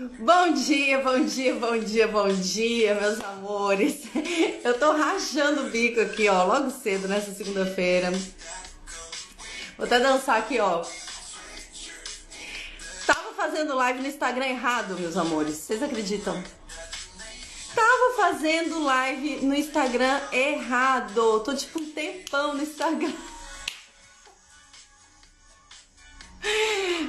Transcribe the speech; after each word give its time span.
Bom 0.00 0.54
dia, 0.54 0.98
bom 1.02 1.22
dia, 1.26 1.54
bom 1.56 1.78
dia, 1.78 2.08
bom 2.08 2.28
dia, 2.28 2.94
meus 2.94 3.20
amores. 3.20 4.04
Eu 4.64 4.78
tô 4.78 4.92
rachando 4.92 5.66
o 5.66 5.70
bico 5.70 6.00
aqui, 6.00 6.26
ó, 6.26 6.42
logo 6.44 6.70
cedo 6.70 7.06
nessa 7.06 7.34
segunda-feira. 7.34 8.10
Vou 9.76 9.84
até 9.84 10.00
dançar 10.00 10.38
aqui, 10.38 10.58
ó. 10.58 10.82
Tava 13.06 13.34
fazendo 13.36 13.76
live 13.76 14.00
no 14.00 14.06
Instagram 14.06 14.46
errado, 14.46 14.98
meus 14.98 15.18
amores. 15.18 15.56
Vocês 15.56 15.82
acreditam? 15.82 16.42
Tava 17.74 18.16
fazendo 18.16 18.82
live 18.82 19.44
no 19.44 19.54
Instagram 19.54 20.18
errado. 20.32 21.40
Tô 21.40 21.54
tipo 21.54 21.78
um 21.78 21.90
tempão 21.90 22.54
no 22.54 22.62
Instagram. 22.62 23.12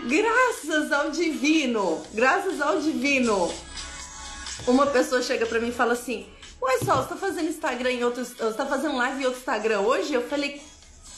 Graças 0.08 0.92
ao 0.92 1.12
divino, 1.12 2.02
graças 2.14 2.60
ao 2.60 2.80
divino. 2.80 3.54
Uma 4.68 4.88
pessoa 4.88 5.22
chega 5.22 5.46
pra 5.46 5.60
mim 5.60 5.70
e 5.70 5.74
fala 5.74 5.94
assim: 5.94 6.28
Ué, 6.62 6.80
Sol, 6.80 6.98
você 6.98 7.10
tá 7.10 7.16
fazendo 7.16 7.50
Instagram 7.50 7.92
em 7.92 8.04
outro. 8.04 8.26
Você 8.26 8.54
tá 8.54 8.66
fazendo 8.66 8.98
live 8.98 9.22
em 9.22 9.26
outro 9.26 9.40
Instagram 9.40 9.82
hoje? 9.82 10.14
Eu 10.14 10.28
falei: 10.28 10.62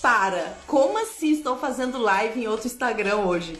Para, 0.02 0.58
como 0.68 0.98
assim 0.98 1.32
estou 1.32 1.58
fazendo 1.58 1.98
live 1.98 2.42
em 2.42 2.48
outro 2.48 2.68
Instagram 2.68 3.18
hoje? 3.18 3.58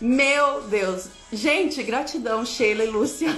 Meu 0.00 0.62
Deus. 0.62 1.06
Gente, 1.32 1.82
gratidão, 1.82 2.44
Sheila 2.44 2.84
e 2.84 2.90
Lúcia. 2.90 3.28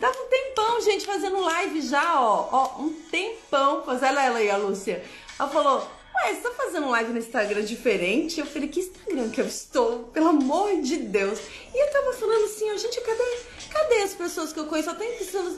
Tava 0.00 0.18
um 0.18 0.28
tempão, 0.28 0.80
gente, 0.80 1.04
fazendo 1.04 1.40
live 1.40 1.82
já, 1.82 2.20
ó. 2.20 2.48
Ó, 2.50 2.82
um 2.82 2.92
tempão. 3.10 3.84
Faz 3.84 4.02
ela, 4.02 4.24
ela 4.24 4.38
aí, 4.38 4.50
a 4.50 4.56
Lúcia. 4.56 5.04
Ela 5.38 5.48
falou: 5.48 5.86
Ué, 6.22 6.34
você 6.34 6.40
tá 6.40 6.50
fazendo 6.52 6.88
live 6.88 7.12
no 7.12 7.18
Instagram 7.18 7.64
diferente? 7.64 8.38
Eu 8.38 8.46
falei, 8.46 8.68
que 8.68 8.78
Instagram 8.78 9.28
que 9.30 9.40
eu 9.40 9.46
estou? 9.46 10.04
Pelo 10.04 10.28
amor 10.28 10.80
de 10.80 10.98
Deus. 10.98 11.40
E 11.74 11.84
eu 11.84 11.90
tava 11.92 12.12
falando 12.12 12.44
assim, 12.44 12.70
ó, 12.70 12.76
gente, 12.76 13.00
cadê, 13.00 13.40
cadê 13.68 14.02
as 14.02 14.14
pessoas 14.14 14.52
que 14.52 14.60
eu 14.60 14.66
conheço? 14.66 14.90
Só 14.90 14.94
tem, 14.94 15.10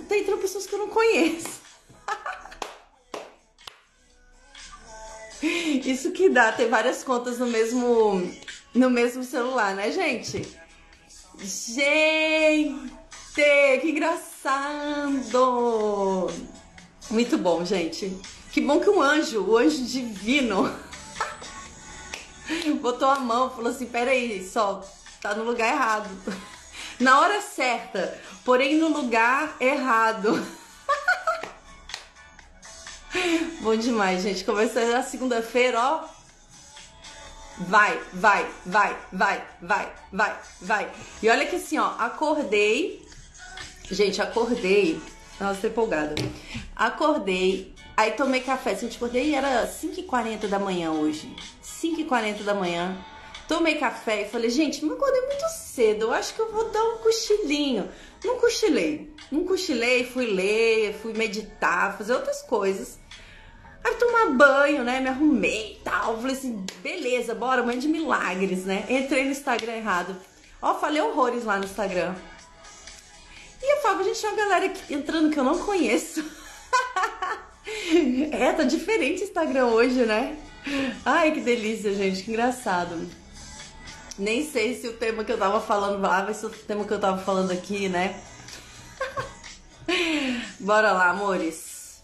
tem 0.09 0.25
pessoas 0.39 0.67
que 0.67 0.75
eu 0.75 0.79
não 0.79 0.89
conheço. 0.89 1.61
Isso 5.43 6.13
que 6.13 6.31
dá, 6.31 6.51
ter 6.51 6.67
várias 6.67 7.05
contas 7.05 7.39
no 7.39 7.47
mesmo, 7.47 8.23
no 8.73 8.89
mesmo 8.89 9.23
celular, 9.23 9.75
né, 9.75 9.91
gente? 9.91 10.49
Gente, 11.39 12.91
que 13.35 13.91
engraçado! 13.91 15.35
Muito 17.11 17.37
bom, 17.37 17.63
gente. 17.67 18.19
Que 18.55 18.61
bom 18.61 18.79
que 18.79 18.89
um 18.89 19.03
anjo, 19.03 19.43
o 19.43 19.59
anjo 19.59 19.85
divino, 19.85 20.73
botou 22.81 23.09
a 23.09 23.19
mão, 23.19 23.51
falou 23.51 23.73
assim: 23.73 23.87
peraí, 23.87 24.49
Sol, 24.49 24.89
tá 25.21 25.35
no 25.35 25.43
lugar 25.43 25.75
errado. 25.75 26.09
Na 27.01 27.19
hora 27.19 27.41
certa, 27.41 28.17
porém 28.45 28.77
no 28.77 28.87
lugar 28.91 29.57
errado. 29.59 30.41
Bom 33.61 33.75
demais, 33.75 34.23
gente. 34.23 34.45
Começou 34.45 34.83
a 34.95 35.03
segunda-feira, 35.03 35.81
ó. 35.81 36.05
Vai, 37.59 38.01
vai, 38.13 38.49
vai, 38.65 38.97
vai, 39.13 39.45
vai, 39.61 39.93
vai, 40.13 40.39
vai. 40.63 40.93
E 41.21 41.29
olha 41.29 41.45
que 41.47 41.57
assim, 41.57 41.79
ó, 41.79 41.97
acordei. 41.99 43.05
Gente, 43.91 44.23
acordei. 44.23 45.03
Nossa, 45.41 45.63
tô 45.63 45.67
empolgada. 45.67 46.15
Acordei 46.77 47.74
Aí 47.97 48.13
tomei 48.13 48.41
café, 48.41 48.75
gente, 48.75 48.97
acordei 48.97 49.35
era 49.35 49.67
5h40 49.67 50.49
da 50.49 50.59
manhã 50.59 50.91
hoje. 50.91 51.35
5h40 51.63 52.43
da 52.43 52.55
manhã. 52.55 52.97
Tomei 53.47 53.77
café 53.77 54.23
e 54.23 54.29
falei, 54.29 54.51
gente, 54.51 54.85
me 54.85 54.93
acordei 54.93 55.21
muito 55.21 55.49
cedo, 55.51 56.07
eu 56.07 56.13
acho 56.13 56.35
que 56.35 56.41
eu 56.41 56.51
vou 56.51 56.71
dar 56.71 56.83
um 56.83 56.99
cochilinho. 56.99 57.89
Não 58.25 58.39
cochilei. 58.39 59.15
Não 59.31 59.45
cochilei, 59.45 60.05
fui 60.05 60.27
ler, 60.27 60.95
fui 61.01 61.13
meditar, 61.13 61.97
fazer 61.97 62.15
outras 62.15 62.41
coisas. 62.43 62.99
Aí 63.85 63.95
tomar 63.97 64.31
banho, 64.31 64.83
né? 64.83 64.99
Me 64.99 65.11
arrumei 65.11 65.75
e 65.75 65.85
tal. 65.85 66.17
Falei 66.17 66.35
assim, 66.35 66.65
beleza, 66.83 67.35
bora, 67.35 67.63
mãe 67.63 67.79
de 67.79 67.87
milagres, 67.87 68.65
né? 68.65 68.87
Entrei 68.89 69.25
no 69.25 69.31
Instagram 69.31 69.75
errado. 69.75 70.17
Ó, 70.63 70.75
falei 70.81 71.03
horrores 71.03 71.45
lá 71.45 71.59
no 71.59 71.67
Instagram. 71.67 72.15
E 73.63 73.77
eu 73.77 73.83
falo, 73.83 74.03
gente, 74.03 74.21
tem 74.21 74.31
uma 74.31 74.39
galera 74.39 74.73
entrando 74.89 75.31
que 75.31 75.39
eu 75.39 75.45
não 75.45 75.59
conheço. 75.59 76.25
É, 78.33 78.53
tá 78.53 78.65
diferente 78.65 79.23
o 79.23 79.25
Instagram 79.25 79.67
hoje, 79.67 80.05
né? 80.05 80.37
Ai, 81.05 81.33
que 81.33 81.41
delícia, 81.41 81.95
gente, 81.95 82.23
que 82.23 82.31
engraçado. 82.31 83.09
Nem 84.19 84.49
sei 84.49 84.75
se 84.75 84.89
o 84.89 84.95
tema 84.95 85.25
que 85.25 85.33
eu 85.33 85.39
tava 85.39 85.61
falando 85.61 86.01
lá 86.01 86.23
vai 86.23 86.35
ser 86.35 86.47
o 86.47 86.51
tema 86.51 86.85
que 86.85 86.93
eu 86.93 87.01
tava 87.01 87.19
falando 87.19 87.51
aqui, 87.51 87.89
né? 87.89 88.19
Bora 90.61 90.93
lá, 90.93 91.11
amores. 91.11 92.03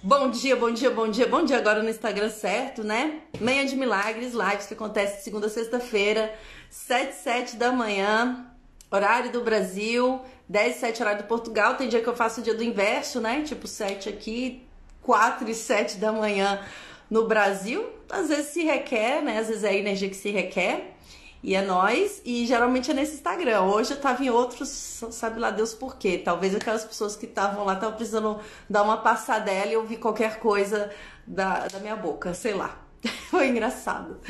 Bom 0.00 0.30
dia, 0.30 0.54
bom 0.54 0.70
dia, 0.70 0.90
bom 0.90 1.08
dia, 1.08 1.26
bom 1.26 1.44
dia 1.44 1.58
agora 1.58 1.82
no 1.82 1.90
Instagram 1.90 2.30
certo, 2.30 2.84
né? 2.84 3.20
Manhã 3.40 3.66
de 3.66 3.74
Milagres, 3.74 4.32
lives 4.32 4.66
que 4.66 4.74
acontece 4.74 5.24
segunda 5.24 5.48
a 5.48 5.50
sexta-feira, 5.50 6.32
7 6.70 7.14
7 7.16 7.56
da 7.56 7.72
manhã, 7.72 8.46
horário 8.90 9.32
do 9.32 9.42
Brasil, 9.42 10.20
10 10.48 10.76
7 10.76 11.02
horário 11.02 11.22
do 11.24 11.26
Portugal. 11.26 11.74
Tem 11.74 11.88
dia 11.88 12.00
que 12.00 12.08
eu 12.08 12.14
faço 12.14 12.40
o 12.40 12.44
dia 12.44 12.54
do 12.54 12.62
inverso, 12.62 13.20
né? 13.20 13.42
Tipo 13.42 13.66
7 13.66 14.08
aqui, 14.08 14.67
4 15.08 15.48
e 15.48 15.54
7 15.54 15.96
da 15.96 16.12
manhã 16.12 16.60
no 17.08 17.26
Brasil. 17.26 17.82
Às 18.10 18.28
vezes 18.28 18.48
se 18.48 18.62
requer, 18.62 19.22
né? 19.22 19.38
Às 19.38 19.48
vezes 19.48 19.64
é 19.64 19.70
a 19.70 19.74
energia 19.74 20.06
que 20.06 20.14
se 20.14 20.30
requer. 20.30 20.96
E 21.42 21.54
é 21.54 21.62
nós, 21.62 22.20
e 22.26 22.44
geralmente 22.44 22.90
é 22.90 22.94
nesse 22.94 23.14
Instagram. 23.14 23.62
Hoje 23.62 23.92
eu 23.92 24.00
tava 24.00 24.22
em 24.22 24.28
outros, 24.28 24.68
sabe 24.68 25.40
lá 25.40 25.50
Deus 25.50 25.72
por 25.72 25.96
quê. 25.96 26.20
Talvez 26.22 26.54
aquelas 26.54 26.84
pessoas 26.84 27.16
que 27.16 27.24
estavam 27.24 27.64
lá 27.64 27.72
estavam 27.72 27.96
precisando 27.96 28.38
dar 28.68 28.82
uma 28.82 28.98
passadela 28.98 29.72
e 29.72 29.76
ouvir 29.78 29.96
qualquer 29.96 30.40
coisa 30.40 30.90
da, 31.26 31.68
da 31.68 31.78
minha 31.78 31.96
boca, 31.96 32.34
sei 32.34 32.52
lá. 32.52 32.78
Foi 33.30 33.48
engraçado. 33.48 34.20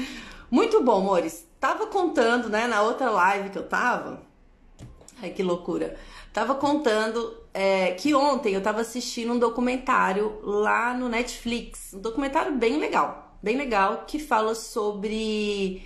Muito 0.48 0.80
bom, 0.84 1.00
amores. 1.00 1.44
Tava 1.58 1.88
contando, 1.88 2.48
né, 2.48 2.68
na 2.68 2.82
outra 2.82 3.10
live 3.10 3.50
que 3.50 3.58
eu 3.58 3.66
tava. 3.66 4.22
Ai, 5.20 5.30
que 5.30 5.42
loucura. 5.42 5.96
Tava 6.38 6.54
contando 6.54 7.36
é, 7.52 7.94
que 7.94 8.14
ontem 8.14 8.54
eu 8.54 8.62
tava 8.62 8.80
assistindo 8.80 9.32
um 9.32 9.40
documentário 9.40 10.38
lá 10.44 10.94
no 10.94 11.08
Netflix. 11.08 11.92
Um 11.92 11.98
documentário 11.98 12.54
bem 12.54 12.78
legal. 12.78 13.36
Bem 13.42 13.56
legal, 13.56 14.04
que 14.06 14.20
fala 14.20 14.54
sobre 14.54 15.84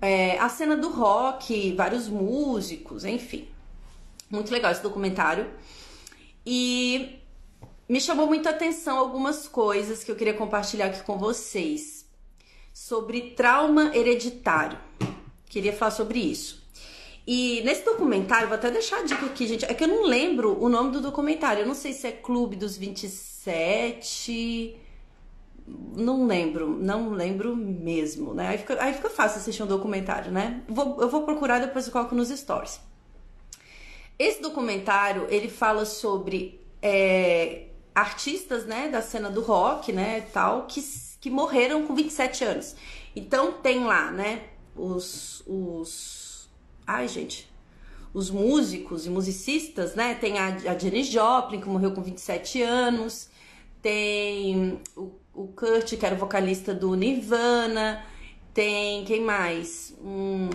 é, 0.00 0.38
a 0.38 0.48
cena 0.48 0.76
do 0.76 0.90
rock, 0.90 1.72
vários 1.72 2.06
músicos, 2.08 3.04
enfim. 3.04 3.48
Muito 4.30 4.52
legal 4.52 4.70
esse 4.70 4.80
documentário. 4.80 5.50
E 6.46 7.18
me 7.88 8.00
chamou 8.00 8.28
muita 8.28 8.50
atenção 8.50 8.96
algumas 8.96 9.48
coisas 9.48 10.04
que 10.04 10.10
eu 10.12 10.14
queria 10.14 10.34
compartilhar 10.34 10.86
aqui 10.86 11.02
com 11.02 11.18
vocês. 11.18 12.08
Sobre 12.72 13.32
trauma 13.32 13.90
hereditário. 13.92 14.78
Queria 15.46 15.72
falar 15.72 15.90
sobre 15.90 16.20
isso. 16.20 16.63
E 17.26 17.62
nesse 17.64 17.82
documentário, 17.84 18.48
vou 18.48 18.56
até 18.56 18.70
deixar 18.70 18.98
a 18.98 19.02
dica 19.02 19.24
aqui, 19.24 19.46
gente. 19.46 19.64
É 19.64 19.72
que 19.72 19.84
eu 19.84 19.88
não 19.88 20.04
lembro 20.04 20.62
o 20.62 20.68
nome 20.68 20.90
do 20.90 21.00
documentário. 21.00 21.62
Eu 21.62 21.66
não 21.66 21.74
sei 21.74 21.94
se 21.94 22.06
é 22.06 22.12
Clube 22.12 22.56
dos 22.56 22.76
27. 22.76 24.76
Não 25.66 26.26
lembro, 26.26 26.68
não 26.68 27.08
lembro 27.10 27.56
mesmo, 27.56 28.34
né? 28.34 28.48
Aí 28.48 28.58
fica, 28.58 28.82
aí 28.82 28.92
fica 28.92 29.08
fácil 29.08 29.38
assistir 29.38 29.62
um 29.62 29.66
documentário, 29.66 30.30
né? 30.30 30.62
Vou, 30.68 31.00
eu 31.00 31.08
vou 31.08 31.22
procurar 31.22 31.58
depois 31.58 31.86
eu 31.86 31.92
coloco 31.92 32.14
nos 32.14 32.28
stories. 32.28 32.78
Esse 34.18 34.42
documentário, 34.42 35.26
ele 35.30 35.48
fala 35.48 35.86
sobre 35.86 36.60
é, 36.82 37.68
artistas, 37.94 38.66
né, 38.66 38.88
da 38.88 39.00
cena 39.00 39.30
do 39.30 39.40
rock, 39.40 39.92
né, 39.92 40.22
tal, 40.32 40.66
que, 40.66 40.82
que 41.20 41.30
morreram 41.30 41.86
com 41.86 41.94
27 41.94 42.44
anos. 42.44 42.76
Então 43.16 43.52
tem 43.52 43.84
lá, 43.84 44.10
né, 44.10 44.42
os, 44.76 45.42
os 45.46 46.23
Ai, 46.86 47.08
gente. 47.08 47.50
Os 48.12 48.30
músicos 48.30 49.06
e 49.06 49.10
musicistas, 49.10 49.94
né? 49.94 50.14
Tem 50.14 50.38
a, 50.38 50.46
a 50.46 50.78
Janis 50.78 51.08
Joplin, 51.08 51.60
que 51.60 51.68
morreu 51.68 51.92
com 51.92 52.02
27 52.02 52.62
anos. 52.62 53.28
Tem 53.82 54.80
o, 54.96 55.12
o 55.34 55.48
Kurt, 55.48 55.96
que 55.96 56.06
era 56.06 56.14
o 56.14 56.18
vocalista 56.18 56.74
do 56.74 56.94
Nirvana. 56.94 58.04
Tem 58.52 59.04
quem 59.04 59.20
mais? 59.20 59.96
Hum, 60.00 60.48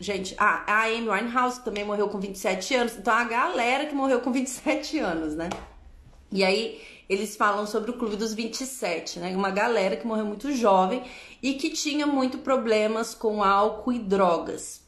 gente, 0.00 0.34
ah, 0.38 0.64
a 0.66 0.84
Amy 0.86 1.08
Winehouse 1.10 1.62
também 1.62 1.84
morreu 1.84 2.08
com 2.08 2.18
27 2.18 2.74
anos. 2.74 2.96
Então 2.96 3.12
a 3.12 3.24
galera 3.24 3.84
que 3.86 3.94
morreu 3.94 4.20
com 4.20 4.32
27 4.32 4.98
anos, 4.98 5.34
né? 5.34 5.50
E 6.32 6.42
aí 6.42 6.80
eles 7.10 7.34
falam 7.36 7.66
sobre 7.66 7.90
o 7.90 7.94
Clube 7.94 8.14
dos 8.14 8.32
27, 8.32 9.18
né? 9.18 9.34
Uma 9.34 9.50
galera 9.50 9.96
que 9.96 10.06
morreu 10.06 10.24
muito 10.24 10.52
jovem 10.54 11.02
e 11.42 11.54
que 11.54 11.68
tinha 11.70 12.06
muito 12.06 12.38
problemas 12.38 13.16
com 13.16 13.42
álcool 13.42 13.92
e 13.92 13.98
drogas. 13.98 14.80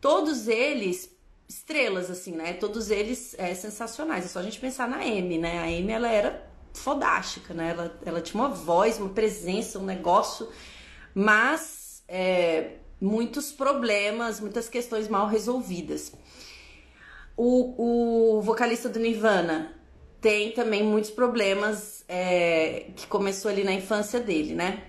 Todos 0.00 0.46
eles 0.46 1.10
estrelas 1.48 2.08
assim, 2.08 2.36
né? 2.36 2.52
Todos 2.52 2.88
eles 2.88 3.34
é, 3.36 3.52
sensacionais. 3.52 4.24
É 4.24 4.28
só 4.28 4.38
a 4.38 4.42
gente 4.44 4.60
pensar 4.60 4.88
na 4.88 4.98
Amy, 4.98 5.38
né? 5.38 5.58
A 5.58 5.64
Amy 5.64 5.90
ela 5.90 6.08
era 6.08 6.48
fodástica, 6.72 7.52
né? 7.52 7.70
Ela, 7.70 8.00
ela 8.06 8.20
tinha 8.20 8.40
uma 8.40 8.48
voz, 8.48 9.00
uma 9.00 9.08
presença, 9.08 9.80
um 9.80 9.84
negócio, 9.84 10.48
mas 11.12 12.04
é, 12.06 12.76
muitos 13.00 13.50
problemas, 13.50 14.38
muitas 14.38 14.68
questões 14.68 15.08
mal 15.08 15.26
resolvidas. 15.26 16.12
O, 17.36 18.36
o 18.36 18.40
vocalista 18.40 18.88
do 18.88 19.00
Nirvana 19.00 19.75
tem 20.26 20.50
também 20.50 20.82
muitos 20.82 21.12
problemas 21.12 22.04
é, 22.08 22.86
que 22.96 23.06
começou 23.06 23.48
ali 23.48 23.62
na 23.62 23.72
infância 23.72 24.18
dele, 24.18 24.56
né? 24.56 24.82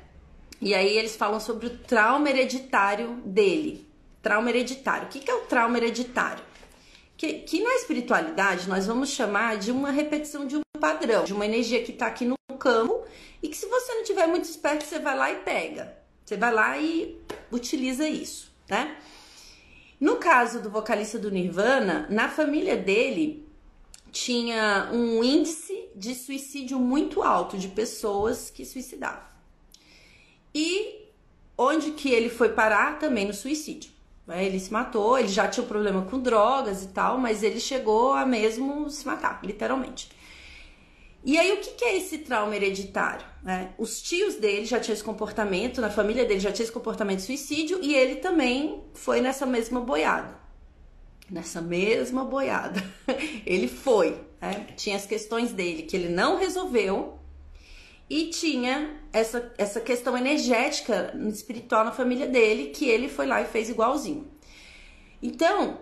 E 0.60 0.74
aí 0.74 0.98
eles 0.98 1.16
falam 1.16 1.40
sobre 1.40 1.68
o 1.68 1.78
trauma 1.78 2.28
hereditário 2.28 3.22
dele. 3.24 3.88
Trauma 4.20 4.50
hereditário. 4.50 5.06
O 5.06 5.10
que, 5.12 5.30
é 5.30 5.36
o 5.36 5.42
trauma 5.42 5.78
hereditário? 5.78 6.44
Que, 7.16 7.34
que 7.34 7.62
na 7.62 7.72
espiritualidade 7.76 8.68
nós 8.68 8.88
vamos 8.88 9.12
chamar 9.12 9.58
de 9.58 9.72
uma 9.72 9.92
repetição 9.92 10.48
de 10.48 10.58
um 10.58 10.62
padrão, 10.80 11.24
de 11.24 11.34
uma 11.34 11.46
energia 11.46 11.84
que 11.84 11.92
está 11.92 12.08
aqui 12.08 12.26
no 12.26 12.36
campo 12.58 13.06
e 13.44 13.48
que 13.48 13.58
se 13.58 13.68
você 13.68 13.94
não 13.94 14.04
tiver 14.04 14.26
muito 14.26 14.46
esperto, 14.46 14.86
você 14.86 14.98
vai 14.98 15.16
lá 15.16 15.32
e 15.32 15.36
pega. 15.36 15.96
Você 16.26 16.36
vai 16.36 16.52
lá 16.52 16.80
e 16.80 17.16
utiliza 17.52 18.10
isso, 18.10 18.52
né? 18.68 18.98
No 20.00 20.16
caso 20.16 20.64
do 20.64 20.72
vocalista 20.72 21.20
do 21.20 21.30
Nirvana, 21.30 22.08
na 22.10 22.28
família 22.28 22.76
dele 22.76 23.47
tinha 24.24 24.90
um 24.92 25.24
índice 25.24 25.90
de 25.96 26.16
suicídio 26.16 26.80
muito 26.80 27.22
alto 27.22 27.56
de 27.56 27.68
pessoas 27.68 28.50
que 28.50 28.66
suicidavam. 28.66 29.22
E 30.54 31.06
onde 31.56 31.92
que 31.92 32.10
ele 32.10 32.30
foi 32.30 32.50
parar? 32.50 32.98
Também 32.98 33.26
no 33.26 33.34
suicídio. 33.34 33.92
Ele 34.28 34.60
se 34.60 34.74
matou, 34.74 35.18
ele 35.18 35.28
já 35.28 35.48
tinha 35.48 35.64
um 35.64 35.68
problema 35.68 36.02
com 36.02 36.20
drogas 36.20 36.84
e 36.84 36.88
tal, 36.88 37.18
mas 37.18 37.44
ele 37.44 37.60
chegou 37.60 38.12
a 38.12 38.26
mesmo 38.26 38.90
se 38.90 39.06
matar, 39.06 39.40
literalmente. 39.44 40.10
E 41.24 41.38
aí, 41.38 41.54
o 41.54 41.58
que, 41.58 41.72
que 41.72 41.86
é 41.86 41.98
esse 41.98 42.20
trauma 42.20 42.56
hereditário? 42.56 43.26
Né? 43.44 43.74
Os 43.78 44.02
tios 44.02 44.36
dele 44.36 44.66
já 44.66 44.80
tinham 44.80 44.96
esse 44.96 45.04
comportamento, 45.04 45.80
na 45.80 45.90
família 45.90 46.26
dele 46.26 46.40
já 46.40 46.52
tinha 46.52 46.64
esse 46.64 46.74
comportamento 46.74 47.20
de 47.20 47.26
suicídio, 47.26 47.80
e 47.82 47.94
ele 47.94 48.16
também 48.16 48.84
foi 48.94 49.22
nessa 49.22 49.46
mesma 49.46 49.80
boiada. 49.80 50.37
Nessa 51.30 51.62
mesma 51.62 52.24
boiada. 52.24 52.84
ele 53.46 53.68
foi. 53.68 54.18
Né? 54.42 54.68
Tinha 54.76 54.96
as 54.96 55.06
questões 55.06 55.52
dele 55.52 55.84
que 55.84 55.96
ele 55.96 56.10
não 56.10 56.38
resolveu, 56.38 57.18
e 58.10 58.28
tinha 58.28 59.02
essa, 59.12 59.52
essa 59.58 59.82
questão 59.82 60.18
energética 60.18 61.14
espiritual 61.28 61.84
na 61.84 61.92
família 61.92 62.28
dele, 62.28 62.68
que 62.68 62.88
ele 62.88 63.10
foi 63.10 63.28
lá 63.28 63.42
e 63.42 63.46
fez 63.46 63.70
igualzinho. 63.70 64.28
Então, 65.22 65.80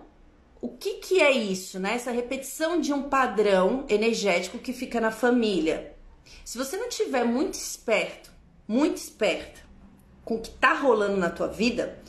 o 0.60 0.70
que, 0.70 0.96
que 0.96 1.22
é 1.22 1.32
isso, 1.32 1.80
né? 1.80 1.94
Essa 1.94 2.12
repetição 2.12 2.82
de 2.82 2.92
um 2.92 3.04
padrão 3.04 3.86
energético 3.88 4.58
que 4.58 4.74
fica 4.74 5.00
na 5.00 5.12
família. 5.12 5.96
Se 6.44 6.58
você 6.58 6.78
não 6.78 6.90
tiver 6.90 7.24
muito 7.24 7.54
esperto, 7.54 8.32
muito 8.68 8.98
esperta 8.98 9.62
com 10.24 10.36
o 10.38 10.42
que 10.42 10.50
tá 10.50 10.74
rolando 10.74 11.18
na 11.18 11.30
tua 11.30 11.48
vida, 11.48 12.00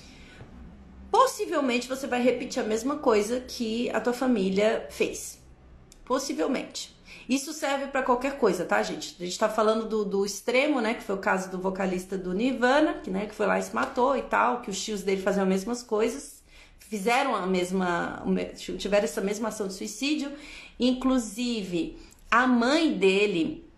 possivelmente 1.17 1.89
você 1.89 2.07
vai 2.07 2.21
repetir 2.21 2.63
a 2.63 2.67
mesma 2.67 2.97
coisa 2.99 3.41
que 3.41 3.89
a 3.89 3.99
tua 3.99 4.13
família 4.13 4.87
fez. 4.91 5.39
Possivelmente. 6.05 6.95
Isso 7.27 7.55
serve 7.55 7.87
para 7.87 8.03
qualquer 8.03 8.37
coisa, 8.37 8.67
tá, 8.67 8.83
gente? 8.83 9.17
A 9.19 9.25
gente 9.25 9.39
tá 9.39 9.49
falando 9.49 9.89
do, 9.89 10.05
do, 10.05 10.27
extremo, 10.27 10.79
né? 10.79 10.93
Que 10.93 11.03
foi 11.03 11.15
o 11.15 11.19
caso 11.19 11.51
do 11.51 11.59
vocalista 11.59 12.19
do 12.19 12.35
Nirvana, 12.35 13.01
que, 13.03 13.11
né, 13.11 13.25
que 13.25 13.35
foi 13.35 13.47
lá 13.47 13.59
e 13.59 13.63
se 13.63 13.75
matou 13.75 14.15
e 14.15 14.23
tal, 14.23 14.61
que 14.61 14.71
os 14.71 14.79
tios 14.79 15.03
dele 15.03 15.23
faziam 15.23 15.45
as 15.45 15.49
mesmas 15.49 15.83
coisas 15.83 16.37
fizeram 16.79 17.35
a 17.35 17.45
mesma, 17.45 18.23
tiveram 18.79 19.05
essa 19.05 19.21
mesma 19.21 19.49
ação 19.49 19.67
de 19.67 19.75
suicídio. 19.75 20.31
Inclusive, 20.79 21.99
a 22.31 22.47
mãe 22.47 22.93
dele, 22.93 23.69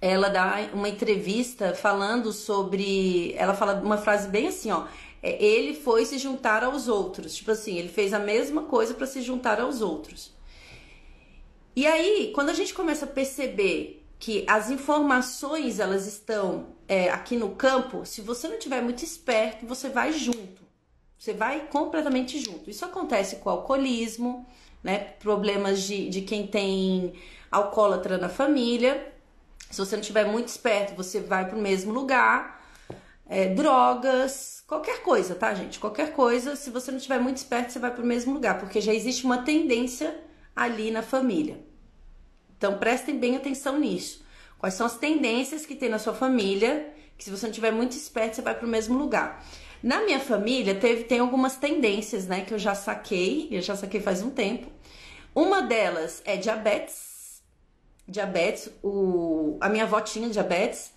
ela 0.00 0.28
dá 0.28 0.68
uma 0.72 0.88
entrevista 0.88 1.74
falando 1.74 2.32
sobre, 2.32 3.34
ela 3.36 3.54
fala 3.54 3.80
uma 3.80 3.96
frase 3.96 4.28
bem 4.28 4.46
assim, 4.46 4.70
ó, 4.70 4.84
ele 5.24 5.74
foi 5.74 6.04
se 6.04 6.18
juntar 6.18 6.62
aos 6.64 6.88
outros. 6.88 7.34
Tipo 7.34 7.52
assim, 7.52 7.78
ele 7.78 7.88
fez 7.88 8.12
a 8.12 8.18
mesma 8.18 8.62
coisa 8.62 8.94
para 8.94 9.06
se 9.06 9.22
juntar 9.22 9.60
aos 9.60 9.80
outros. 9.80 10.32
E 11.76 11.86
aí, 11.86 12.30
quando 12.34 12.50
a 12.50 12.54
gente 12.54 12.72
começa 12.72 13.04
a 13.04 13.08
perceber 13.08 14.04
que 14.18 14.44
as 14.46 14.70
informações 14.70 15.80
elas 15.80 16.06
estão 16.06 16.68
é, 16.88 17.10
aqui 17.10 17.36
no 17.36 17.50
campo, 17.50 18.06
se 18.06 18.20
você 18.20 18.48
não 18.48 18.58
tiver 18.58 18.80
muito 18.80 19.02
esperto, 19.02 19.66
você 19.66 19.88
vai 19.88 20.12
junto. 20.12 20.62
Você 21.18 21.32
vai 21.32 21.66
completamente 21.68 22.38
junto. 22.38 22.70
Isso 22.70 22.84
acontece 22.84 23.36
com 23.36 23.48
o 23.48 23.52
alcoolismo, 23.52 24.46
né? 24.82 24.98
Problemas 24.98 25.82
de, 25.82 26.08
de 26.08 26.20
quem 26.20 26.46
tem 26.46 27.14
alcoólatra 27.50 28.18
na 28.18 28.28
família. 28.28 29.12
Se 29.70 29.78
você 29.78 29.96
não 29.96 30.02
estiver 30.02 30.26
muito 30.26 30.48
esperto, 30.48 30.94
você 30.94 31.20
vai 31.20 31.48
para 31.48 31.56
o 31.56 31.60
mesmo 31.60 31.92
lugar. 31.92 32.62
É, 33.26 33.48
drogas, 33.54 34.62
qualquer 34.66 35.02
coisa, 35.02 35.34
tá, 35.34 35.54
gente? 35.54 35.78
Qualquer 35.78 36.12
coisa, 36.12 36.56
se 36.56 36.70
você 36.70 36.90
não 36.90 36.98
estiver 36.98 37.20
muito 37.20 37.36
esperto, 37.36 37.72
você 37.72 37.78
vai 37.78 37.90
para 37.90 38.02
o 38.02 38.06
mesmo 38.06 38.32
lugar, 38.32 38.58
porque 38.58 38.80
já 38.80 38.92
existe 38.92 39.24
uma 39.24 39.42
tendência 39.42 40.18
ali 40.54 40.90
na 40.90 41.02
família. 41.02 41.58
Então 42.56 42.78
prestem 42.78 43.18
bem 43.18 43.36
atenção 43.36 43.78
nisso. 43.78 44.24
Quais 44.58 44.74
são 44.74 44.86
as 44.86 44.96
tendências 44.96 45.66
que 45.66 45.74
tem 45.74 45.90
na 45.90 45.98
sua 45.98 46.14
família? 46.14 46.90
Que 47.18 47.24
se 47.24 47.30
você 47.30 47.44
não 47.44 47.50
estiver 47.50 47.70
muito 47.70 47.92
esperto, 47.92 48.36
você 48.36 48.42
vai 48.42 48.54
para 48.54 48.66
o 48.66 48.70
mesmo 48.70 48.96
lugar. 48.96 49.44
Na 49.82 50.02
minha 50.02 50.18
família 50.18 50.74
teve, 50.74 51.04
tem 51.04 51.18
algumas 51.18 51.56
tendências, 51.56 52.26
né, 52.26 52.40
que 52.40 52.54
eu 52.54 52.58
já 52.58 52.74
saquei, 52.74 53.48
eu 53.50 53.60
já 53.60 53.76
saquei 53.76 54.00
faz 54.00 54.22
um 54.22 54.30
tempo. 54.30 54.72
Uma 55.34 55.60
delas 55.60 56.22
é 56.24 56.38
diabetes. 56.38 57.42
Diabetes, 58.08 58.70
o, 58.82 59.58
a 59.60 59.68
minha 59.68 59.84
avó 59.84 60.00
tinha 60.00 60.30
diabetes. 60.30 60.93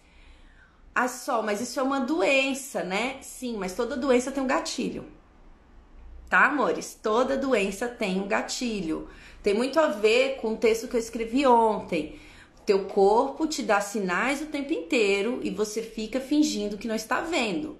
Ah, 0.99 1.07
só, 1.07 1.43
mas 1.43 1.61
isso 1.61 1.79
é 1.79 1.83
uma 1.83 1.99
doença, 1.99 2.83
né? 2.83 3.17
Sim, 3.21 3.55
mas 3.55 3.75
toda 3.75 3.95
doença 3.95 4.31
tem 4.31 4.41
um 4.41 4.47
gatilho. 4.47 5.05
Tá, 6.27 6.47
amores? 6.47 6.97
Toda 7.03 7.37
doença 7.37 7.87
tem 7.87 8.19
um 8.19 8.27
gatilho. 8.27 9.07
Tem 9.43 9.53
muito 9.53 9.79
a 9.79 9.89
ver 9.89 10.37
com 10.37 10.53
o 10.53 10.57
texto 10.57 10.87
que 10.87 10.95
eu 10.95 10.99
escrevi 10.99 11.45
ontem. 11.45 12.19
Teu 12.65 12.85
corpo 12.85 13.45
te 13.45 13.61
dá 13.61 13.79
sinais 13.79 14.41
o 14.41 14.47
tempo 14.47 14.73
inteiro 14.73 15.39
e 15.43 15.51
você 15.51 15.83
fica 15.83 16.19
fingindo 16.19 16.79
que 16.79 16.87
não 16.87 16.95
está 16.95 17.21
vendo. 17.21 17.77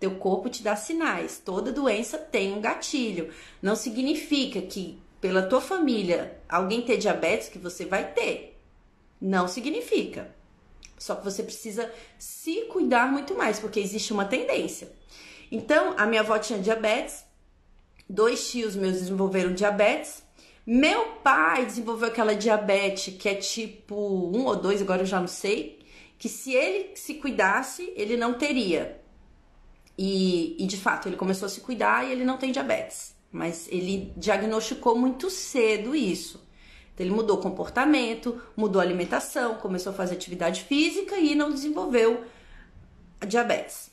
Teu 0.00 0.16
corpo 0.16 0.50
te 0.50 0.60
dá 0.60 0.74
sinais. 0.74 1.38
Toda 1.38 1.70
doença 1.70 2.18
tem 2.18 2.52
um 2.52 2.60
gatilho. 2.60 3.30
Não 3.62 3.76
significa 3.76 4.60
que 4.60 5.00
pela 5.20 5.46
tua 5.46 5.60
família 5.60 6.36
alguém 6.48 6.82
ter 6.82 6.96
diabetes 6.96 7.48
que 7.48 7.60
você 7.60 7.84
vai 7.84 8.12
ter. 8.12 8.58
Não 9.20 9.46
significa. 9.46 10.34
Só 10.98 11.14
que 11.14 11.24
você 11.24 11.42
precisa 11.42 11.92
se 12.18 12.62
cuidar 12.62 13.10
muito 13.10 13.34
mais, 13.34 13.58
porque 13.58 13.80
existe 13.80 14.12
uma 14.12 14.24
tendência. 14.24 14.90
Então, 15.50 15.94
a 15.96 16.06
minha 16.06 16.22
avó 16.22 16.38
tinha 16.38 16.58
diabetes, 16.58 17.24
dois 18.08 18.50
tios 18.50 18.74
meus 18.74 18.94
desenvolveram 18.94 19.52
diabetes, 19.52 20.22
meu 20.66 21.06
pai 21.22 21.64
desenvolveu 21.64 22.08
aquela 22.08 22.34
diabetes 22.34 23.14
que 23.14 23.28
é 23.28 23.34
tipo 23.34 23.94
1 24.34 24.44
ou 24.44 24.56
2, 24.56 24.82
agora 24.82 25.02
eu 25.02 25.06
já 25.06 25.20
não 25.20 25.28
sei, 25.28 25.78
que 26.18 26.28
se 26.28 26.52
ele 26.52 26.96
se 26.96 27.14
cuidasse, 27.14 27.92
ele 27.94 28.16
não 28.16 28.34
teria. 28.34 29.00
E, 29.98 30.56
e 30.62 30.66
de 30.66 30.76
fato, 30.76 31.08
ele 31.08 31.16
começou 31.16 31.46
a 31.46 31.48
se 31.48 31.60
cuidar 31.60 32.06
e 32.06 32.12
ele 32.12 32.24
não 32.24 32.36
tem 32.36 32.52
diabetes. 32.52 33.14
Mas 33.30 33.68
ele 33.70 34.12
diagnosticou 34.16 34.96
muito 34.96 35.30
cedo 35.30 35.94
isso. 35.94 36.45
Então, 36.96 37.06
ele 37.06 37.14
mudou 37.14 37.36
o 37.36 37.42
comportamento, 37.42 38.40
mudou 38.56 38.80
a 38.80 38.84
alimentação, 38.84 39.56
começou 39.56 39.92
a 39.92 39.94
fazer 39.94 40.14
atividade 40.14 40.64
física 40.64 41.18
e 41.18 41.34
não 41.34 41.50
desenvolveu 41.50 42.24
diabetes. 43.28 43.90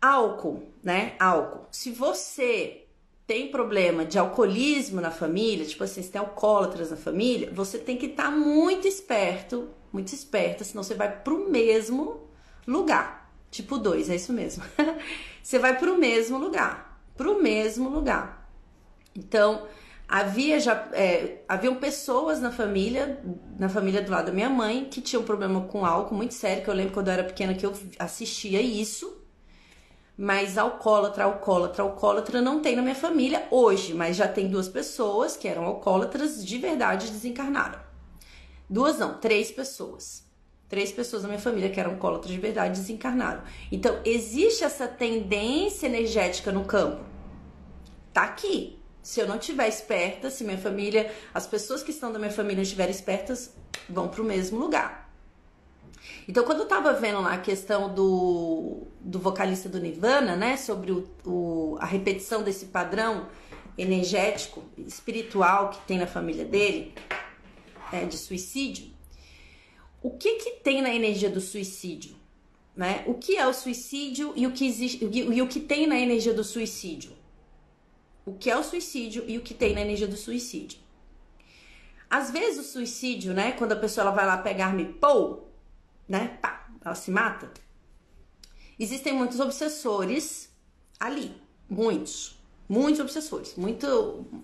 Álcool, 0.00 0.62
né? 0.82 1.14
Álcool. 1.18 1.66
Se 1.70 1.90
você 1.90 2.86
tem 3.26 3.50
problema 3.50 4.06
de 4.06 4.18
alcoolismo 4.18 5.02
na 5.02 5.10
família, 5.10 5.66
tipo 5.66 5.84
assim, 5.84 6.00
se 6.00 6.10
tem 6.10 6.18
alcoólatras 6.18 6.90
na 6.90 6.96
família, 6.96 7.50
você 7.52 7.78
tem 7.78 7.98
que 7.98 8.06
estar 8.06 8.24
tá 8.24 8.30
muito 8.30 8.88
esperto, 8.88 9.68
muito 9.92 10.14
esperta, 10.14 10.64
senão 10.64 10.82
você 10.82 10.94
vai 10.94 11.14
pro 11.20 11.50
mesmo 11.50 12.22
lugar. 12.66 13.30
Tipo 13.50 13.76
2, 13.76 14.08
é 14.08 14.16
isso 14.16 14.32
mesmo. 14.32 14.64
você 15.42 15.58
vai 15.58 15.78
para 15.78 15.92
o 15.92 15.98
mesmo 15.98 16.38
lugar, 16.38 17.02
para 17.14 17.30
o 17.30 17.42
mesmo 17.42 17.90
lugar. 17.90 18.50
Então, 19.14 19.66
havia 20.08 20.60
já 20.60 20.88
é, 20.92 21.42
haviam 21.48 21.76
pessoas 21.76 22.40
na 22.40 22.50
família, 22.50 23.20
na 23.58 23.68
família 23.68 24.02
do 24.02 24.10
lado 24.10 24.26
da 24.26 24.32
minha 24.32 24.48
mãe, 24.48 24.84
que 24.84 25.00
tinham 25.00 25.22
problema 25.22 25.62
com 25.62 25.84
álcool 25.84 26.14
muito 26.14 26.34
sério, 26.34 26.62
que 26.62 26.70
eu 26.70 26.74
lembro 26.74 26.92
quando 26.92 27.08
eu 27.08 27.14
era 27.14 27.24
pequena 27.24 27.54
que 27.54 27.66
eu 27.66 27.72
assistia 27.98 28.60
isso. 28.60 29.22
Mas 30.16 30.56
alcoólatra, 30.56 31.24
alcoólatra, 31.24 31.82
alcoólatra 31.82 32.40
não 32.40 32.60
tem 32.62 32.74
na 32.74 32.80
minha 32.80 32.94
família 32.94 33.46
hoje, 33.50 33.92
mas 33.92 34.16
já 34.16 34.26
tem 34.26 34.48
duas 34.48 34.68
pessoas 34.68 35.36
que 35.36 35.46
eram 35.46 35.64
alcoólatras 35.64 36.44
de 36.44 36.56
verdade 36.56 37.10
desencarnaram. 37.10 37.78
Duas 38.68 38.98
não, 38.98 39.18
três 39.18 39.50
pessoas. 39.50 40.24
Três 40.68 40.90
pessoas 40.90 41.22
da 41.22 41.28
minha 41.28 41.40
família 41.40 41.68
que 41.68 41.78
eram 41.78 41.92
alcoólatras 41.92 42.32
de 42.32 42.40
verdade 42.40 42.80
desencarnaram. 42.80 43.42
Então, 43.70 44.00
existe 44.04 44.64
essa 44.64 44.88
tendência 44.88 45.86
energética 45.86 46.50
no 46.50 46.64
campo. 46.64 47.04
Tá 48.12 48.22
aqui. 48.22 48.75
Se 49.06 49.20
eu 49.20 49.28
não 49.28 49.36
estiver 49.36 49.68
esperta, 49.68 50.30
se 50.30 50.42
minha 50.42 50.58
família, 50.58 51.14
as 51.32 51.46
pessoas 51.46 51.80
que 51.80 51.92
estão 51.92 52.12
da 52.12 52.18
minha 52.18 52.32
família 52.32 52.62
estiverem 52.62 52.90
espertas, 52.92 53.54
vão 53.88 54.08
para 54.08 54.20
o 54.20 54.24
mesmo 54.24 54.58
lugar. 54.58 55.08
Então, 56.26 56.42
quando 56.42 56.62
eu 56.62 56.66
tava 56.66 56.92
vendo 56.92 57.20
lá 57.20 57.34
a 57.34 57.38
questão 57.38 57.94
do, 57.94 58.82
do 59.00 59.20
vocalista 59.20 59.68
do 59.68 59.78
Nirvana, 59.78 60.34
né, 60.34 60.56
sobre 60.56 60.90
o, 60.90 61.08
o, 61.24 61.78
a 61.78 61.86
repetição 61.86 62.42
desse 62.42 62.66
padrão 62.66 63.28
energético, 63.78 64.64
espiritual 64.76 65.70
que 65.70 65.78
tem 65.86 65.98
na 65.98 66.08
família 66.08 66.44
dele, 66.44 66.92
é, 67.92 68.04
de 68.06 68.18
suicídio, 68.18 68.90
o 70.02 70.10
que 70.10 70.34
que 70.34 70.50
tem 70.64 70.82
na 70.82 70.92
energia 70.92 71.30
do 71.30 71.40
suicídio? 71.40 72.16
Né? 72.74 73.04
O 73.06 73.14
que 73.14 73.36
é 73.36 73.46
o 73.46 73.54
suicídio 73.54 74.32
e 74.34 74.48
o 74.48 74.50
que 74.50 74.66
existe 74.66 74.98
e 75.04 75.40
o 75.40 75.46
que 75.46 75.60
tem 75.60 75.86
na 75.86 75.96
energia 75.96 76.34
do 76.34 76.42
suicídio? 76.42 77.12
O 78.26 78.34
que 78.34 78.50
é 78.50 78.56
o 78.56 78.64
suicídio 78.64 79.24
e 79.28 79.38
o 79.38 79.40
que 79.40 79.54
tem 79.54 79.72
na 79.72 79.80
energia 79.80 80.08
do 80.08 80.16
suicídio? 80.16 80.80
Às 82.10 82.30
vezes 82.30 82.66
o 82.66 82.72
suicídio, 82.72 83.32
né, 83.32 83.52
quando 83.52 83.72
a 83.72 83.76
pessoa 83.76 84.02
ela 84.02 84.14
vai 84.14 84.26
lá 84.26 84.36
pegar-me, 84.36 84.84
pô, 84.84 85.44
né, 86.08 86.36
pá, 86.42 86.68
ela 86.84 86.94
se 86.96 87.10
mata. 87.10 87.52
Existem 88.78 89.12
muitos 89.12 89.38
obsessores 89.38 90.52
ali, 90.98 91.40
muitos, 91.70 92.36
muitos 92.68 93.00
obsessores, 93.00 93.54
muito, 93.54 93.86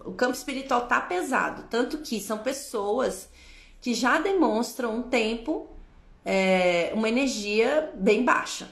o 0.04 0.12
campo 0.12 0.36
espiritual 0.36 0.86
tá 0.86 1.00
pesado, 1.00 1.64
tanto 1.68 1.98
que 1.98 2.20
são 2.20 2.38
pessoas 2.38 3.28
que 3.80 3.94
já 3.94 4.20
demonstram 4.20 4.96
um 4.96 5.02
tempo 5.02 5.68
é, 6.24 6.92
uma 6.94 7.08
energia 7.08 7.92
bem 7.94 8.24
baixa. 8.24 8.70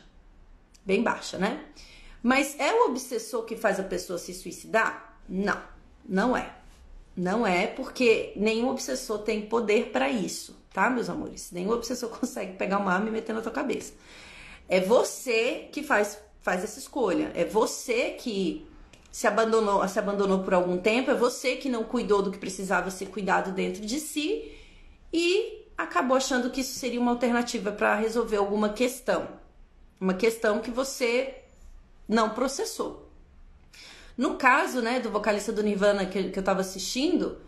Bem 0.85 1.03
baixa, 1.03 1.37
né? 1.37 1.65
Mas 2.23 2.59
é 2.59 2.73
o 2.73 2.87
obsessor 2.87 3.45
que 3.45 3.57
faz 3.57 3.81
a 3.81 3.85
pessoa 3.85 4.19
se 4.19 4.35
suicidar? 4.35 5.19
Não, 5.29 5.61
não 6.07 6.37
é. 6.37 6.55
Não 7.17 7.47
é 7.47 7.67
porque 7.67 8.33
nenhum 8.37 8.69
obsessor 8.71 9.19
tem 9.19 9.43
poder 9.43 9.91
para 9.91 10.09
isso, 10.09 10.57
tá, 10.73 10.89
meus 10.89 11.09
amores? 11.09 11.51
Nenhum 11.51 11.73
obsessor 11.73 12.09
consegue 12.19 12.55
pegar 12.55 12.79
uma 12.79 12.93
arma 12.93 13.09
e 13.09 13.13
meter 13.13 13.33
na 13.35 13.43
tua 13.43 13.53
cabeça. 13.53 13.93
É 14.69 14.81
você 14.81 15.69
que 15.73 15.83
faz, 15.83 16.19
faz 16.41 16.63
essa 16.63 16.79
escolha. 16.79 17.33
É 17.35 17.45
você 17.45 18.11
que 18.11 18.67
se 19.11 19.27
abandonou, 19.27 19.87
se 19.89 19.99
abandonou 19.99 20.45
por 20.45 20.55
algum 20.55 20.79
tempo, 20.79 21.11
é 21.11 21.15
você 21.15 21.57
que 21.57 21.69
não 21.69 21.83
cuidou 21.83 22.23
do 22.23 22.31
que 22.31 22.39
precisava 22.39 22.91
ser 22.91 23.07
cuidado 23.07 23.51
dentro 23.51 23.85
de 23.85 23.99
si 23.99 24.53
e 25.13 25.67
acabou 25.77 26.17
achando 26.17 26.51
que 26.51 26.61
isso 26.61 26.79
seria 26.79 27.01
uma 27.01 27.11
alternativa 27.11 27.73
para 27.73 27.97
resolver 27.97 28.37
alguma 28.37 28.69
questão. 28.69 29.29
Uma 30.01 30.15
questão 30.15 30.61
que 30.61 30.71
você 30.71 31.40
não 32.11 32.31
processou. 32.31 33.09
No 34.19 34.35
caso, 34.35 34.83
né, 34.83 34.99
do 34.99 35.11
vocalista 35.11 35.53
do 35.53 35.63
Nirvana 35.63 36.05
que, 36.05 36.25
que 36.31 36.39
eu 36.39 36.43
tava 36.43 36.61
assistindo, 36.61 37.39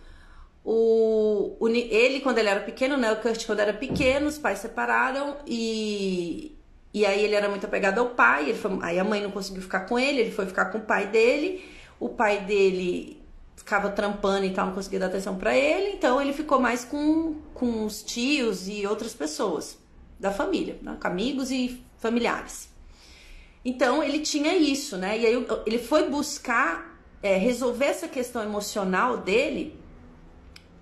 o, 0.64 1.56
o, 1.58 1.68
ele, 1.68 2.20
quando 2.20 2.38
ele 2.38 2.48
era 2.48 2.60
pequeno, 2.60 2.96
né, 2.96 3.12
o 3.12 3.16
Kurt, 3.16 3.44
quando 3.44 3.58
era 3.58 3.74
pequeno, 3.74 4.28
os 4.28 4.38
pais 4.38 4.60
separaram 4.60 5.36
e, 5.44 6.56
e 6.94 7.04
aí 7.04 7.24
ele 7.24 7.34
era 7.34 7.48
muito 7.48 7.66
apegado 7.66 7.98
ao 7.98 8.10
pai, 8.10 8.54
foi, 8.54 8.78
aí 8.82 8.98
a 9.00 9.04
mãe 9.04 9.20
não 9.20 9.32
conseguiu 9.32 9.60
ficar 9.60 9.80
com 9.80 9.98
ele, 9.98 10.20
ele 10.20 10.30
foi 10.30 10.46
ficar 10.46 10.66
com 10.66 10.78
o 10.78 10.82
pai 10.82 11.08
dele, 11.08 11.68
o 11.98 12.08
pai 12.08 12.40
dele 12.40 13.20
ficava 13.56 13.90
trampando 13.90 14.46
e 14.46 14.50
tal, 14.50 14.66
não 14.66 14.74
conseguia 14.74 15.00
dar 15.00 15.06
atenção 15.06 15.36
para 15.36 15.56
ele, 15.56 15.96
então 15.96 16.22
ele 16.22 16.32
ficou 16.32 16.60
mais 16.60 16.84
com, 16.84 17.34
com 17.52 17.84
os 17.84 18.02
tios 18.02 18.68
e 18.68 18.86
outras 18.86 19.12
pessoas 19.12 19.76
da 20.20 20.30
família, 20.30 20.78
né? 20.80 20.96
com 21.00 21.08
amigos 21.08 21.50
e 21.50 21.84
familiares. 21.98 22.71
Então 23.64 24.02
ele 24.02 24.20
tinha 24.20 24.56
isso, 24.56 24.96
né? 24.96 25.18
E 25.18 25.26
aí 25.26 25.46
ele 25.66 25.78
foi 25.78 26.08
buscar 26.08 26.98
é, 27.22 27.36
resolver 27.36 27.86
essa 27.86 28.08
questão 28.08 28.42
emocional 28.42 29.18
dele 29.18 29.78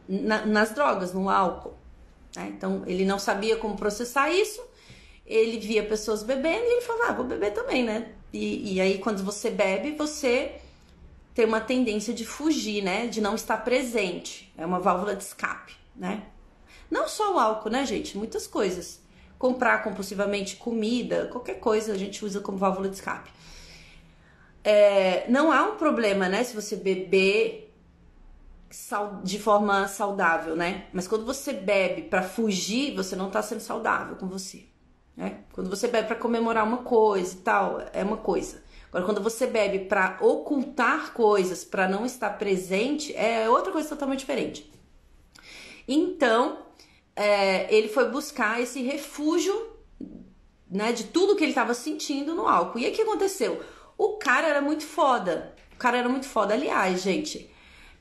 na, 0.09 0.47
nas 0.47 0.73
drogas, 0.73 1.13
no 1.13 1.29
álcool. 1.29 1.75
Né? 2.35 2.53
Então 2.57 2.83
ele 2.87 3.05
não 3.05 3.19
sabia 3.19 3.57
como 3.57 3.77
processar 3.77 4.31
isso, 4.31 4.63
ele 5.27 5.59
via 5.59 5.85
pessoas 5.85 6.23
bebendo 6.23 6.65
e 6.65 6.73
ele 6.73 6.81
falava, 6.81 7.11
ah, 7.11 7.15
vou 7.15 7.27
beber 7.27 7.53
também, 7.53 7.85
né? 7.85 8.13
E, 8.33 8.75
e 8.75 8.81
aí 8.81 8.99
quando 8.99 9.23
você 9.23 9.51
bebe, 9.51 9.93
você 9.93 10.57
tem 11.35 11.45
uma 11.45 11.61
tendência 11.61 12.13
de 12.15 12.25
fugir, 12.25 12.83
né? 12.83 13.07
De 13.07 13.21
não 13.21 13.35
estar 13.35 13.59
presente. 13.59 14.53
É 14.57 14.65
uma 14.65 14.81
válvula 14.81 15.15
de 15.15 15.23
escape, 15.23 15.75
né? 15.95 16.25
Não 16.91 17.07
só 17.07 17.35
o 17.35 17.39
álcool, 17.39 17.71
né, 17.71 17.87
gente? 17.87 18.19
Muitas 18.19 18.47
coisas. 18.47 19.00
Comprar 19.41 19.83
compulsivamente 19.83 20.57
comida, 20.57 21.29
qualquer 21.33 21.55
coisa 21.55 21.95
a 21.95 21.97
gente 21.97 22.23
usa 22.23 22.41
como 22.41 22.59
válvula 22.59 22.91
de 22.91 22.97
escape. 22.97 23.31
É, 24.63 25.25
não 25.31 25.51
há 25.51 25.63
um 25.63 25.77
problema, 25.77 26.29
né, 26.29 26.45
se 26.45 26.55
você 26.55 26.77
beber 26.77 27.75
de 29.25 29.39
forma 29.39 29.89
saudável, 29.89 30.55
né? 30.55 30.85
Mas 30.93 31.09
quando 31.09 31.25
você 31.25 31.55
bebe 31.55 32.03
para 32.03 32.23
fugir, 32.23 32.95
você 32.95 33.17
não 33.17 33.31
tá 33.31 33.43
sendo 33.43 33.61
saudável 33.61 34.17
com 34.17 34.29
você, 34.29 34.65
né? 35.17 35.39
Quando 35.53 35.71
você 35.71 35.89
bebe 35.89 36.07
para 36.07 36.17
comemorar 36.17 36.65
uma 36.65 36.79
coisa 36.79 37.35
e 37.35 37.39
tal, 37.39 37.83
é 37.95 38.05
uma 38.05 38.19
coisa. 38.19 38.63
Agora, 38.91 39.05
quando 39.07 39.23
você 39.23 39.47
bebe 39.47 39.87
para 39.87 40.19
ocultar 40.21 41.13
coisas, 41.15 41.65
para 41.65 41.89
não 41.89 42.05
estar 42.05 42.31
presente, 42.31 43.17
é 43.17 43.49
outra 43.49 43.73
coisa 43.73 43.89
totalmente 43.89 44.21
diferente. 44.21 44.71
Então, 45.89 46.59
é, 47.21 47.67
ele 47.69 47.89
foi 47.89 48.09
buscar 48.09 48.63
esse 48.63 48.81
refúgio, 48.83 49.55
né, 50.71 50.91
de 50.91 51.05
tudo 51.05 51.37
que 51.37 51.45
ele 51.45 51.51
estava 51.51 51.75
sentindo 51.75 52.35
no 52.35 52.49
álcool. 52.49 52.79
E 52.79 52.89
o 52.89 52.93
que 52.93 53.03
aconteceu? 53.03 53.61
O 53.99 54.17
cara 54.17 54.49
era 54.49 54.63
muito 54.63 54.85
foda. 54.85 55.55
O 55.75 55.77
cara 55.77 55.99
era 55.99 56.09
muito 56.09 56.27
foda. 56.27 56.55
Aliás, 56.55 57.03
gente, 57.03 57.51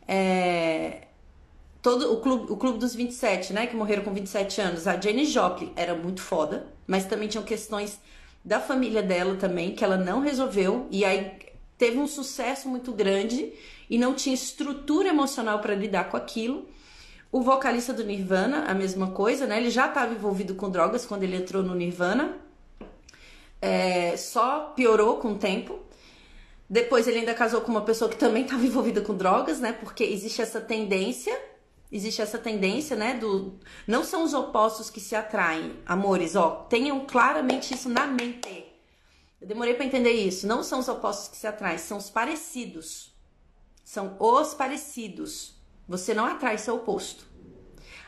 é, 0.07 1.07
todo 1.81 2.13
o 2.13 2.21
clube, 2.21 2.49
o 2.49 2.55
clube 2.55 2.79
dos 2.79 2.95
27, 2.95 3.51
né, 3.51 3.67
que 3.67 3.75
morreram 3.75 4.03
com 4.03 4.13
27 4.13 4.61
anos, 4.61 4.87
a 4.87 4.97
Jenny 4.97 5.25
Joplin 5.25 5.73
era 5.75 5.93
muito 5.93 6.21
foda, 6.21 6.67
mas 6.87 7.03
também 7.03 7.27
tinham 7.27 7.43
questões 7.43 7.99
da 8.45 8.61
família 8.61 9.03
dela 9.03 9.35
também, 9.35 9.75
que 9.75 9.83
ela 9.83 9.97
não 9.97 10.21
resolveu, 10.21 10.87
e 10.89 11.03
aí 11.03 11.33
teve 11.77 11.97
um 11.97 12.07
sucesso 12.07 12.69
muito 12.69 12.93
grande 12.93 13.51
e 13.89 13.97
não 13.97 14.13
tinha 14.13 14.33
estrutura 14.33 15.09
emocional 15.09 15.59
para 15.59 15.75
lidar 15.75 16.05
com 16.05 16.15
aquilo. 16.15 16.69
O 17.31 17.41
vocalista 17.41 17.93
do 17.93 18.03
Nirvana, 18.03 18.65
a 18.65 18.73
mesma 18.73 19.11
coisa, 19.11 19.45
né? 19.45 19.57
Ele 19.57 19.69
já 19.69 19.87
estava 19.87 20.13
envolvido 20.13 20.55
com 20.55 20.69
drogas 20.69 21.05
quando 21.05 21.23
ele 21.23 21.35
entrou 21.35 21.61
no 21.61 21.75
Nirvana, 21.75 22.37
é, 23.61 24.17
só 24.17 24.73
piorou 24.75 25.17
com 25.17 25.33
o 25.33 25.37
tempo. 25.37 25.79
Depois 26.69 27.07
ele 27.07 27.19
ainda 27.19 27.33
casou 27.33 27.61
com 27.61 27.71
uma 27.71 27.81
pessoa 27.81 28.09
que 28.09 28.17
também 28.17 28.43
estava 28.43 28.63
envolvida 28.65 29.01
com 29.01 29.15
drogas, 29.15 29.59
né? 29.59 29.73
Porque 29.73 30.03
existe 30.03 30.41
essa 30.41 30.59
tendência 30.59 31.37
existe 31.91 32.21
essa 32.21 32.37
tendência, 32.37 32.95
né, 32.95 33.15
do 33.15 33.59
não 33.87 34.03
são 34.03 34.23
os 34.23 34.33
opostos 34.33 34.89
que 34.89 34.99
se 34.99 35.15
atraem, 35.15 35.75
amores, 35.85 36.35
ó, 36.35 36.67
tenham 36.69 37.05
claramente 37.05 37.73
isso 37.73 37.89
na 37.89 38.05
mente. 38.05 38.65
Eu 39.41 39.47
demorei 39.47 39.73
para 39.73 39.85
entender 39.85 40.11
isso. 40.11 40.45
Não 40.45 40.61
são 40.63 40.79
os 40.79 40.89
opostos 40.89 41.29
que 41.29 41.37
se 41.37 41.47
atraem, 41.47 41.77
são 41.77 41.97
os 41.97 42.09
parecidos. 42.09 43.13
São 43.85 44.17
os 44.19 44.53
parecidos. 44.53 45.58
Você 45.89 46.13
não 46.13 46.25
atrai 46.25 46.59
seu 46.59 46.75
oposto. 46.75 47.25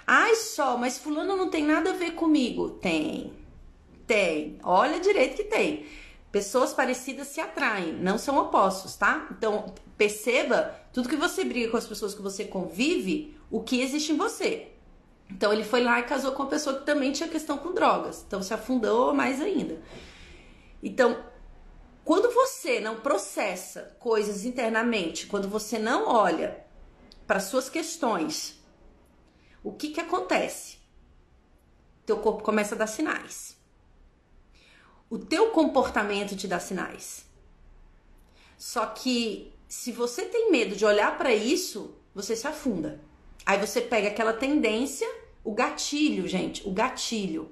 Ai, 0.05 0.35
só, 0.35 0.77
mas 0.77 0.99
fulano 0.99 1.35
não 1.35 1.49
tem 1.49 1.65
nada 1.65 1.89
a 1.89 1.93
ver 1.93 2.11
comigo. 2.11 2.69
Tem. 2.69 3.33
Tem. 4.05 4.59
Olha 4.61 4.99
direito 4.99 5.35
que 5.35 5.43
tem. 5.43 5.87
Pessoas 6.31 6.73
parecidas 6.73 7.27
se 7.27 7.41
atraem, 7.41 7.91
não 7.93 8.19
são 8.19 8.37
opostos, 8.37 8.95
tá? 8.95 9.27
Então, 9.31 9.73
perceba, 9.97 10.75
tudo 10.93 11.09
que 11.09 11.15
você 11.15 11.43
briga 11.43 11.71
com 11.71 11.77
as 11.77 11.87
pessoas 11.87 12.13
que 12.13 12.21
você 12.21 12.45
convive, 12.45 13.35
o 13.49 13.61
que 13.61 13.81
existe 13.81 14.11
em 14.13 14.17
você. 14.17 14.67
Então 15.29 15.51
ele 15.51 15.63
foi 15.63 15.81
lá 15.81 15.99
e 15.99 16.03
casou 16.03 16.33
com 16.33 16.43
uma 16.43 16.49
pessoa 16.49 16.77
que 16.77 16.85
também 16.85 17.11
tinha 17.11 17.27
questão 17.27 17.57
com 17.57 17.73
drogas. 17.73 18.23
Então 18.27 18.43
se 18.43 18.53
afundou 18.53 19.13
mais 19.13 19.41
ainda. 19.41 19.81
Então, 20.83 21.17
quando 22.05 22.31
você 22.31 22.79
não 22.79 22.97
processa 22.97 23.95
coisas 23.99 24.45
internamente, 24.45 25.25
quando 25.25 25.47
você 25.47 25.79
não 25.79 26.07
olha 26.07 26.63
para 27.31 27.39
suas 27.39 27.69
questões, 27.69 28.61
o 29.63 29.71
que 29.71 29.91
que 29.91 30.01
acontece? 30.01 30.79
Teu 32.05 32.17
corpo 32.17 32.43
começa 32.43 32.75
a 32.75 32.77
dar 32.77 32.87
sinais. 32.87 33.55
O 35.09 35.17
teu 35.17 35.51
comportamento 35.51 36.35
te 36.35 36.45
dá 36.45 36.59
sinais. 36.59 37.25
Só 38.57 38.85
que 38.87 39.53
se 39.65 39.93
você 39.93 40.25
tem 40.25 40.51
medo 40.51 40.75
de 40.75 40.83
olhar 40.83 41.17
para 41.17 41.33
isso, 41.33 41.95
você 42.13 42.35
se 42.35 42.45
afunda. 42.45 42.99
Aí 43.45 43.57
você 43.57 43.79
pega 43.79 44.09
aquela 44.09 44.33
tendência, 44.33 45.07
o 45.41 45.53
gatilho, 45.53 46.27
gente, 46.27 46.67
o 46.67 46.71
gatilho. 46.73 47.49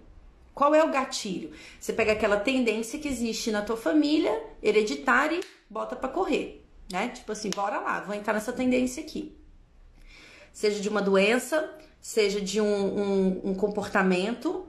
Qual 0.53 0.75
é 0.75 0.83
o 0.83 0.91
gatilho? 0.91 1.53
Você 1.79 1.93
pega 1.93 2.11
aquela 2.11 2.41
tendência 2.41 2.99
que 2.99 3.07
existe 3.07 3.49
na 3.49 3.61
tua 3.61 3.77
família, 3.77 4.45
hereditária, 4.61 5.39
e 5.39 5.43
bota 5.69 5.95
para 5.95 6.09
correr, 6.09 6.65
né? 6.91 7.07
Tipo 7.07 7.31
assim, 7.31 7.49
bora 7.49 7.79
lá, 7.79 8.01
vou 8.01 8.13
entrar 8.13 8.33
nessa 8.33 8.51
tendência 8.51 9.01
aqui. 9.01 9.38
Seja 10.59 10.81
de 10.81 10.89
uma 10.89 11.01
doença, 11.01 11.73
seja 12.01 12.41
de 12.41 12.59
um, 12.59 12.67
um, 12.67 13.41
um 13.45 13.55
comportamento, 13.55 14.67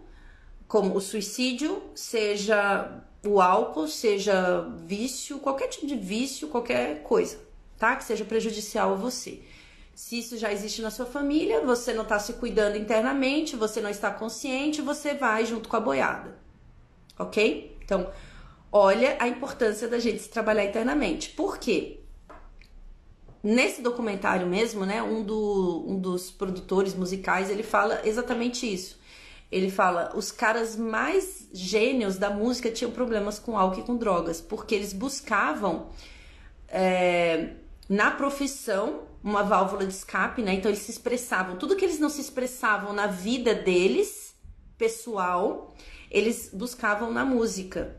como 0.68 0.94
o 0.94 1.00
suicídio, 1.00 1.82
seja 1.96 3.02
o 3.26 3.40
álcool, 3.40 3.88
seja 3.88 4.68
vício, 4.86 5.40
qualquer 5.40 5.66
tipo 5.66 5.88
de 5.88 5.96
vício, 5.96 6.46
qualquer 6.46 7.02
coisa, 7.02 7.38
tá? 7.76 7.96
Que 7.96 8.04
seja 8.04 8.24
prejudicial 8.24 8.92
a 8.92 8.94
você. 8.94 9.42
Se 9.92 10.16
isso 10.16 10.38
já 10.38 10.52
existe 10.52 10.80
na 10.80 10.92
sua 10.92 11.06
família, 11.06 11.60
você 11.62 11.92
não 11.92 12.04
está 12.04 12.20
se 12.20 12.34
cuidando 12.34 12.76
internamente, 12.76 13.56
você 13.56 13.80
não 13.80 13.90
está 13.90 14.12
consciente, 14.12 14.80
você 14.80 15.14
vai 15.14 15.44
junto 15.44 15.68
com 15.68 15.74
a 15.74 15.80
boiada. 15.80 16.38
Ok? 17.18 17.76
Então, 17.84 18.08
olha 18.70 19.16
a 19.18 19.26
importância 19.26 19.88
da 19.88 19.98
gente 19.98 20.22
se 20.22 20.28
trabalhar 20.28 20.64
internamente. 20.66 21.30
Por 21.30 21.58
quê? 21.58 21.99
Nesse 23.42 23.80
documentário 23.80 24.46
mesmo, 24.46 24.84
né, 24.84 25.02
um, 25.02 25.22
do, 25.22 25.84
um 25.88 25.98
dos 25.98 26.30
produtores 26.30 26.94
musicais, 26.94 27.48
ele 27.48 27.62
fala 27.62 28.00
exatamente 28.04 28.70
isso. 28.70 28.98
Ele 29.50 29.70
fala, 29.70 30.12
os 30.14 30.30
caras 30.30 30.76
mais 30.76 31.48
gênios 31.52 32.16
da 32.16 32.30
música 32.30 32.70
tinham 32.70 32.92
problemas 32.92 33.38
com 33.38 33.58
álcool 33.58 33.80
e 33.80 33.82
com 33.82 33.96
drogas, 33.96 34.40
porque 34.40 34.74
eles 34.74 34.92
buscavam 34.92 35.88
é, 36.68 37.54
na 37.88 38.10
profissão 38.10 39.08
uma 39.22 39.42
válvula 39.42 39.84
de 39.84 39.92
escape, 39.92 40.42
né? 40.42 40.54
Então 40.54 40.70
eles 40.70 40.82
se 40.82 40.90
expressavam, 40.90 41.56
tudo 41.56 41.76
que 41.76 41.84
eles 41.84 41.98
não 41.98 42.08
se 42.08 42.20
expressavam 42.20 42.92
na 42.92 43.06
vida 43.06 43.54
deles, 43.54 44.34
pessoal, 44.78 45.74
eles 46.10 46.50
buscavam 46.52 47.12
na 47.12 47.24
música. 47.24 47.96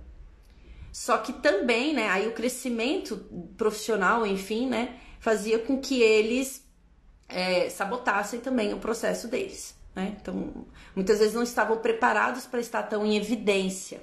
Só 0.92 1.18
que 1.18 1.34
também, 1.34 1.94
né, 1.94 2.10
aí 2.10 2.28
o 2.28 2.34
crescimento 2.34 3.18
profissional, 3.56 4.26
enfim, 4.26 4.68
né, 4.68 5.00
fazia 5.22 5.60
com 5.60 5.80
que 5.80 6.02
eles 6.02 6.66
é, 7.30 7.70
sabotassem 7.70 8.42
também 8.42 8.74
o 8.74 8.80
processo 8.80 9.28
deles, 9.28 9.76
né? 9.96 10.18
Então, 10.20 10.66
muitas 10.96 11.20
vezes 11.20 11.34
não 11.34 11.44
estavam 11.44 11.78
preparados 11.78 12.46
para 12.46 12.60
estar 12.60 12.84
tão 12.84 13.06
em 13.06 13.16
evidência. 13.16 14.02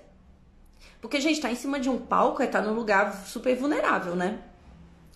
Porque 1.01 1.17
a 1.17 1.21
gente 1.21 1.35
está 1.35 1.51
em 1.51 1.57
cima 1.57 1.79
de 1.79 1.91
um 1.91 1.99
palco, 1.99 2.41
é 2.41 2.47
estar 2.47 2.63
tá 2.63 2.67
num 2.67 2.75
lugar 2.75 3.27
super 3.27 3.55
vulnerável, 3.57 4.15
né? 4.15 4.39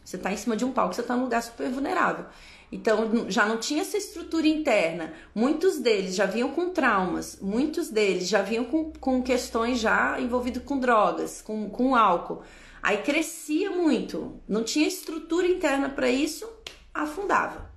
Você 0.04 0.16
está 0.16 0.32
em 0.32 0.36
cima 0.36 0.56
de 0.56 0.64
um 0.64 0.72
palco, 0.72 0.92
você 0.92 1.00
está 1.00 1.16
num 1.16 1.22
lugar 1.22 1.40
super 1.40 1.70
vulnerável. 1.70 2.26
Então 2.72 3.30
já 3.30 3.46
não 3.46 3.58
tinha 3.58 3.82
essa 3.82 3.96
estrutura 3.96 4.48
interna. 4.48 5.12
Muitos 5.32 5.78
deles 5.78 6.16
já 6.16 6.26
vinham 6.26 6.50
com 6.50 6.70
traumas, 6.70 7.38
muitos 7.40 7.90
deles 7.90 8.28
já 8.28 8.42
vinham 8.42 8.64
com, 8.64 8.92
com 8.92 9.22
questões 9.22 9.78
já 9.78 10.20
envolvidas 10.20 10.64
com 10.64 10.78
drogas, 10.80 11.40
com, 11.40 11.70
com 11.70 11.94
álcool. 11.94 12.42
Aí 12.82 12.98
crescia 12.98 13.70
muito, 13.70 14.40
não 14.48 14.64
tinha 14.64 14.88
estrutura 14.88 15.46
interna 15.46 15.88
para 15.88 16.08
isso, 16.10 16.48
afundava. 16.92 17.70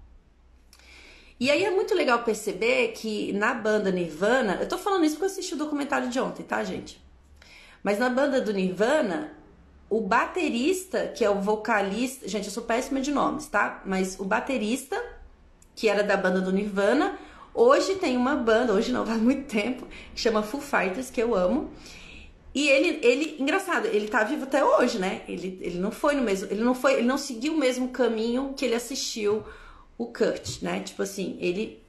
E 1.39 1.51
aí 1.51 1.63
é 1.63 1.69
muito 1.69 1.93
legal 1.93 2.23
perceber 2.23 2.93
que 2.93 3.31
na 3.33 3.53
banda 3.53 3.91
Nirvana, 3.91 4.57
eu 4.59 4.67
tô 4.67 4.77
falando 4.77 5.03
isso 5.03 5.15
porque 5.15 5.25
eu 5.25 5.31
assisti 5.31 5.53
o 5.53 5.57
documentário 5.57 6.09
de 6.09 6.19
ontem, 6.19 6.43
tá, 6.43 6.63
gente? 6.63 7.03
Mas 7.83 7.99
na 7.99 8.09
banda 8.09 8.41
do 8.41 8.53
Nirvana, 8.53 9.33
o 9.89 10.01
baterista, 10.01 11.07
que 11.07 11.23
é 11.23 11.29
o 11.29 11.39
vocalista, 11.39 12.27
gente, 12.27 12.45
eu 12.45 12.51
sou 12.51 12.63
péssima 12.63 12.99
de 12.99 13.11
nomes, 13.11 13.47
tá? 13.47 13.83
Mas 13.85 14.19
o 14.19 14.25
baterista, 14.25 14.99
que 15.75 15.87
era 15.87 16.03
da 16.03 16.17
banda 16.17 16.41
do 16.41 16.51
Nirvana, 16.51 17.19
hoje 17.53 17.95
tem 17.95 18.17
uma 18.17 18.35
banda, 18.35 18.73
hoje 18.73 18.91
não, 18.91 19.05
faz 19.05 19.21
muito 19.21 19.45
tempo, 19.47 19.85
que 20.15 20.21
chama 20.21 20.41
Foo 20.41 20.61
Fighters, 20.61 21.11
que 21.11 21.21
eu 21.21 21.35
amo. 21.35 21.69
E 22.55 22.69
ele, 22.69 23.05
ele, 23.05 23.35
engraçado, 23.37 23.85
ele 23.87 24.07
tá 24.07 24.23
vivo 24.23 24.45
até 24.45 24.63
hoje, 24.63 24.97
né? 24.97 25.23
Ele, 25.27 25.59
ele 25.61 25.77
não 25.77 25.91
foi 25.91 26.15
no 26.15 26.21
mesmo, 26.21 26.49
ele 26.49 26.63
não 26.63 26.73
foi, 26.73 26.93
ele 26.93 27.05
não 27.05 27.17
seguiu 27.17 27.53
o 27.53 27.57
mesmo 27.57 27.89
caminho 27.89 28.53
que 28.55 28.63
ele 28.63 28.75
assistiu 28.75 29.43
o 29.97 30.05
Kurt, 30.05 30.61
né? 30.61 30.79
Tipo 30.79 31.03
assim, 31.03 31.37
ele 31.41 31.83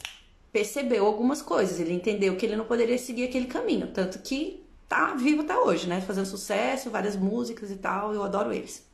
percebeu 0.52 1.06
algumas 1.06 1.40
coisas, 1.40 1.78
ele 1.78 1.92
entendeu 1.92 2.34
que 2.34 2.44
ele 2.44 2.56
não 2.56 2.64
poderia 2.64 2.98
seguir 2.98 3.28
aquele 3.28 3.46
caminho, 3.46 3.92
tanto 3.92 4.18
que 4.18 4.60
tá 4.88 5.14
vivo 5.14 5.42
até 5.42 5.56
hoje, 5.56 5.86
né? 5.86 6.00
Fazendo 6.00 6.26
sucesso, 6.26 6.90
várias 6.90 7.14
músicas 7.14 7.70
e 7.70 7.76
tal, 7.76 8.12
eu 8.12 8.24
adoro 8.24 8.52
eles. 8.52 8.84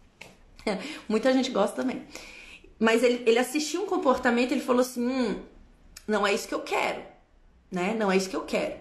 Muita 1.09 1.33
gente 1.33 1.51
gosta 1.51 1.75
também. 1.75 2.03
Mas 2.79 3.03
ele, 3.03 3.23
ele 3.25 3.39
assistiu 3.39 3.85
um 3.85 3.87
comportamento, 3.87 4.53
ele 4.53 4.61
falou 4.61 4.83
assim: 4.83 5.09
hum, 5.09 5.41
não 6.07 6.27
é 6.27 6.35
isso 6.35 6.47
que 6.47 6.55
eu 6.55 6.61
quero, 6.61 7.01
né? 7.71 7.95
Não 7.99 8.13
é 8.13 8.17
isso 8.19 8.29
que 8.29 8.37
eu 8.37 8.45
quero. 8.45 8.75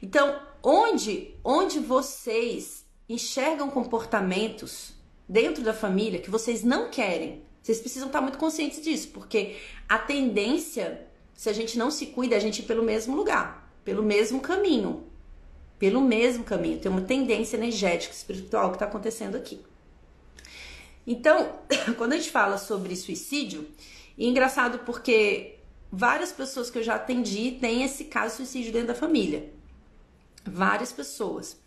Então, 0.00 0.47
onde, 0.62 1.34
onde 1.44 1.78
vocês 1.78 2.84
enxergam 3.08 3.70
comportamentos 3.70 4.92
dentro 5.28 5.62
da 5.62 5.74
família 5.74 6.20
que 6.20 6.30
vocês 6.30 6.62
não 6.62 6.90
querem, 6.90 7.42
vocês 7.62 7.80
precisam 7.80 8.08
estar 8.08 8.20
muito 8.20 8.38
conscientes 8.38 8.82
disso, 8.82 9.08
porque 9.08 9.56
a 9.88 9.98
tendência, 9.98 11.06
se 11.34 11.48
a 11.48 11.52
gente 11.52 11.78
não 11.78 11.90
se 11.90 12.06
cuida, 12.06 12.34
é 12.34 12.38
a 12.38 12.40
gente 12.40 12.60
ir 12.60 12.64
pelo 12.64 12.82
mesmo 12.82 13.14
lugar, 13.14 13.70
pelo 13.84 14.02
mesmo 14.02 14.40
caminho 14.40 15.08
pelo 15.78 16.00
mesmo 16.00 16.44
caminho. 16.44 16.78
Tem 16.78 16.90
uma 16.90 17.02
tendência 17.02 17.56
energética, 17.56 18.12
espiritual 18.12 18.70
que 18.70 18.76
está 18.76 18.86
acontecendo 18.86 19.36
aqui. 19.36 19.60
Então, 21.06 21.52
quando 21.96 22.12
a 22.12 22.16
gente 22.16 22.30
fala 22.30 22.58
sobre 22.58 22.96
suicídio, 22.96 23.66
é 24.18 24.24
engraçado 24.24 24.80
porque 24.80 25.56
várias 25.90 26.32
pessoas 26.32 26.70
que 26.70 26.78
eu 26.78 26.82
já 26.82 26.96
atendi 26.96 27.52
têm 27.60 27.82
esse 27.82 28.04
caso 28.04 28.32
de 28.32 28.36
suicídio 28.38 28.72
dentro 28.72 28.88
da 28.88 28.94
família. 28.94 29.50
Várias 30.48 30.92
pessoas. 30.92 31.60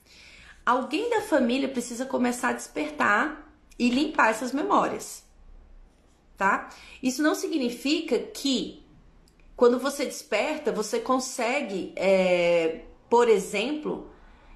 Alguém 0.65 1.10
da 1.10 1.22
família 1.22 1.67
precisa 1.67 2.06
começar 2.06 2.50
a 2.50 2.54
despertar 2.54 3.52
e 3.78 3.89
limpar 3.89 4.30
essas 4.30 4.52
memórias. 4.52 5.24
Tá? 6.38 6.70
Isso 7.02 7.22
não 7.22 7.36
significa 7.36 8.17
que 8.17 8.84
quando 9.56 9.80
você 9.80 10.06
desperta, 10.06 10.72
você 10.72 11.00
consegue 11.00 11.94
é, 11.96 12.82
por 13.10 13.28
exemplo, 13.28 14.10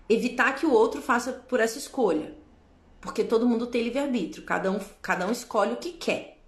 evitar 0.09 0.55
que 0.55 0.65
o 0.65 0.71
outro 0.71 1.01
faça 1.01 1.33
por 1.33 1.59
essa 1.59 1.77
escolha. 1.77 2.35
Porque 3.01 3.23
todo 3.23 3.47
mundo 3.47 3.67
tem 3.67 3.83
livre-arbítrio, 3.83 4.43
cada 4.43 4.71
um, 4.71 4.79
cada 5.01 5.27
um 5.27 5.31
escolhe 5.31 5.73
o 5.73 5.77
que 5.77 5.91
quer, 5.91 6.39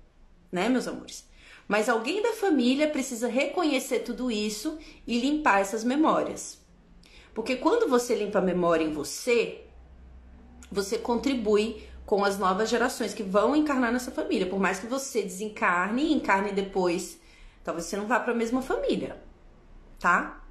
né, 0.52 0.70
meus 0.70 0.88
amores? 0.88 1.28
Mas 1.68 1.90
alguém 1.90 2.24
da 2.24 2.34
família 2.34 2.88
precisa 2.88 3.28
reconhecer 3.28 4.00
tudo 4.00 4.32
isso 4.32 4.80
e 5.06 5.20
limpar 5.20 5.60
essas 5.60 5.84
memórias. 5.84 6.57
Porque 7.38 7.56
quando 7.56 7.88
você 7.88 8.16
limpa 8.16 8.40
a 8.40 8.42
memória 8.42 8.84
em 8.84 8.92
você, 8.92 9.64
você 10.72 10.98
contribui 10.98 11.88
com 12.04 12.26
as 12.26 12.40
novas 12.40 12.68
gerações 12.68 13.14
que 13.14 13.22
vão 13.22 13.56
encarnar 13.56 13.94
nessa 13.94 14.10
família. 14.10 14.48
Por 14.48 14.60
mais 14.60 14.80
que 14.80 14.88
você 14.88 15.22
desencarne 15.22 16.02
e 16.02 16.14
encarne 16.14 16.52
depois, 16.52 17.22
talvez 17.64 17.86
você 17.86 17.96
não 17.96 18.08
vá 18.08 18.20
para 18.20 18.34
a 18.34 18.36
mesma 18.36 18.64
família, 18.64 19.22
tá? 20.00 20.44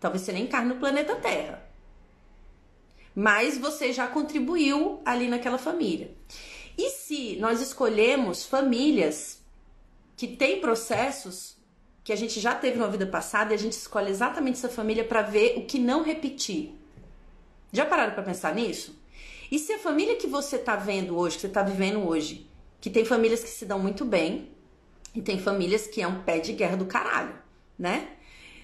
Talvez 0.00 0.22
você 0.22 0.32
nem 0.32 0.44
encarne 0.44 0.72
no 0.72 0.80
planeta 0.80 1.16
Terra. 1.16 1.70
Mas 3.14 3.58
você 3.58 3.92
já 3.92 4.06
contribuiu 4.06 5.02
ali 5.04 5.28
naquela 5.28 5.58
família. 5.58 6.16
E 6.78 6.88
se 6.92 7.36
nós 7.36 7.60
escolhemos 7.60 8.46
famílias 8.46 9.44
que 10.16 10.28
têm 10.28 10.62
processos 10.62 11.58
que 12.04 12.12
a 12.12 12.16
gente 12.16 12.40
já 12.40 12.54
teve 12.54 12.78
na 12.78 12.86
vida 12.86 13.06
passada 13.06 13.52
e 13.52 13.54
a 13.54 13.58
gente 13.58 13.72
escolhe 13.72 14.10
exatamente 14.10 14.56
essa 14.56 14.68
família 14.68 15.04
para 15.04 15.22
ver 15.22 15.58
o 15.58 15.66
que 15.66 15.78
não 15.78 16.02
repetir? 16.02 16.74
Já 17.72 17.86
pararam 17.86 18.12
para 18.12 18.22
pensar 18.22 18.54
nisso? 18.54 19.00
E 19.50 19.58
se 19.58 19.72
a 19.72 19.78
família 19.78 20.16
que 20.16 20.26
você 20.26 20.58
tá 20.58 20.76
vendo 20.76 21.16
hoje, 21.16 21.36
que 21.36 21.42
você 21.42 21.48
tá 21.48 21.62
vivendo 21.62 22.06
hoje, 22.06 22.50
que 22.80 22.90
tem 22.90 23.04
famílias 23.04 23.42
que 23.42 23.50
se 23.50 23.64
dão 23.64 23.78
muito 23.78 24.04
bem 24.04 24.50
e 25.14 25.22
tem 25.22 25.38
famílias 25.38 25.86
que 25.86 26.02
é 26.02 26.06
um 26.08 26.22
pé 26.22 26.38
de 26.38 26.52
guerra 26.52 26.76
do 26.76 26.86
caralho, 26.86 27.34
né? 27.78 28.08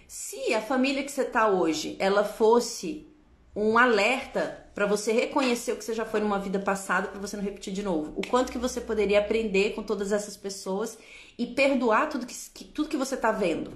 Se 0.06 0.54
a 0.54 0.62
família 0.62 1.04
que 1.04 1.12
você 1.12 1.24
tá 1.24 1.48
hoje, 1.48 1.94
ela 1.98 2.24
fosse 2.24 3.06
um 3.54 3.76
alerta 3.76 4.66
para 4.74 4.86
você 4.86 5.12
reconhecer 5.12 5.72
o 5.72 5.76
que 5.76 5.84
você 5.84 5.94
já 5.94 6.04
foi 6.04 6.20
numa 6.20 6.38
vida 6.38 6.58
passada 6.58 7.08
para 7.08 7.20
você 7.20 7.36
não 7.36 7.42
repetir 7.42 7.72
de 7.72 7.82
novo. 7.82 8.12
O 8.16 8.26
quanto 8.26 8.52
que 8.52 8.58
você 8.58 8.80
poderia 8.80 9.18
aprender 9.18 9.74
com 9.74 9.82
todas 9.82 10.12
essas 10.12 10.36
pessoas 10.36 10.96
e 11.36 11.46
perdoar 11.46 12.08
tudo 12.08 12.26
que, 12.26 12.34
que 12.54 12.64
tudo 12.64 12.88
que 12.88 12.96
você 12.96 13.16
tá 13.16 13.32
vendo. 13.32 13.72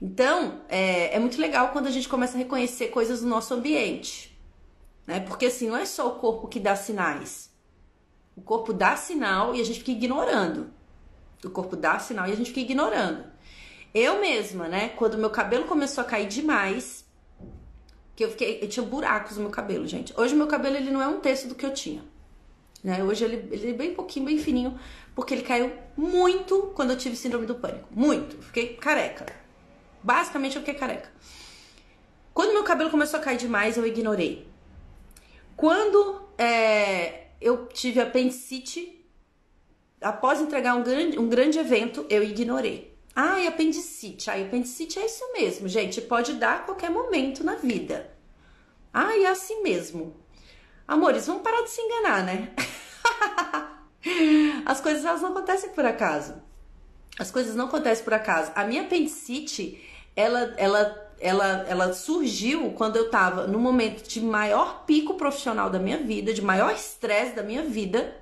Então, 0.00 0.62
é, 0.68 1.14
é 1.14 1.18
muito 1.18 1.40
legal 1.40 1.70
quando 1.70 1.88
a 1.88 1.90
gente 1.90 2.08
começa 2.08 2.34
a 2.34 2.38
reconhecer 2.38 2.88
coisas 2.88 3.22
no 3.22 3.28
nosso 3.28 3.52
ambiente. 3.52 4.38
Né? 5.06 5.20
Porque 5.20 5.46
assim, 5.46 5.68
não 5.68 5.76
é 5.76 5.84
só 5.84 6.08
o 6.08 6.18
corpo 6.18 6.48
que 6.48 6.60
dá 6.60 6.76
sinais. 6.76 7.50
O 8.36 8.40
corpo 8.40 8.72
dá 8.72 8.96
sinal 8.96 9.54
e 9.54 9.60
a 9.60 9.64
gente 9.64 9.80
fica 9.80 9.90
ignorando. 9.90 10.70
O 11.44 11.50
corpo 11.50 11.76
dá 11.76 11.98
sinal 11.98 12.28
e 12.28 12.32
a 12.32 12.36
gente 12.36 12.50
fica 12.50 12.60
ignorando. 12.60 13.24
Eu 13.92 14.20
mesma, 14.20 14.68
né? 14.68 14.90
Quando 14.90 15.18
meu 15.18 15.30
cabelo 15.30 15.64
começou 15.64 16.02
a 16.02 16.06
cair 16.06 16.28
demais, 16.28 17.04
que 18.18 18.24
eu 18.24 18.30
fiquei, 18.30 18.58
eu 18.60 18.68
tinha 18.68 18.84
buracos 18.84 19.36
no 19.36 19.42
meu 19.42 19.50
cabelo, 19.52 19.86
gente. 19.86 20.12
Hoje 20.16 20.34
meu 20.34 20.48
cabelo 20.48 20.74
ele 20.74 20.90
não 20.90 21.00
é 21.00 21.06
um 21.06 21.20
terço 21.20 21.46
do 21.46 21.54
que 21.54 21.64
eu 21.64 21.72
tinha. 21.72 22.02
Né? 22.82 23.00
Hoje 23.04 23.24
ele, 23.24 23.48
ele 23.52 23.70
é 23.70 23.72
bem 23.72 23.94
pouquinho, 23.94 24.26
bem 24.26 24.36
fininho, 24.36 24.76
porque 25.14 25.32
ele 25.34 25.44
caiu 25.44 25.72
muito 25.96 26.72
quando 26.74 26.90
eu 26.90 26.96
tive 26.96 27.14
síndrome 27.14 27.46
do 27.46 27.54
pânico. 27.54 27.86
Muito. 27.92 28.36
Fiquei 28.42 28.74
careca. 28.74 29.24
Basicamente 30.02 30.56
eu 30.56 30.62
fiquei 30.62 30.74
careca. 30.74 31.08
Quando 32.34 32.54
meu 32.54 32.64
cabelo 32.64 32.90
começou 32.90 33.20
a 33.20 33.22
cair 33.22 33.38
demais, 33.38 33.76
eu 33.76 33.86
ignorei. 33.86 34.48
Quando 35.56 36.20
é, 36.36 37.28
eu 37.40 37.66
tive 37.66 38.00
apendicite, 38.00 39.00
após 40.00 40.40
entregar 40.40 40.74
um 40.74 40.82
grande, 40.82 41.20
um 41.20 41.28
grande 41.28 41.56
evento, 41.56 42.04
eu 42.10 42.24
ignorei. 42.24 42.97
Ai, 43.20 43.48
apendicite. 43.48 44.30
Ai, 44.30 44.44
apendicite 44.44 44.96
é 44.96 45.06
isso 45.06 45.24
mesmo, 45.32 45.66
gente. 45.66 46.00
Pode 46.00 46.34
dar 46.34 46.54
a 46.54 46.58
qualquer 46.60 46.88
momento 46.88 47.42
na 47.42 47.56
vida. 47.56 48.08
Ai, 48.94 49.24
é 49.24 49.28
assim 49.28 49.60
mesmo. 49.60 50.14
Amores, 50.86 51.26
vamos 51.26 51.42
parar 51.42 51.62
de 51.62 51.70
se 51.70 51.80
enganar, 51.80 52.22
né? 52.22 52.52
As 54.64 54.80
coisas 54.80 55.04
elas 55.04 55.20
não 55.20 55.32
acontecem 55.32 55.70
por 55.70 55.84
acaso. 55.84 56.40
As 57.18 57.28
coisas 57.28 57.56
não 57.56 57.64
acontecem 57.64 58.04
por 58.04 58.14
acaso. 58.14 58.52
A 58.54 58.64
minha 58.64 58.82
apendicite, 58.82 59.84
ela, 60.14 60.54
ela, 60.56 61.12
ela, 61.18 61.66
ela 61.68 61.92
surgiu 61.94 62.70
quando 62.74 62.94
eu 62.94 63.10
tava 63.10 63.48
no 63.48 63.58
momento 63.58 64.08
de 64.08 64.20
maior 64.20 64.84
pico 64.84 65.14
profissional 65.14 65.68
da 65.68 65.80
minha 65.80 65.98
vida, 65.98 66.32
de 66.32 66.40
maior 66.40 66.72
estresse 66.72 67.34
da 67.34 67.42
minha 67.42 67.64
vida. 67.64 68.16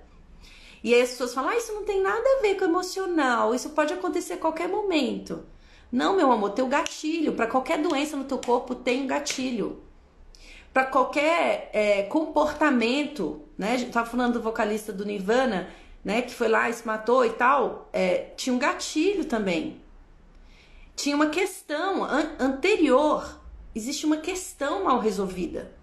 E 0.86 0.94
aí 0.94 1.02
as 1.02 1.10
pessoas 1.10 1.34
falam: 1.34 1.50
ah, 1.50 1.56
isso 1.56 1.72
não 1.72 1.82
tem 1.82 2.00
nada 2.00 2.22
a 2.38 2.42
ver 2.42 2.54
com 2.54 2.64
emocional, 2.64 3.52
isso 3.52 3.70
pode 3.70 3.92
acontecer 3.92 4.34
a 4.34 4.38
qualquer 4.38 4.68
momento. 4.68 5.44
Não, 5.90 6.14
meu 6.14 6.30
amor, 6.30 6.50
teu 6.50 6.68
gatilho. 6.68 7.32
Para 7.32 7.48
qualquer 7.48 7.82
doença 7.82 8.16
no 8.16 8.22
teu 8.22 8.38
corpo 8.38 8.72
tem 8.72 9.02
um 9.02 9.06
gatilho. 9.08 9.82
Para 10.72 10.84
qualquer 10.84 11.70
é, 11.72 12.04
comportamento, 12.04 13.42
né? 13.58 13.84
Tava 13.90 14.08
falando 14.08 14.34
do 14.34 14.42
vocalista 14.42 14.92
do 14.92 15.04
Nirvana, 15.04 15.68
né? 16.04 16.22
Que 16.22 16.32
foi 16.32 16.46
lá 16.46 16.70
e 16.70 16.72
se 16.72 16.86
matou 16.86 17.24
e 17.24 17.30
tal. 17.30 17.88
É, 17.92 18.30
tinha 18.36 18.54
um 18.54 18.58
gatilho 18.58 19.24
também. 19.24 19.82
Tinha 20.94 21.16
uma 21.16 21.30
questão 21.30 22.04
an 22.04 22.36
anterior. 22.38 23.40
Existe 23.74 24.06
uma 24.06 24.18
questão 24.18 24.84
mal 24.84 25.00
resolvida. 25.00 25.75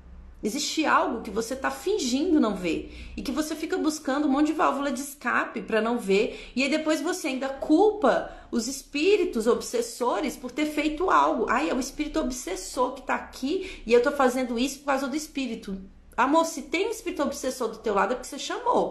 Existe 0.43 0.85
algo 0.85 1.21
que 1.21 1.31
você 1.31 1.53
está 1.53 1.71
fingindo 1.71 2.37
não 2.37 2.53
ver 2.53 2.93
e 3.15 3.21
que 3.21 3.31
você 3.31 3.55
fica 3.55 3.77
buscando 3.77 4.27
um 4.27 4.29
monte 4.29 4.47
de 4.47 4.53
válvula 4.53 4.91
de 4.91 4.99
escape 4.99 5.61
para 5.61 5.81
não 5.81 5.97
ver 5.97 6.51
e 6.53 6.63
aí 6.63 6.69
depois 6.69 6.99
você 6.99 7.29
ainda 7.29 7.47
culpa 7.47 8.29
os 8.51 8.67
espíritos 8.67 9.47
obsessores 9.47 10.35
por 10.35 10.51
ter 10.51 10.65
feito 10.65 11.09
algo. 11.09 11.45
Ai, 11.47 11.69
é 11.69 11.73
o 11.73 11.79
espírito 11.79 12.19
obsessor 12.19 12.91
que 12.91 12.99
está 12.99 13.15
aqui 13.15 13.81
e 13.85 13.93
eu 13.93 13.99
estou 13.99 14.11
fazendo 14.11 14.59
isso 14.59 14.79
por 14.79 14.87
causa 14.87 15.07
do 15.07 15.15
espírito. 15.15 15.81
Amor, 16.17 16.45
se 16.45 16.63
tem 16.63 16.87
um 16.87 16.91
espírito 16.91 17.23
obsessor 17.23 17.69
do 17.69 17.77
teu 17.77 17.93
lado 17.93 18.11
é 18.11 18.15
porque 18.15 18.27
você 18.27 18.37
chamou. 18.37 18.89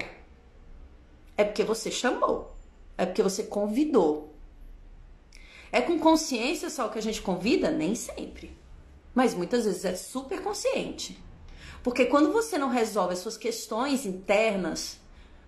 É 1.36 1.44
porque 1.44 1.64
você 1.64 1.90
chamou. 1.90 2.56
É 2.96 3.04
porque 3.04 3.22
você 3.22 3.42
convidou. 3.42 4.34
É 5.70 5.82
com 5.82 5.98
consciência 5.98 6.70
só 6.70 6.88
que 6.88 6.98
a 6.98 7.02
gente 7.02 7.20
convida? 7.20 7.70
Nem 7.70 7.94
sempre. 7.94 8.56
Mas 9.14 9.34
muitas 9.34 9.66
vezes 9.66 9.84
é 9.84 9.94
super 9.94 10.40
consciente. 10.42 11.20
Porque 11.82 12.06
quando 12.06 12.32
você 12.32 12.56
não 12.56 12.68
resolve 12.68 13.14
as 13.14 13.18
suas 13.18 13.36
questões 13.36 14.06
internas, 14.06 15.00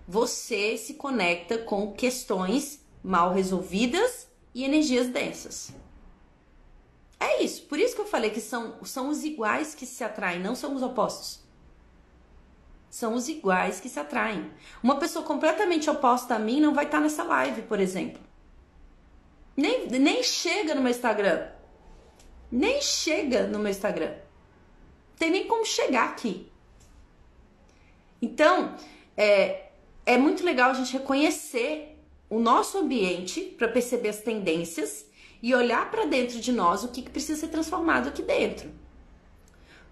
você 0.07 0.77
se 0.77 0.95
conecta 0.95 1.57
com 1.57 1.93
questões 1.93 2.83
mal 3.01 3.33
resolvidas 3.33 4.27
e 4.53 4.63
energias 4.65 5.07
densas. 5.07 5.71
É 7.19 7.41
isso. 7.41 7.63
Por 7.63 7.79
isso 7.79 7.95
que 7.95 8.01
eu 8.01 8.05
falei 8.05 8.29
que 8.29 8.41
são, 8.41 8.75
são 8.83 9.09
os 9.09 9.23
iguais 9.23 9.73
que 9.73 9.85
se 9.85 10.03
atraem, 10.03 10.41
não 10.41 10.55
são 10.55 10.75
os 10.75 10.83
opostos. 10.83 11.39
São 12.89 13.13
os 13.13 13.29
iguais 13.29 13.79
que 13.79 13.89
se 13.89 13.99
atraem. 13.99 14.51
Uma 14.83 14.97
pessoa 14.97 15.25
completamente 15.25 15.89
oposta 15.89 16.35
a 16.35 16.39
mim 16.39 16.59
não 16.59 16.73
vai 16.73 16.85
estar 16.85 16.99
nessa 16.99 17.23
live, 17.23 17.61
por 17.63 17.79
exemplo. 17.79 18.21
Nem, 19.55 19.87
nem 19.87 20.21
chega 20.21 20.75
no 20.75 20.81
meu 20.81 20.91
Instagram. 20.91 21.49
Nem 22.51 22.81
chega 22.81 23.47
no 23.47 23.59
meu 23.59 23.71
Instagram 23.71 24.24
tem 25.17 25.29
nem 25.29 25.47
como 25.47 25.65
chegar 25.65 26.09
aqui. 26.09 26.51
Então, 28.21 28.75
é, 29.15 29.67
é 30.05 30.17
muito 30.17 30.43
legal 30.43 30.71
a 30.71 30.73
gente 30.73 30.93
reconhecer 30.93 31.97
o 32.29 32.39
nosso 32.39 32.77
ambiente 32.77 33.41
para 33.41 33.67
perceber 33.67 34.09
as 34.09 34.19
tendências 34.19 35.05
e 35.41 35.53
olhar 35.53 35.89
para 35.91 36.05
dentro 36.05 36.39
de 36.39 36.51
nós 36.51 36.83
o 36.83 36.87
que, 36.87 37.01
que 37.01 37.09
precisa 37.09 37.39
ser 37.39 37.47
transformado 37.49 38.09
aqui 38.09 38.21
dentro. 38.21 38.69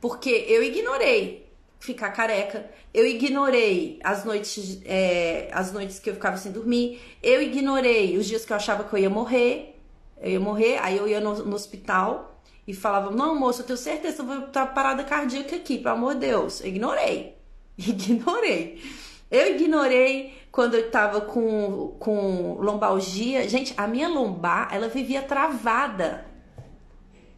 Porque 0.02 0.30
eu 0.48 0.64
ignorei 0.64 1.44
ficar 1.80 2.12
careca, 2.12 2.70
eu 2.94 3.06
ignorei 3.06 4.00
as 4.04 4.24
noites, 4.24 4.82
é, 4.86 5.50
as 5.52 5.72
noites 5.74 6.00
que 6.00 6.10
eu 6.10 6.14
ficava 6.14 6.38
sem 6.38 6.52
dormir, 6.52 7.02
eu 7.22 7.42
ignorei 7.42 8.18
os 8.18 8.26
dias 8.26 8.46
que 8.46 8.54
eu 8.54 8.58
achava 8.58 8.86
que 8.86 8.94
eu 8.96 9.00
ia 9.00 9.10
morrer, 9.10 9.76
eu 10.22 10.32
ia 10.32 10.40
morrer, 10.40 10.78
aí 10.82 10.98
eu 10.98 11.08
ia 11.08 11.20
no, 11.20 11.36
no 11.44 11.56
hospital 11.56 12.33
e 12.68 12.74
falava: 12.74 13.12
Não, 13.12 13.38
moço, 13.38 13.62
eu 13.62 13.66
tenho 13.66 13.78
certeza 13.78 14.16
que 14.16 14.22
eu 14.22 14.26
vou 14.26 14.48
estar 14.48 14.68
parada 14.68 15.04
cardíaca 15.04 15.56
aqui, 15.56 15.78
pelo 15.78 15.96
amor 15.96 16.14
de 16.16 16.22
Deus. 16.22 16.62
Eu 16.62 16.68
ignorei. 16.68 17.38
Ignorei. 17.78 18.82
Eu 19.30 19.56
ignorei 19.56 20.38
quando 20.52 20.76
eu 20.76 20.92
tava 20.92 21.22
com, 21.22 21.96
com 22.00 22.58
lombalgia. 22.60 23.50
Gente, 23.50 23.74
a 23.76 23.88
minha 23.88 24.08
lombar, 24.08 24.70
ela 24.72 24.88
vivia 24.88 25.24
travada. 25.24 26.26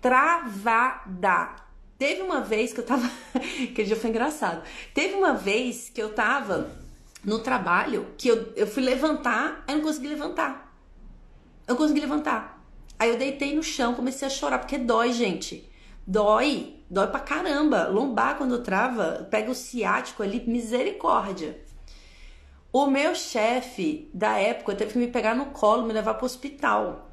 Travada. 0.01 1.55
Teve 1.97 2.21
uma 2.21 2.41
vez 2.41 2.73
que 2.73 2.81
eu 2.81 2.85
tava. 2.85 3.09
Aquele 3.33 3.87
dia 3.87 3.95
foi 3.95 4.09
engraçado. 4.09 4.61
Teve 4.93 5.15
uma 5.15 5.33
vez 5.33 5.89
que 5.89 6.01
eu 6.01 6.13
tava 6.13 6.69
no 7.23 7.39
trabalho 7.39 8.07
que 8.17 8.27
eu, 8.27 8.53
eu 8.55 8.67
fui 8.67 8.83
levantar, 8.83 9.63
aí 9.65 9.73
eu 9.73 9.77
não 9.77 9.85
consegui 9.85 10.09
levantar. 10.09 10.75
Eu 11.67 11.73
não 11.73 11.77
consegui 11.77 12.01
levantar. 12.01 12.54
Aí 12.97 13.09
eu 13.09 13.17
deitei 13.17 13.55
no 13.55 13.63
chão, 13.63 13.93
comecei 13.93 14.27
a 14.27 14.31
chorar, 14.31 14.59
porque 14.59 14.77
dói, 14.77 15.11
gente. 15.11 15.69
Dói, 16.07 16.83
dói 16.89 17.07
pra 17.07 17.19
caramba. 17.19 17.87
Lombar, 17.87 18.37
quando 18.37 18.63
trava, 18.63 19.27
pega 19.29 19.51
o 19.51 19.55
ciático 19.55 20.23
ali, 20.23 20.43
misericórdia. 20.47 21.59
O 22.71 22.87
meu 22.87 23.15
chefe 23.15 24.09
da 24.13 24.37
época 24.37 24.75
teve 24.75 24.93
que 24.93 24.97
me 24.97 25.07
pegar 25.07 25.35
no 25.35 25.47
colo, 25.47 25.85
me 25.85 25.93
levar 25.93 26.15
pro 26.15 26.25
hospital. 26.25 27.11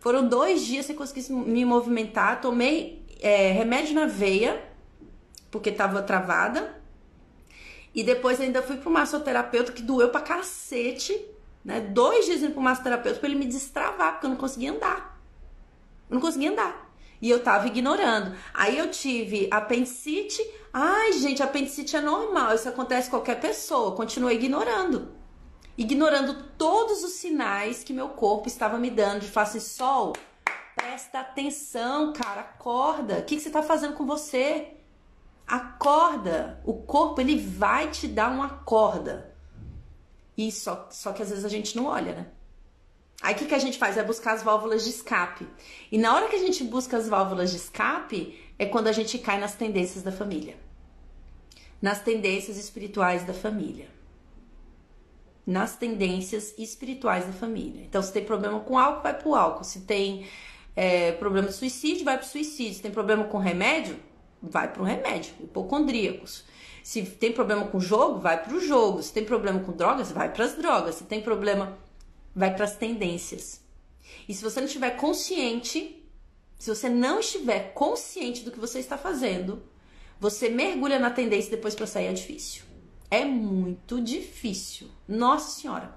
Foram 0.00 0.26
dois 0.28 0.64
dias 0.64 0.86
sem 0.86 0.96
conseguir 0.96 1.32
me 1.32 1.64
movimentar. 1.64 2.40
Tomei 2.40 3.04
é, 3.20 3.50
remédio 3.52 3.94
na 3.94 4.06
veia, 4.06 4.62
porque 5.50 5.72
tava 5.72 6.02
travada. 6.02 6.80
E 7.94 8.02
depois 8.02 8.40
ainda 8.40 8.62
fui 8.62 8.76
pro 8.76 8.90
massoterapeuta, 8.90 9.72
que 9.72 9.82
doeu 9.82 10.10
pra 10.10 10.20
cacete 10.20 11.18
né? 11.68 11.82
Dois 11.82 12.24
dias 12.24 12.42
indo 12.42 12.54
pro 12.54 12.62
massoterapeuta 12.62 13.20
para 13.20 13.28
ele 13.28 13.38
me 13.38 13.44
destravar, 13.44 14.12
porque 14.12 14.24
eu 14.24 14.30
não 14.30 14.38
conseguia 14.38 14.72
andar. 14.72 15.20
Eu 16.08 16.14
não 16.14 16.20
conseguia 16.22 16.50
andar. 16.50 16.90
E 17.20 17.28
eu 17.28 17.42
tava 17.42 17.66
ignorando. 17.66 18.34
Aí 18.54 18.78
eu 18.78 18.90
tive 18.90 19.48
apendicite. 19.50 20.40
Ai, 20.72 21.12
gente, 21.12 21.42
apendicite 21.42 21.94
é 21.94 22.00
normal. 22.00 22.54
Isso 22.54 22.70
acontece 22.70 23.10
com 23.10 23.18
qualquer 23.18 23.38
pessoa. 23.38 23.94
Continuei 23.94 24.36
ignorando. 24.36 25.12
Ignorando 25.76 26.42
todos 26.56 27.04
os 27.04 27.12
sinais 27.12 27.84
que 27.84 27.92
meu 27.92 28.08
corpo 28.08 28.48
estava 28.48 28.78
me 28.78 28.88
dando 28.88 29.20
de 29.20 29.28
face 29.28 29.60
sol. 29.60 30.14
Presta 30.74 31.20
atenção, 31.20 32.14
cara. 32.14 32.40
Acorda. 32.40 33.18
O 33.18 33.24
que, 33.24 33.36
que 33.36 33.42
você 33.42 33.50
tá 33.50 33.62
fazendo 33.62 33.92
com 33.92 34.06
você? 34.06 34.68
Acorda. 35.46 36.62
O 36.64 36.72
corpo, 36.72 37.20
ele 37.20 37.38
vai 37.38 37.90
te 37.90 38.08
dar 38.08 38.30
uma 38.30 38.48
corda. 38.48 39.27
E 40.38 40.52
só, 40.52 40.86
só 40.92 41.12
que 41.12 41.20
às 41.20 41.30
vezes 41.30 41.44
a 41.44 41.48
gente 41.48 41.76
não 41.76 41.86
olha, 41.86 42.14
né? 42.14 42.26
Aí 43.20 43.34
o 43.34 43.36
que, 43.36 43.46
que 43.46 43.54
a 43.54 43.58
gente 43.58 43.76
faz? 43.76 43.96
É 43.96 44.04
buscar 44.04 44.34
as 44.34 44.44
válvulas 44.44 44.84
de 44.84 44.90
escape. 44.90 45.48
E 45.90 45.98
na 45.98 46.14
hora 46.14 46.28
que 46.28 46.36
a 46.36 46.38
gente 46.38 46.62
busca 46.62 46.96
as 46.96 47.08
válvulas 47.08 47.50
de 47.50 47.56
escape, 47.56 48.38
é 48.56 48.64
quando 48.64 48.86
a 48.86 48.92
gente 48.92 49.18
cai 49.18 49.40
nas 49.40 49.56
tendências 49.56 50.04
da 50.04 50.12
família. 50.12 50.56
Nas 51.82 52.00
tendências 52.00 52.56
espirituais 52.56 53.24
da 53.24 53.34
família. 53.34 53.88
Nas 55.44 55.74
tendências 55.74 56.54
espirituais 56.56 57.26
da 57.26 57.32
família. 57.32 57.82
Então, 57.82 58.00
se 58.00 58.12
tem 58.12 58.24
problema 58.24 58.60
com 58.60 58.78
álcool, 58.78 59.02
vai 59.02 59.18
pro 59.18 59.34
álcool. 59.34 59.64
Se 59.64 59.80
tem 59.80 60.28
é, 60.76 61.10
problema 61.12 61.48
de 61.48 61.54
suicídio, 61.54 62.04
vai 62.04 62.16
pro 62.16 62.26
suicídio. 62.26 62.74
Se 62.74 62.82
tem 62.82 62.92
problema 62.92 63.24
com 63.24 63.38
remédio, 63.38 63.98
vai 64.40 64.72
pro 64.72 64.84
remédio. 64.84 65.34
Hipocondríacos. 65.40 66.44
Se 66.88 67.02
tem 67.02 67.30
problema 67.30 67.66
com 67.66 67.78
jogo, 67.78 68.18
vai 68.18 68.42
para 68.42 68.54
o 68.54 68.60
jogo. 68.62 69.02
Se 69.02 69.12
tem 69.12 69.22
problema 69.22 69.60
com 69.60 69.72
drogas, 69.72 70.10
vai 70.10 70.32
para 70.32 70.46
as 70.46 70.54
drogas. 70.54 70.94
Se 70.94 71.04
tem 71.04 71.20
problema, 71.20 71.76
vai 72.34 72.54
para 72.54 72.64
as 72.64 72.76
tendências. 72.76 73.60
E 74.26 74.32
se 74.32 74.42
você 74.42 74.58
não 74.58 74.66
estiver 74.66 74.92
consciente, 74.92 76.02
se 76.58 76.74
você 76.74 76.88
não 76.88 77.20
estiver 77.20 77.74
consciente 77.74 78.42
do 78.42 78.50
que 78.50 78.58
você 78.58 78.78
está 78.78 78.96
fazendo, 78.96 79.62
você 80.18 80.48
mergulha 80.48 80.98
na 80.98 81.10
tendência 81.10 81.50
depois 81.50 81.74
para 81.74 81.86
sair 81.86 82.06
é 82.06 82.12
difícil. 82.14 82.62
É 83.10 83.22
muito 83.22 84.00
difícil. 84.00 84.88
Nossa 85.06 85.60
Senhora. 85.60 85.94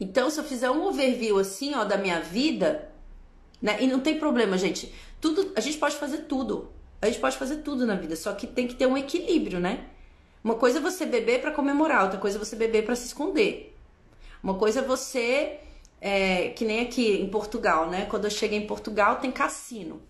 Então, 0.00 0.30
se 0.30 0.40
eu 0.40 0.44
fizer 0.44 0.72
um 0.72 0.84
overview 0.84 1.38
assim, 1.38 1.76
ó, 1.76 1.84
da 1.84 1.96
minha 1.96 2.18
vida, 2.18 2.90
né? 3.62 3.80
E 3.80 3.86
não 3.86 4.00
tem 4.00 4.18
problema, 4.18 4.58
gente. 4.58 4.92
Tudo, 5.20 5.52
a 5.54 5.60
gente 5.60 5.78
pode 5.78 5.94
fazer 5.94 6.22
tudo. 6.22 6.72
A 7.00 7.06
gente 7.06 7.20
pode 7.20 7.36
fazer 7.36 7.58
tudo 7.58 7.86
na 7.86 7.94
vida, 7.94 8.14
só 8.14 8.32
que 8.32 8.46
tem 8.46 8.66
que 8.66 8.74
ter 8.74 8.86
um 8.86 8.96
equilíbrio, 8.96 9.58
né? 9.58 9.86
Uma 10.42 10.54
coisa 10.54 10.78
é 10.78 10.80
você 10.80 11.06
beber 11.06 11.40
para 11.40 11.50
comemorar, 11.50 12.04
outra 12.04 12.18
coisa 12.18 12.36
é 12.36 12.38
você 12.38 12.56
beber 12.56 12.84
para 12.84 12.96
se 12.96 13.06
esconder. 13.06 13.76
Uma 14.42 14.54
coisa 14.54 14.80
é 14.80 14.82
você, 14.82 15.58
é, 16.00 16.48
que 16.50 16.64
nem 16.64 16.80
aqui 16.80 17.20
em 17.20 17.28
Portugal, 17.28 17.88
né? 17.88 18.06
Quando 18.06 18.24
eu 18.24 18.30
cheguei 18.30 18.58
em 18.58 18.66
Portugal 18.66 19.16
tem 19.16 19.30
cassino. 19.30 20.02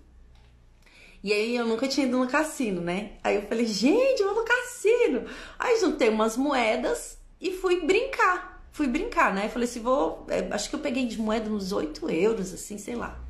E 1.22 1.32
aí 1.32 1.54
eu 1.54 1.66
nunca 1.66 1.86
tinha 1.86 2.06
ido 2.06 2.18
no 2.18 2.26
cassino, 2.26 2.80
né? 2.80 3.12
Aí 3.22 3.36
eu 3.36 3.42
falei, 3.42 3.66
gente, 3.66 4.20
eu 4.20 4.32
vou 4.32 4.42
no 4.42 4.44
cassino. 4.44 5.24
Aí 5.58 5.78
juntei 5.78 6.08
umas 6.08 6.36
moedas 6.36 7.18
e 7.40 7.52
fui 7.52 7.84
brincar. 7.84 8.64
Fui 8.72 8.86
brincar, 8.86 9.34
né? 9.34 9.48
Falei 9.48 9.68
assim, 9.68 9.80
vou. 9.80 10.26
É, 10.28 10.48
acho 10.52 10.70
que 10.70 10.76
eu 10.76 10.80
peguei 10.80 11.06
de 11.06 11.20
moeda 11.20 11.50
uns 11.50 11.72
8 11.72 12.08
euros, 12.08 12.54
assim, 12.54 12.78
sei 12.78 12.94
lá. 12.94 13.20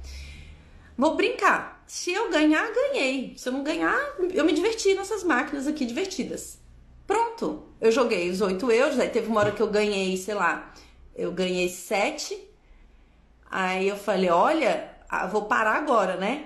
Vou 0.96 1.16
brincar. 1.16 1.79
Se 1.90 2.12
eu 2.12 2.30
ganhar, 2.30 2.72
ganhei. 2.72 3.34
Se 3.36 3.48
eu 3.48 3.52
não 3.52 3.64
ganhar, 3.64 3.98
eu 4.32 4.44
me 4.44 4.52
diverti 4.52 4.94
nessas 4.94 5.24
máquinas 5.24 5.66
aqui 5.66 5.84
divertidas. 5.84 6.56
Pronto. 7.04 7.64
Eu 7.80 7.90
joguei 7.90 8.30
os 8.30 8.40
8 8.40 8.70
euros, 8.70 9.00
aí 9.00 9.08
teve 9.08 9.26
uma 9.26 9.40
hora 9.40 9.50
que 9.50 9.60
eu 9.60 9.66
ganhei, 9.66 10.16
sei 10.16 10.34
lá, 10.34 10.72
eu 11.16 11.32
ganhei 11.32 11.68
7. 11.68 12.38
Aí 13.50 13.88
eu 13.88 13.96
falei, 13.96 14.30
olha, 14.30 14.88
vou 15.32 15.46
parar 15.46 15.74
agora, 15.78 16.16
né? 16.16 16.44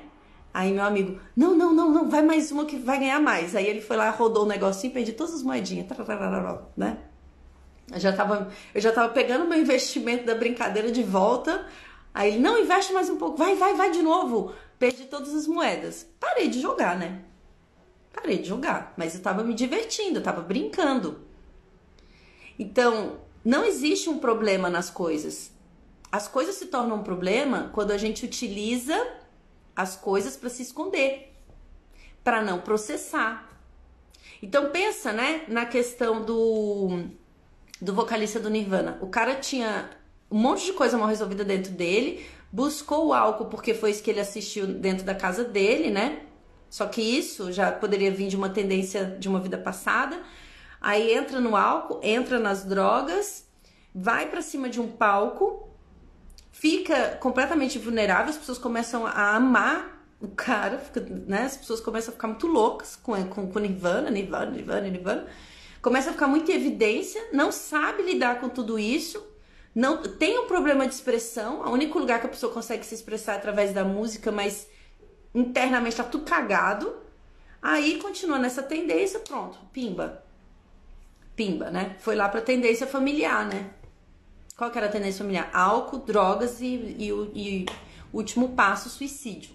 Aí 0.53 0.73
meu 0.73 0.83
amigo, 0.83 1.21
não, 1.37 1.55
não, 1.55 1.75
não, 1.75 1.91
não, 1.91 2.09
vai 2.09 2.23
mais 2.23 2.51
uma 2.51 2.65
que 2.65 2.79
vai 2.79 2.99
ganhar 2.99 3.21
mais. 3.21 3.55
Aí 3.55 3.67
ele 3.67 3.83
foi 3.83 3.99
lá, 3.99 4.09
rodou 4.09 4.45
o 4.45 4.49
negocinho, 4.49 4.95
perdi 4.95 5.13
todas 5.13 5.35
as 5.35 5.43
moedinhas, 5.43 5.87
né? 6.75 6.99
Eu 7.93 8.01
já 8.01 8.15
tava, 8.15 8.51
eu 8.75 8.81
já 8.81 8.91
tava 8.93 9.13
pegando 9.13 9.47
meu 9.47 9.59
investimento 9.59 10.25
da 10.25 10.35
brincadeira 10.35 10.91
de 10.91 11.03
volta. 11.03 11.67
Aí 12.15 12.33
ele, 12.33 12.39
não, 12.39 12.59
investe 12.59 12.95
mais 12.95 13.11
um 13.11 13.17
pouco, 13.17 13.37
vai, 13.37 13.55
vai, 13.57 13.75
vai 13.75 13.91
de 13.91 14.01
novo. 14.01 14.55
Perdi 14.79 15.05
todas 15.05 15.35
as 15.35 15.47
moedas. 15.47 16.07
Parei 16.19 16.49
de 16.49 16.61
jogar, 16.61 16.99
né? 16.99 17.23
Parei 18.13 18.39
de 18.39 18.49
jogar, 18.49 18.95
mas 18.97 19.15
eu 19.15 19.23
tava 19.23 19.43
me 19.43 19.55
divertindo, 19.55 20.19
eu 20.19 20.23
tava 20.23 20.41
brincando. 20.41 21.21
Então, 22.59 23.19
não 23.45 23.65
existe 23.65 24.09
um 24.09 24.19
problema 24.19 24.71
nas 24.71 24.89
coisas. 24.91 25.51
As 26.11 26.29
coisas 26.29 26.55
se 26.55 26.67
tornam 26.67 26.97
um 26.97 27.03
problema 27.03 27.71
quando 27.75 27.91
a 27.91 27.99
gente 27.99 28.25
utiliza 28.25 28.97
as 29.75 29.97
coisas 29.97 30.37
para 30.37 30.49
se 30.49 30.63
esconder, 30.63 31.35
para 32.23 32.41
não 32.41 32.61
processar. 32.61 33.51
Então 34.41 34.71
pensa, 34.71 35.13
né, 35.13 35.45
na 35.49 35.67
questão 35.67 36.23
do 36.23 37.09
do 37.81 37.93
vocalista 37.93 38.39
do 38.39 38.49
Nirvana. 38.49 38.99
O 39.03 39.09
cara 39.09 39.35
tinha 39.35 39.91
um 40.31 40.39
monte 40.39 40.65
de 40.65 40.73
coisa 40.73 40.97
mal 40.97 41.09
resolvida 41.09 41.45
dentro 41.45 41.73
dele, 41.73 42.25
buscou 42.55 43.09
o 43.09 43.13
álcool 43.13 43.47
porque 43.47 43.75
foi 43.75 43.91
isso 43.91 44.01
que 44.01 44.09
ele 44.09 44.21
assistiu 44.21 44.65
dentro 44.65 45.05
da 45.05 45.13
casa 45.13 45.43
dele, 45.43 45.91
né? 45.91 46.21
Só 46.71 46.87
que 46.87 47.03
isso 47.03 47.51
já 47.51 47.73
poderia 47.73 48.13
vir 48.13 48.29
de 48.29 48.37
uma 48.37 48.49
tendência 48.49 49.05
de 49.19 49.29
uma 49.29 49.41
vida 49.41 49.59
passada. 49.59 50.23
Aí 50.81 51.13
entra 51.13 51.41
no 51.41 51.57
álcool, 51.57 51.99
entra 52.01 52.39
nas 52.39 52.65
drogas, 52.65 53.45
vai 53.93 54.29
para 54.29 54.41
cima 54.41 54.69
de 54.69 54.81
um 54.81 54.87
palco, 54.87 55.69
fica 56.53 57.19
completamente 57.21 57.77
vulnerável, 57.77 58.31
as 58.31 58.39
pessoas 58.39 58.59
começam 58.59 59.05
a 59.05 59.35
amar 59.35 60.07
o 60.21 60.29
cara, 60.29 60.79
fica, 60.79 61.01
né? 61.01 61.47
As 61.47 61.57
pessoas 61.57 61.81
começam 61.81 62.13
a 62.13 62.15
ficar 62.15 62.29
muito 62.29 62.47
loucas 62.47 62.95
com, 62.95 63.21
com, 63.27 63.51
com 63.51 63.59
Nirvana, 63.59 64.11
Nirvana, 64.11 64.53
Nirvana, 64.53 64.89
Nirvana. 64.89 65.27
Começa 65.83 66.11
a 66.11 66.13
ficar 66.13 66.29
muito 66.29 66.53
em 66.53 66.55
evidência, 66.55 67.21
não 67.33 67.51
sabe 67.51 68.05
lidar 68.05 68.41
com 68.41 68.49
tudo 68.49 68.79
isso, 68.79 69.34
não 69.75 70.03
tem 70.03 70.39
um 70.39 70.47
problema 70.47 70.87
de 70.87 70.95
expressão. 70.95 71.63
O 71.63 71.71
único 71.71 71.99
lugar 71.99 72.21
que 72.21 72.27
a 72.27 72.31
pessoa 72.31 72.53
consegue 72.53 72.87
se 72.87 72.95
expressar 72.95 73.33
é 73.33 73.37
através 73.37 73.73
da 73.73 73.85
música, 73.85 74.31
mas 74.31 74.69
internamente 75.35 75.97
tá 75.97 76.05
tudo 76.05 76.25
cagado. 76.25 76.95
Aí 77.61 77.99
continua 77.99 78.39
nessa 78.39 78.63
tendência, 78.63 79.19
pronto, 79.21 79.59
pimba. 79.73 80.23
Pimba, 81.35 81.71
né? 81.71 81.97
Foi 81.99 82.15
lá 82.15 82.29
pra 82.29 82.41
tendência 82.41 82.87
familiar, 82.87 83.47
né? 83.47 83.71
Qual 84.57 84.71
que 84.71 84.79
era 84.79 84.87
a 84.87 84.91
tendência 84.91 85.19
familiar? 85.19 85.51
Álcool, 85.53 85.99
drogas 85.99 86.61
e, 86.61 86.67
e, 86.67 87.09
e 87.35 87.67
último 88.13 88.51
passo, 88.51 88.89
suicídio. 88.89 89.51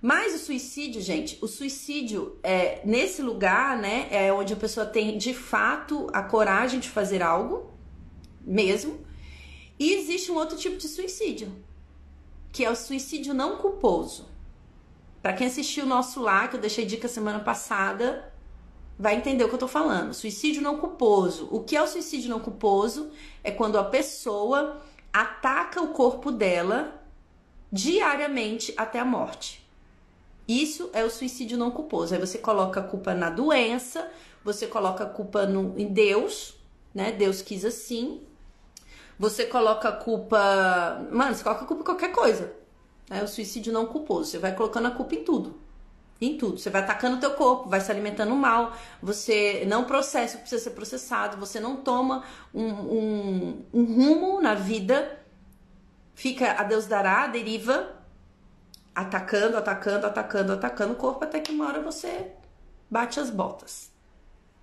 Mas 0.00 0.34
o 0.34 0.38
suicídio, 0.38 1.02
gente, 1.02 1.36
o 1.42 1.48
suicídio 1.48 2.38
é 2.42 2.80
nesse 2.84 3.20
lugar, 3.20 3.76
né? 3.76 4.06
É 4.10 4.32
onde 4.32 4.52
a 4.52 4.56
pessoa 4.56 4.86
tem 4.86 5.18
de 5.18 5.34
fato 5.34 6.08
a 6.12 6.22
coragem 6.22 6.78
de 6.78 6.88
fazer 6.88 7.22
algo, 7.22 7.69
mesmo. 8.50 9.00
E 9.78 9.94
existe 9.94 10.30
um 10.30 10.34
outro 10.34 10.58
tipo 10.58 10.76
de 10.76 10.88
suicídio, 10.88 11.52
que 12.52 12.64
é 12.64 12.70
o 12.70 12.76
suicídio 12.76 13.32
não 13.32 13.56
culposo. 13.56 14.28
Para 15.22 15.32
quem 15.32 15.46
assistiu 15.46 15.84
o 15.84 15.88
nosso 15.88 16.20
lá, 16.20 16.48
que 16.48 16.56
eu 16.56 16.60
deixei 16.60 16.84
dica 16.84 17.08
semana 17.08 17.40
passada, 17.40 18.32
vai 18.98 19.16
entender 19.16 19.44
o 19.44 19.48
que 19.48 19.54
eu 19.54 19.58
tô 19.58 19.68
falando. 19.68 20.12
Suicídio 20.12 20.60
não 20.60 20.78
culposo. 20.78 21.48
O 21.50 21.60
que 21.60 21.76
é 21.76 21.82
o 21.82 21.86
suicídio 21.86 22.28
não 22.28 22.40
culposo? 22.40 23.10
É 23.44 23.50
quando 23.50 23.78
a 23.78 23.84
pessoa 23.84 24.82
ataca 25.12 25.80
o 25.82 25.88
corpo 25.88 26.30
dela 26.30 27.02
diariamente 27.72 28.74
até 28.76 28.98
a 28.98 29.04
morte. 29.04 29.66
Isso 30.48 30.90
é 30.92 31.04
o 31.04 31.10
suicídio 31.10 31.56
não 31.56 31.70
culposo. 31.70 32.14
Aí 32.14 32.20
você 32.20 32.36
coloca 32.36 32.80
a 32.80 32.82
culpa 32.82 33.14
na 33.14 33.30
doença, 33.30 34.10
você 34.44 34.66
coloca 34.66 35.04
a 35.04 35.08
culpa 35.08 35.46
no, 35.46 35.78
em 35.78 35.86
Deus, 35.86 36.56
né? 36.94 37.12
Deus 37.12 37.40
quis 37.40 37.64
assim. 37.64 38.20
Você 39.20 39.44
coloca 39.44 39.90
a 39.90 39.92
culpa. 39.92 41.06
Mano, 41.12 41.34
você 41.34 41.44
coloca 41.44 41.64
a 41.64 41.66
culpa 41.66 41.82
em 41.82 41.84
qualquer 41.84 42.10
coisa. 42.10 42.54
É 43.10 43.22
o 43.22 43.28
suicídio 43.28 43.70
não 43.70 43.84
culposo. 43.84 44.30
Você 44.30 44.38
vai 44.38 44.54
colocando 44.54 44.88
a 44.88 44.90
culpa 44.92 45.14
em 45.14 45.22
tudo 45.22 45.60
em 46.20 46.36
tudo. 46.36 46.58
Você 46.58 46.68
vai 46.68 46.82
atacando 46.82 47.16
o 47.16 47.20
teu 47.20 47.30
corpo, 47.32 47.68
vai 47.68 47.80
se 47.80 47.90
alimentando 47.90 48.34
mal, 48.34 48.76
você 49.02 49.64
não 49.66 49.84
processa 49.84 50.34
o 50.34 50.36
que 50.36 50.42
precisa 50.42 50.64
ser 50.64 50.70
processado, 50.72 51.38
você 51.38 51.58
não 51.58 51.76
toma 51.76 52.24
um, 52.52 52.66
um, 52.66 53.64
um 53.72 53.84
rumo 53.84 54.38
na 54.38 54.54
vida, 54.54 55.18
fica 56.14 56.52
a 56.60 56.62
Deus 56.62 56.86
dará, 56.86 57.26
deriva, 57.26 57.96
atacando, 58.94 59.56
atacando, 59.56 60.06
atacando, 60.06 60.52
atacando 60.52 60.92
o 60.92 60.96
corpo, 60.96 61.24
até 61.24 61.40
que 61.40 61.52
uma 61.52 61.66
hora 61.66 61.80
você 61.80 62.32
bate 62.90 63.18
as 63.18 63.30
botas, 63.30 63.90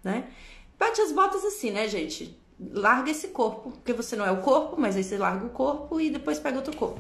né? 0.04 0.30
Bate 0.78 1.02
as 1.02 1.12
botas 1.12 1.44
assim, 1.44 1.72
né, 1.72 1.88
gente? 1.88 2.40
Larga 2.60 3.12
esse 3.12 3.28
corpo, 3.28 3.72
porque 3.72 3.94
você 3.94 4.16
não 4.16 4.26
é 4.26 4.32
o 4.32 4.42
corpo, 4.42 4.76
mas 4.80 4.96
aí 4.96 5.04
você 5.04 5.18
larga 5.18 5.46
o 5.46 5.50
corpo 5.50 6.02
e 6.02 6.10
depois 6.10 6.40
pega 6.40 6.58
outro 6.58 6.76
corpo. 6.76 7.00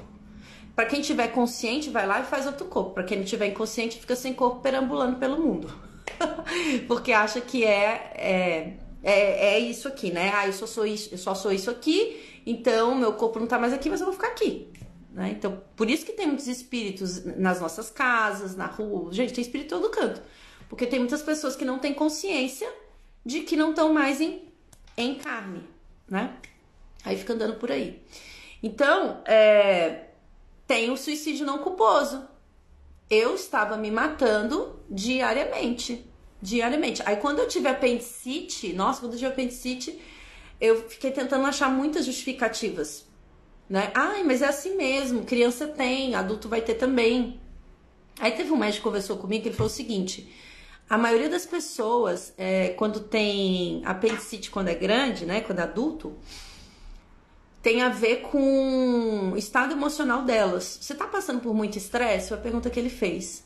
Para 0.75 0.85
quem 0.85 1.01
tiver 1.01 1.29
consciente, 1.29 1.89
vai 1.89 2.05
lá 2.05 2.19
e 2.19 2.23
faz 2.23 2.45
outro 2.45 2.65
corpo. 2.65 2.91
Para 2.91 3.03
quem 3.03 3.17
não 3.17 3.25
tiver 3.25 3.47
inconsciente, 3.47 3.99
fica 3.99 4.15
sem 4.15 4.33
corpo 4.33 4.61
perambulando 4.61 5.17
pelo 5.17 5.41
mundo. 5.41 5.73
Porque 6.87 7.11
acha 7.11 7.41
que 7.41 7.65
é, 7.65 8.11
é, 8.13 8.73
é, 9.01 9.55
é, 9.55 9.59
isso 9.59 9.87
aqui, 9.87 10.11
né? 10.11 10.31
Ah, 10.35 10.45
eu 10.45 10.53
só 10.53 10.67
sou 10.67 10.85
isso, 10.85 11.09
eu 11.11 11.17
só 11.17 11.33
sou 11.33 11.51
isso 11.51 11.71
aqui, 11.71 12.41
então 12.45 12.93
meu 12.93 13.13
corpo 13.13 13.39
não 13.39 13.47
tá 13.47 13.57
mais 13.57 13.73
aqui, 13.73 13.89
mas 13.89 13.99
eu 13.99 14.05
vou 14.05 14.13
ficar 14.13 14.27
aqui. 14.27 14.71
Né? 15.11 15.31
Então, 15.31 15.63
por 15.75 15.89
isso 15.89 16.05
que 16.05 16.13
tem 16.13 16.27
muitos 16.27 16.47
espíritos 16.47 17.25
nas 17.25 17.59
nossas 17.59 17.89
casas, 17.89 18.55
na 18.55 18.67
rua. 18.67 19.11
Gente, 19.11 19.33
tem 19.33 19.41
espírito 19.41 19.69
todo 19.69 19.89
canto. 19.89 20.21
Porque 20.69 20.85
tem 20.85 20.99
muitas 20.99 21.23
pessoas 21.23 21.55
que 21.55 21.65
não 21.65 21.79
têm 21.79 21.91
consciência 21.91 22.71
de 23.25 23.39
que 23.41 23.55
não 23.55 23.71
estão 23.71 23.91
mais 23.91 24.21
em, 24.21 24.46
em 24.97 25.15
carne, 25.15 25.63
né? 26.09 26.35
Aí 27.05 27.15
fica 27.15 27.33
andando 27.33 27.55
por 27.55 27.71
aí. 27.71 28.01
Então, 28.61 29.21
é, 29.25 30.07
tem 30.65 30.89
o 30.91 30.97
suicídio 30.97 31.45
não 31.45 31.59
culposo. 31.59 32.27
Eu 33.09 33.35
estava 33.35 33.77
me 33.77 33.89
matando 33.89 34.79
diariamente. 34.89 36.05
Diariamente. 36.41 37.01
Aí 37.05 37.15
quando 37.17 37.39
eu 37.39 37.47
tive 37.47 37.67
apendicite, 37.67 38.73
nossa, 38.73 38.99
quando 38.99 39.13
eu 39.13 39.19
tive 39.19 39.31
apendicite, 39.31 40.01
eu 40.59 40.89
fiquei 40.89 41.11
tentando 41.11 41.45
achar 41.45 41.69
muitas 41.69 42.05
justificativas. 42.05 43.05
Né? 43.69 43.91
Ai, 43.93 44.23
mas 44.23 44.41
é 44.41 44.47
assim 44.47 44.75
mesmo, 44.75 45.23
criança 45.23 45.67
tem, 45.67 46.15
adulto 46.15 46.49
vai 46.49 46.61
ter 46.61 46.75
também. 46.75 47.39
Aí 48.19 48.31
teve 48.31 48.51
um 48.51 48.57
médico 48.57 48.77
que 48.77 48.83
conversou 48.83 49.17
comigo 49.17 49.47
ele 49.47 49.55
falou 49.55 49.71
o 49.71 49.73
seguinte: 49.73 50.29
a 50.89 50.97
maioria 50.97 51.29
das 51.29 51.45
pessoas, 51.45 52.33
é, 52.37 52.69
quando 52.69 53.01
tem 53.01 53.81
apendicite 53.85 54.49
quando 54.49 54.69
é 54.69 54.75
grande, 54.75 55.25
né? 55.25 55.41
Quando 55.41 55.59
é 55.59 55.63
adulto, 55.63 56.15
tem 57.61 57.81
a 57.81 57.89
ver 57.89 58.21
com 58.21 59.31
o 59.33 59.37
estado 59.37 59.73
emocional 59.73 60.21
delas. 60.23 60.79
Você 60.81 60.95
tá 60.95 61.05
passando 61.05 61.41
por 61.41 61.53
muito 61.53 61.77
estresse? 61.77 62.29
Foi 62.29 62.37
a 62.37 62.41
pergunta 62.41 62.69
que 62.69 62.79
ele 62.79 62.89
fez. 62.89 63.43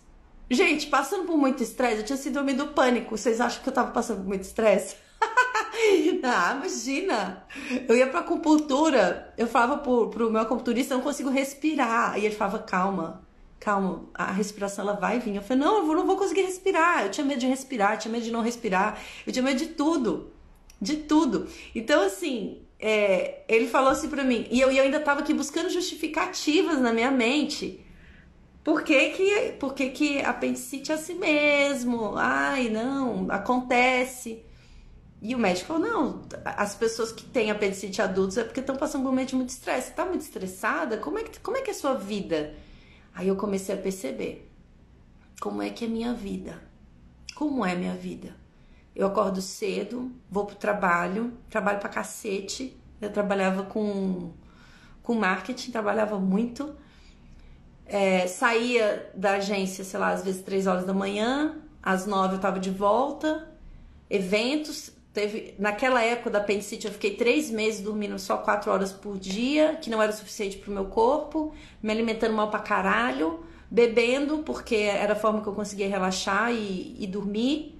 Gente, 0.51 0.88
passando 0.88 1.25
por 1.25 1.38
muito 1.38 1.63
estresse, 1.63 1.97
eu 1.97 2.06
tinha 2.06 2.17
síndrome 2.17 2.54
do 2.54 2.67
pânico. 2.67 3.17
Vocês 3.17 3.41
acham 3.41 3.63
que 3.63 3.69
eu 3.69 3.73
tava 3.73 3.91
passando 3.91 4.17
por 4.17 4.27
muito 4.27 4.43
estresse? 4.43 4.97
ah, 6.23 6.56
imagina! 6.58 7.47
Eu 7.88 7.95
ia 7.95 8.06
pra 8.06 8.19
acupuntura, 8.19 9.34
eu 9.38 9.47
falava 9.47 9.77
pro, 9.77 10.10
pro 10.10 10.30
meu 10.30 10.41
acupunturista, 10.41 10.93
eu 10.93 10.97
não 10.97 11.04
consigo 11.04 11.30
respirar. 11.30 12.19
E 12.19 12.25
ele 12.25 12.36
falava, 12.36 12.60
calma, 12.60 13.25
calma, 13.62 14.10
a 14.13 14.32
respiração 14.32 14.84
ela 14.84 15.00
vai 15.00 15.19
vir. 15.19 15.36
Eu 15.36 15.41
falei, 15.41 15.63
não, 15.63 15.88
eu 15.88 15.95
não 15.95 16.06
vou 16.06 16.17
conseguir 16.17 16.41
respirar. 16.41 17.06
Eu 17.06 17.12
tinha 17.12 17.26
medo 17.26 17.39
de 17.39 17.47
respirar, 17.47 17.97
tinha 17.97 18.12
medo 18.12 18.26
de 18.26 18.32
não 18.32 18.41
respirar, 18.41 19.00
eu 19.26 19.32
tinha 19.32 19.43
medo 19.43 19.60
de 19.60 19.67
tudo. 19.67 20.34
De 20.82 20.97
tudo. 20.97 21.47
Então, 21.76 22.02
assim, 22.02 22.63
é, 22.80 23.43
ele 23.47 23.67
falou 23.67 23.91
assim 23.91 24.10
pra 24.10 24.24
mim, 24.24 24.47
e 24.50 24.60
eu, 24.60 24.71
eu 24.71 24.84
ainda 24.84 25.00
tava 25.00 25.21
aqui 25.21 25.32
buscando 25.32 25.69
justificativas 25.69 26.80
na 26.82 26.91
minha 26.91 27.12
mente. 27.12 27.80
Por 28.63 28.84
que 28.84 29.12
que, 29.12 29.52
por 29.60 29.74
que, 29.76 29.89
que 29.91 30.21
apendicite 30.21 30.91
é 30.91 30.95
assim 30.95 31.15
mesmo? 31.15 32.15
Ai, 32.17 32.69
não, 32.69 33.28
acontece. 33.30 34.43
E 35.21 35.36
o 35.36 35.39
médico 35.39 35.67
falou: 35.67 35.82
não, 35.84 36.21
as 36.45 36.76
pessoas 36.76 37.12
que 37.12 37.24
têm 37.26 37.52
apendicite 37.52 38.02
adultos 38.02 38.38
é 38.38 38.43
porque 38.43 38.60
estão 38.60 38.76
passando 38.76 39.04
por 39.04 39.10
um 39.10 39.12
momento 39.12 39.30
de 39.30 39.36
muito 39.36 39.50
estresse. 39.50 39.89
Você 39.89 39.93
tá 39.93 40.06
muito 40.06 40.21
estressada? 40.21 40.97
Como 40.97 41.19
é, 41.19 41.24
que, 41.24 41.39
como 41.39 41.58
é 41.58 41.62
que 41.62 41.69
é 41.69 41.74
a 41.74 41.78
sua 41.78 41.93
vida? 41.93 42.56
Aí 43.13 43.28
eu 43.28 43.36
comecei 43.36 43.76
a 43.76 43.78
perceber 43.78 44.50
como 45.39 45.62
é 45.62 45.69
que 45.69 45.86
é 45.86 45.88
minha 45.88 46.13
vida. 46.13 46.62
Como 47.36 47.65
é 47.65 47.76
minha 47.76 47.95
vida? 47.95 48.36
Eu 48.95 49.08
acordo 49.08 49.41
cedo, 49.41 50.12
vou 50.30 50.45
pro 50.45 50.56
trabalho, 50.56 51.34
trabalho 51.50 51.80
pra 51.80 51.89
cacete. 51.89 52.78
Eu 53.00 53.12
trabalhava 53.12 53.63
com, 53.63 54.32
com 55.02 55.15
marketing, 55.15 55.71
trabalhava 55.71 56.19
muito. 56.19 56.76
É, 57.86 58.28
saía 58.28 59.12
da 59.15 59.34
agência, 59.34 59.84
sei 59.84 60.00
lá, 60.00 60.10
às 60.12 60.24
vezes 60.24 60.41
três 60.43 60.67
horas 60.67 60.86
da 60.86 60.93
manhã, 60.93 61.56
às 61.82 62.06
nove 62.06 62.36
eu 62.36 62.39
tava 62.39 62.60
de 62.60 62.69
volta. 62.69 63.50
Eventos, 64.10 64.91
Teve, 65.13 65.56
naquela 65.60 66.02
época 66.02 66.30
da 66.30 66.39
apendicite, 66.39 66.88
eu 66.88 66.93
fiquei 66.93 67.15
três 67.17 67.50
meses 67.50 67.82
dormindo 67.82 68.17
só 68.17 68.38
quatro 68.38 68.71
horas 68.71 68.93
por 68.93 69.17
dia, 69.17 69.76
que 69.76 69.89
não 69.89 70.02
era 70.02 70.12
o 70.12 70.15
suficiente 70.15 70.58
pro 70.58 70.71
meu 70.71 70.86
corpo, 70.86 71.54
me 71.84 71.91
alimentando 71.91 72.34
mal 72.34 72.50
pra 72.50 72.62
caralho, 72.62 73.43
bebendo, 73.69 74.39
porque 74.39 74.76
era 74.76 75.12
a 75.12 75.15
forma 75.15 75.41
que 75.41 75.47
eu 75.47 75.54
conseguia 75.54 75.89
relaxar 75.89 76.54
e, 76.54 76.95
e 76.97 77.06
dormir. 77.08 77.78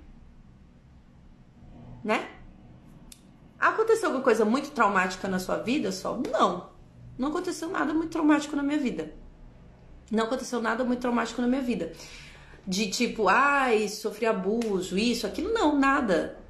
Né? 2.04 2.28
Aconteceu 3.58 4.08
alguma 4.10 4.24
coisa 4.24 4.44
muito 4.44 4.72
traumática 4.72 5.30
na 5.30 5.40
sua 5.40 5.58
vida, 5.58 5.90
só? 5.94 6.18
Não. 6.18 6.70
Não 7.18 7.30
aconteceu 7.30 7.70
nada 7.70 7.94
muito 7.94 8.12
traumático 8.12 8.58
na 8.58 8.64
minha 8.64 8.80
vida. 8.80 9.14
Não 10.12 10.26
aconteceu 10.26 10.62
nada 10.62 10.84
muito 10.84 11.00
traumático 11.00 11.42
na 11.42 11.48
minha 11.48 11.62
vida. 11.62 11.94
De 12.68 12.90
tipo, 12.90 13.30
ai, 13.30 13.88
sofri 13.88 14.26
abuso, 14.26 14.98
isso, 14.98 15.26
aquilo, 15.26 15.54
não, 15.54 15.80
nada 15.80 16.41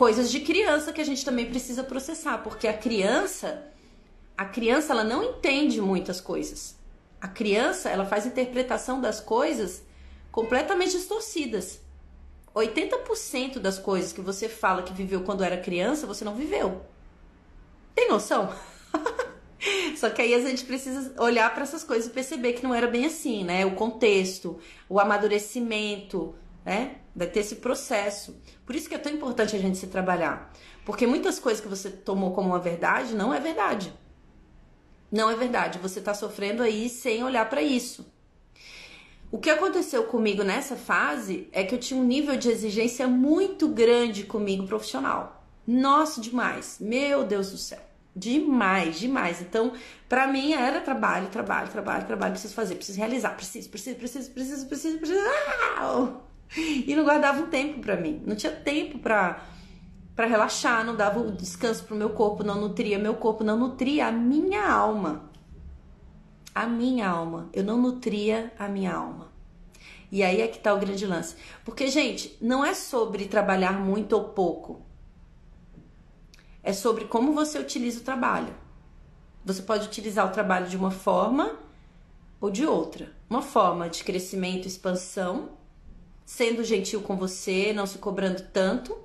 coisas 0.00 0.30
de 0.30 0.40
criança 0.40 0.94
que 0.94 1.00
a 1.02 1.04
gente 1.04 1.22
também 1.22 1.44
precisa 1.44 1.84
processar, 1.84 2.38
porque 2.38 2.66
a 2.66 2.72
criança, 2.72 3.66
a 4.34 4.46
criança 4.46 4.94
ela 4.94 5.04
não 5.04 5.22
entende 5.22 5.78
muitas 5.78 6.22
coisas. 6.22 6.74
A 7.20 7.28
criança, 7.28 7.90
ela 7.90 8.06
faz 8.06 8.24
interpretação 8.24 8.98
das 8.98 9.20
coisas 9.20 9.82
completamente 10.32 10.92
distorcidas. 10.92 11.82
80% 12.54 13.58
das 13.58 13.78
coisas 13.78 14.10
que 14.10 14.22
você 14.22 14.48
fala 14.48 14.82
que 14.82 14.94
viveu 14.94 15.20
quando 15.20 15.44
era 15.44 15.58
criança, 15.58 16.06
você 16.06 16.24
não 16.24 16.34
viveu. 16.34 16.80
Tem 17.94 18.08
noção? 18.08 18.54
Só 19.98 20.08
que 20.08 20.22
aí 20.22 20.32
a 20.32 20.40
gente 20.40 20.64
precisa 20.64 21.12
olhar 21.22 21.52
para 21.52 21.64
essas 21.64 21.84
coisas 21.84 22.06
e 22.06 22.14
perceber 22.14 22.54
que 22.54 22.62
não 22.62 22.74
era 22.74 22.86
bem 22.86 23.04
assim, 23.04 23.44
né? 23.44 23.66
O 23.66 23.72
contexto, 23.72 24.58
o 24.88 24.98
amadurecimento, 24.98 26.34
né? 26.64 26.99
Vai 27.14 27.26
ter 27.26 27.40
esse 27.40 27.56
processo. 27.56 28.40
Por 28.64 28.74
isso 28.74 28.88
que 28.88 28.94
é 28.94 28.98
tão 28.98 29.12
importante 29.12 29.56
a 29.56 29.58
gente 29.58 29.78
se 29.78 29.88
trabalhar. 29.88 30.52
Porque 30.84 31.06
muitas 31.06 31.38
coisas 31.38 31.60
que 31.60 31.68
você 31.68 31.90
tomou 31.90 32.32
como 32.32 32.48
uma 32.48 32.58
verdade 32.58 33.14
não 33.14 33.32
é 33.34 33.40
verdade. 33.40 33.92
Não 35.10 35.28
é 35.28 35.34
verdade. 35.34 35.78
Você 35.78 35.98
está 35.98 36.14
sofrendo 36.14 36.62
aí 36.62 36.88
sem 36.88 37.24
olhar 37.24 37.48
para 37.48 37.62
isso. 37.62 38.06
O 39.30 39.38
que 39.38 39.50
aconteceu 39.50 40.04
comigo 40.04 40.42
nessa 40.42 40.74
fase 40.74 41.48
é 41.52 41.62
que 41.62 41.74
eu 41.74 41.78
tinha 41.78 42.00
um 42.00 42.04
nível 42.04 42.36
de 42.36 42.48
exigência 42.48 43.06
muito 43.06 43.68
grande 43.68 44.24
comigo 44.24 44.66
profissional. 44.66 45.44
Nossa, 45.66 46.20
demais. 46.20 46.78
Meu 46.80 47.24
Deus 47.24 47.50
do 47.50 47.58
céu. 47.58 47.78
Demais, 48.14 48.98
demais. 48.98 49.40
Então, 49.40 49.72
para 50.08 50.26
mim 50.26 50.52
era 50.52 50.80
trabalho, 50.80 51.28
trabalho, 51.28 51.70
trabalho, 51.70 52.06
trabalho. 52.06 52.32
Preciso 52.32 52.54
fazer, 52.54 52.74
preciso 52.74 52.98
realizar, 52.98 53.36
preciso, 53.36 53.68
preciso, 53.70 53.96
preciso, 53.96 54.30
preciso, 54.32 54.66
preciso, 54.66 54.98
preciso. 54.98 55.20
Ah! 55.78 56.29
E 56.56 56.94
não 56.96 57.04
guardava 57.04 57.42
um 57.42 57.46
tempo 57.46 57.80
para 57.80 57.96
mim. 57.96 58.22
Não 58.26 58.34
tinha 58.34 58.52
tempo 58.52 58.98
para 58.98 59.46
para 60.20 60.26
relaxar, 60.26 60.84
não 60.84 60.94
dava 60.94 61.18
o 61.18 61.32
descanso 61.32 61.84
pro 61.84 61.96
meu 61.96 62.10
corpo, 62.10 62.44
não 62.44 62.60
nutria 62.60 62.98
meu 62.98 63.14
corpo, 63.14 63.42
não 63.42 63.58
nutria 63.58 64.08
a 64.08 64.12
minha 64.12 64.70
alma. 64.70 65.30
A 66.54 66.66
minha 66.66 67.08
alma. 67.08 67.48
Eu 67.54 67.64
não 67.64 67.80
nutria 67.80 68.52
a 68.58 68.68
minha 68.68 68.92
alma. 68.92 69.32
E 70.12 70.22
aí 70.22 70.42
é 70.42 70.48
que 70.48 70.58
tá 70.58 70.74
o 70.74 70.78
grande 70.78 71.06
lance. 71.06 71.36
Porque, 71.64 71.86
gente, 71.86 72.36
não 72.38 72.62
é 72.62 72.74
sobre 72.74 73.28
trabalhar 73.28 73.80
muito 73.80 74.12
ou 74.12 74.24
pouco. 74.24 74.82
É 76.62 76.74
sobre 76.74 77.06
como 77.06 77.32
você 77.32 77.58
utiliza 77.58 78.00
o 78.00 78.04
trabalho. 78.04 78.54
Você 79.42 79.62
pode 79.62 79.86
utilizar 79.86 80.26
o 80.26 80.32
trabalho 80.32 80.68
de 80.68 80.76
uma 80.76 80.90
forma 80.90 81.58
ou 82.38 82.50
de 82.50 82.66
outra. 82.66 83.10
Uma 83.30 83.40
forma 83.40 83.88
de 83.88 84.04
crescimento, 84.04 84.68
expansão, 84.68 85.59
sendo 86.30 86.62
gentil 86.62 87.02
com 87.02 87.16
você, 87.16 87.72
não 87.72 87.86
se 87.86 87.98
cobrando 87.98 88.40
tanto, 88.52 88.96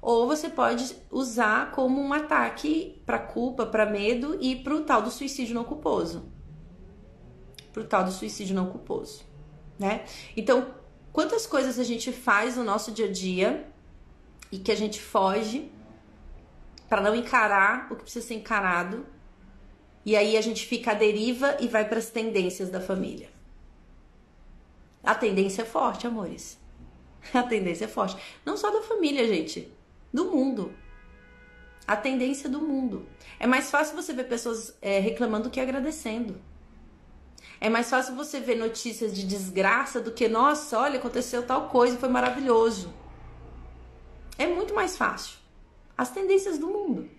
ou 0.00 0.26
você 0.26 0.48
pode 0.48 0.96
usar 1.10 1.72
como 1.72 2.00
um 2.00 2.10
ataque 2.10 3.02
para 3.04 3.18
culpa, 3.18 3.66
para 3.66 3.84
medo 3.84 4.38
e 4.40 4.56
para 4.56 4.74
o 4.74 4.82
tal 4.82 5.02
do 5.02 5.10
suicídio 5.10 5.54
não 5.54 5.62
culposo. 5.62 6.24
Para 7.70 7.82
o 7.82 7.84
tal 7.84 8.02
do 8.02 8.10
suicídio 8.10 8.56
não 8.56 8.64
culposo, 8.70 9.26
né? 9.78 10.06
Então, 10.34 10.74
quantas 11.12 11.46
coisas 11.46 11.78
a 11.78 11.84
gente 11.84 12.10
faz 12.12 12.56
no 12.56 12.64
nosso 12.64 12.92
dia 12.92 13.08
a 13.08 13.12
dia 13.12 13.70
e 14.50 14.58
que 14.58 14.72
a 14.72 14.76
gente 14.76 15.02
foge 15.02 15.70
para 16.88 17.02
não 17.02 17.14
encarar 17.14 17.88
o 17.92 17.96
que 17.96 18.04
precisa 18.04 18.26
ser 18.26 18.34
encarado, 18.36 19.06
e 20.02 20.16
aí 20.16 20.34
a 20.34 20.40
gente 20.40 20.64
fica 20.64 20.92
à 20.92 20.94
deriva 20.94 21.58
e 21.60 21.68
vai 21.68 21.86
para 21.86 21.98
as 21.98 22.08
tendências 22.08 22.70
da 22.70 22.80
família. 22.80 23.28
A 25.04 25.14
tendência 25.14 25.60
é 25.60 25.66
forte, 25.66 26.06
amores. 26.06 26.59
A 27.34 27.42
tendência 27.42 27.84
é 27.84 27.88
forte. 27.88 28.16
Não 28.44 28.56
só 28.56 28.70
da 28.70 28.82
família, 28.82 29.26
gente. 29.26 29.72
Do 30.12 30.26
mundo. 30.26 30.72
A 31.86 31.96
tendência 31.96 32.48
do 32.48 32.60
mundo. 32.60 33.06
É 33.38 33.46
mais 33.46 33.70
fácil 33.70 33.96
você 33.96 34.12
ver 34.12 34.24
pessoas 34.24 34.76
é, 34.80 34.98
reclamando 34.98 35.50
que 35.50 35.60
agradecendo. 35.60 36.40
É 37.60 37.68
mais 37.68 37.90
fácil 37.90 38.14
você 38.14 38.40
ver 38.40 38.56
notícias 38.56 39.14
de 39.14 39.26
desgraça 39.26 40.00
do 40.00 40.12
que, 40.12 40.28
nossa, 40.28 40.78
olha, 40.78 40.98
aconteceu 40.98 41.42
tal 41.42 41.68
coisa, 41.68 41.98
foi 41.98 42.08
maravilhoso. 42.08 42.92
É 44.38 44.46
muito 44.46 44.74
mais 44.74 44.96
fácil. 44.96 45.38
As 45.96 46.10
tendências 46.10 46.58
do 46.58 46.66
mundo. 46.68 47.10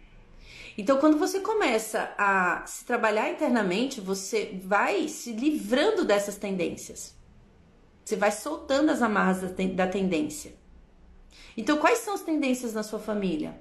Então, 0.78 0.98
quando 0.98 1.18
você 1.18 1.42
começa 1.42 2.12
a 2.18 2.66
se 2.66 2.86
trabalhar 2.86 3.30
internamente, 3.30 4.02
você 4.02 4.60
vai 4.64 5.08
se 5.08 5.32
livrando 5.34 6.04
dessas 6.04 6.38
tendências. 6.38 7.16
Você 8.04 8.16
vai 8.16 8.32
soltando 8.32 8.90
as 8.90 9.02
amarras 9.02 9.42
da 9.42 9.88
tendência. 9.88 10.54
Então, 11.56 11.78
quais 11.78 12.00
são 12.00 12.14
as 12.14 12.22
tendências 12.22 12.74
na 12.74 12.84
sua 12.84 13.00
família? 13.00 13.60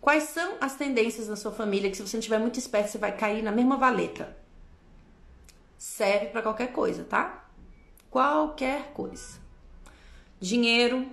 Quais 0.00 0.24
são 0.24 0.56
as 0.60 0.74
tendências 0.74 1.28
na 1.28 1.36
sua 1.36 1.52
família 1.52 1.90
que, 1.90 1.96
se 1.96 2.02
você 2.02 2.16
não 2.16 2.20
estiver 2.20 2.38
muito 2.38 2.58
esperto, 2.58 2.90
você 2.90 2.98
vai 2.98 3.16
cair 3.16 3.42
na 3.42 3.52
mesma 3.52 3.76
valeta? 3.76 4.36
Serve 5.78 6.26
para 6.26 6.42
qualquer 6.42 6.72
coisa, 6.72 7.04
tá? 7.04 7.48
Qualquer 8.10 8.92
coisa. 8.92 9.40
Dinheiro, 10.40 11.08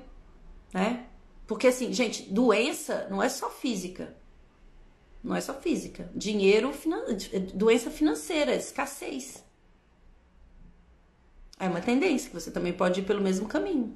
né? 0.73 1.05
Porque 1.45 1.67
assim, 1.67 1.93
gente, 1.93 2.31
doença 2.31 3.07
não 3.09 3.21
é 3.21 3.29
só 3.29 3.49
física. 3.49 4.15
Não 5.23 5.35
é 5.35 5.41
só 5.41 5.53
física. 5.53 6.09
Dinheiro, 6.15 6.71
finan... 6.73 7.03
doença 7.53 7.91
financeira, 7.91 8.55
escassez. 8.55 9.43
É 11.59 11.67
uma 11.67 11.81
tendência 11.81 12.29
que 12.29 12.39
você 12.39 12.49
também 12.49 12.71
pode 12.71 13.01
ir 13.01 13.03
pelo 13.03 13.21
mesmo 13.21 13.47
caminho. 13.47 13.95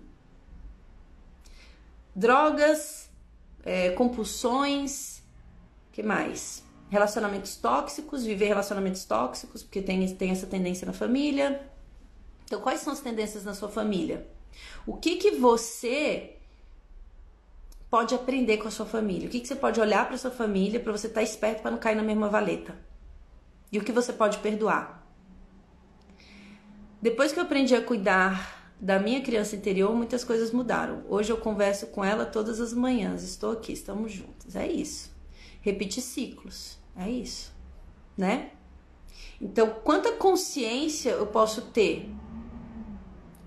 Drogas, 2.14 3.10
é, 3.64 3.92
compulsões, 3.92 5.24
que 5.94 6.04
mais? 6.04 6.64
Relacionamentos 6.90 7.56
tóxicos, 7.56 8.26
viver 8.26 8.48
relacionamentos 8.48 9.06
tóxicos, 9.06 9.64
porque 9.64 9.82
tem, 9.82 10.14
tem 10.16 10.32
essa 10.32 10.46
tendência 10.46 10.86
na 10.86 10.94
família. 10.94 11.66
Então, 12.46 12.60
quais 12.60 12.82
são 12.82 12.92
as 12.92 13.00
tendências 13.00 13.46
na 13.46 13.54
sua 13.54 13.70
família? 13.70 14.28
O 14.86 14.98
que 14.98 15.16
que 15.16 15.32
você 15.32 16.36
pode 17.90 18.14
aprender 18.14 18.58
com 18.58 18.68
a 18.68 18.72
sua 18.72 18.86
família? 18.86 19.28
O 19.28 19.32
que, 19.32 19.40
que 19.40 19.48
você 19.48 19.56
pode 19.56 19.80
olhar 19.80 20.08
para 20.08 20.18
sua 20.18 20.32
família 20.32 20.80
para 20.80 20.92
você 20.92 21.08
estar 21.08 21.22
tá 21.22 21.24
esperto 21.24 21.62
para 21.62 21.72
não 21.72 21.78
cair 21.78 21.96
na 21.96 22.04
mesma 22.04 22.28
valeta? 22.28 22.76
E 23.72 23.80
o 23.80 23.84
que 23.84 23.92
você 23.92 24.12
pode 24.12 24.40
perdoar? 24.40 25.03
Depois 27.04 27.34
que 27.34 27.40
eu 27.40 27.44
aprendi 27.44 27.76
a 27.76 27.82
cuidar 27.82 28.74
da 28.80 28.98
minha 28.98 29.20
criança 29.20 29.58
interior, 29.58 29.94
muitas 29.94 30.24
coisas 30.24 30.52
mudaram. 30.52 31.04
Hoje 31.10 31.34
eu 31.34 31.38
converso 31.38 31.88
com 31.88 32.02
ela 32.02 32.26
todas 32.26 32.62
as 32.62 32.72
manhãs. 32.72 33.24
Estou 33.24 33.52
aqui, 33.52 33.74
estamos 33.74 34.14
juntas. 34.14 34.56
É 34.56 34.66
isso. 34.66 35.14
Repetir 35.60 36.02
ciclos. 36.02 36.80
É 36.96 37.10
isso. 37.10 37.52
Né? 38.18 38.52
Então, 39.42 39.82
quanta 39.84 40.14
consciência 40.14 41.10
eu 41.10 41.28
posso 41.28 41.64
ter? 41.64 42.10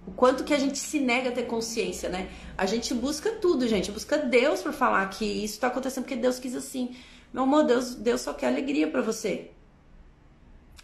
O 0.06 0.10
quanto 0.10 0.44
que 0.44 0.52
a 0.52 0.58
gente 0.58 0.76
se 0.78 1.00
nega 1.00 1.30
a 1.30 1.32
ter 1.32 1.44
consciência, 1.44 2.10
né? 2.10 2.30
A 2.58 2.66
gente 2.66 2.92
busca 2.92 3.32
tudo, 3.36 3.66
gente. 3.66 3.90
Busca 3.90 4.18
Deus 4.18 4.60
para 4.60 4.74
falar 4.74 5.08
que 5.08 5.24
isso 5.24 5.54
está 5.54 5.68
acontecendo 5.68 6.04
porque 6.04 6.16
Deus 6.16 6.38
quis 6.38 6.54
assim. 6.54 6.94
Meu 7.32 7.44
amor, 7.44 7.64
Deus, 7.64 7.94
Deus 7.94 8.20
só 8.20 8.34
quer 8.34 8.48
alegria 8.48 8.86
para 8.86 9.00
você. 9.00 9.50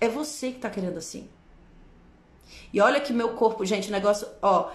É 0.00 0.08
você 0.08 0.52
que 0.52 0.58
tá 0.58 0.70
querendo 0.70 0.96
assim. 0.96 1.28
E 2.72 2.80
olha 2.80 3.00
que 3.00 3.12
meu 3.12 3.30
corpo, 3.30 3.64
gente, 3.64 3.88
o 3.88 3.92
negócio, 3.92 4.26
ó, 4.40 4.70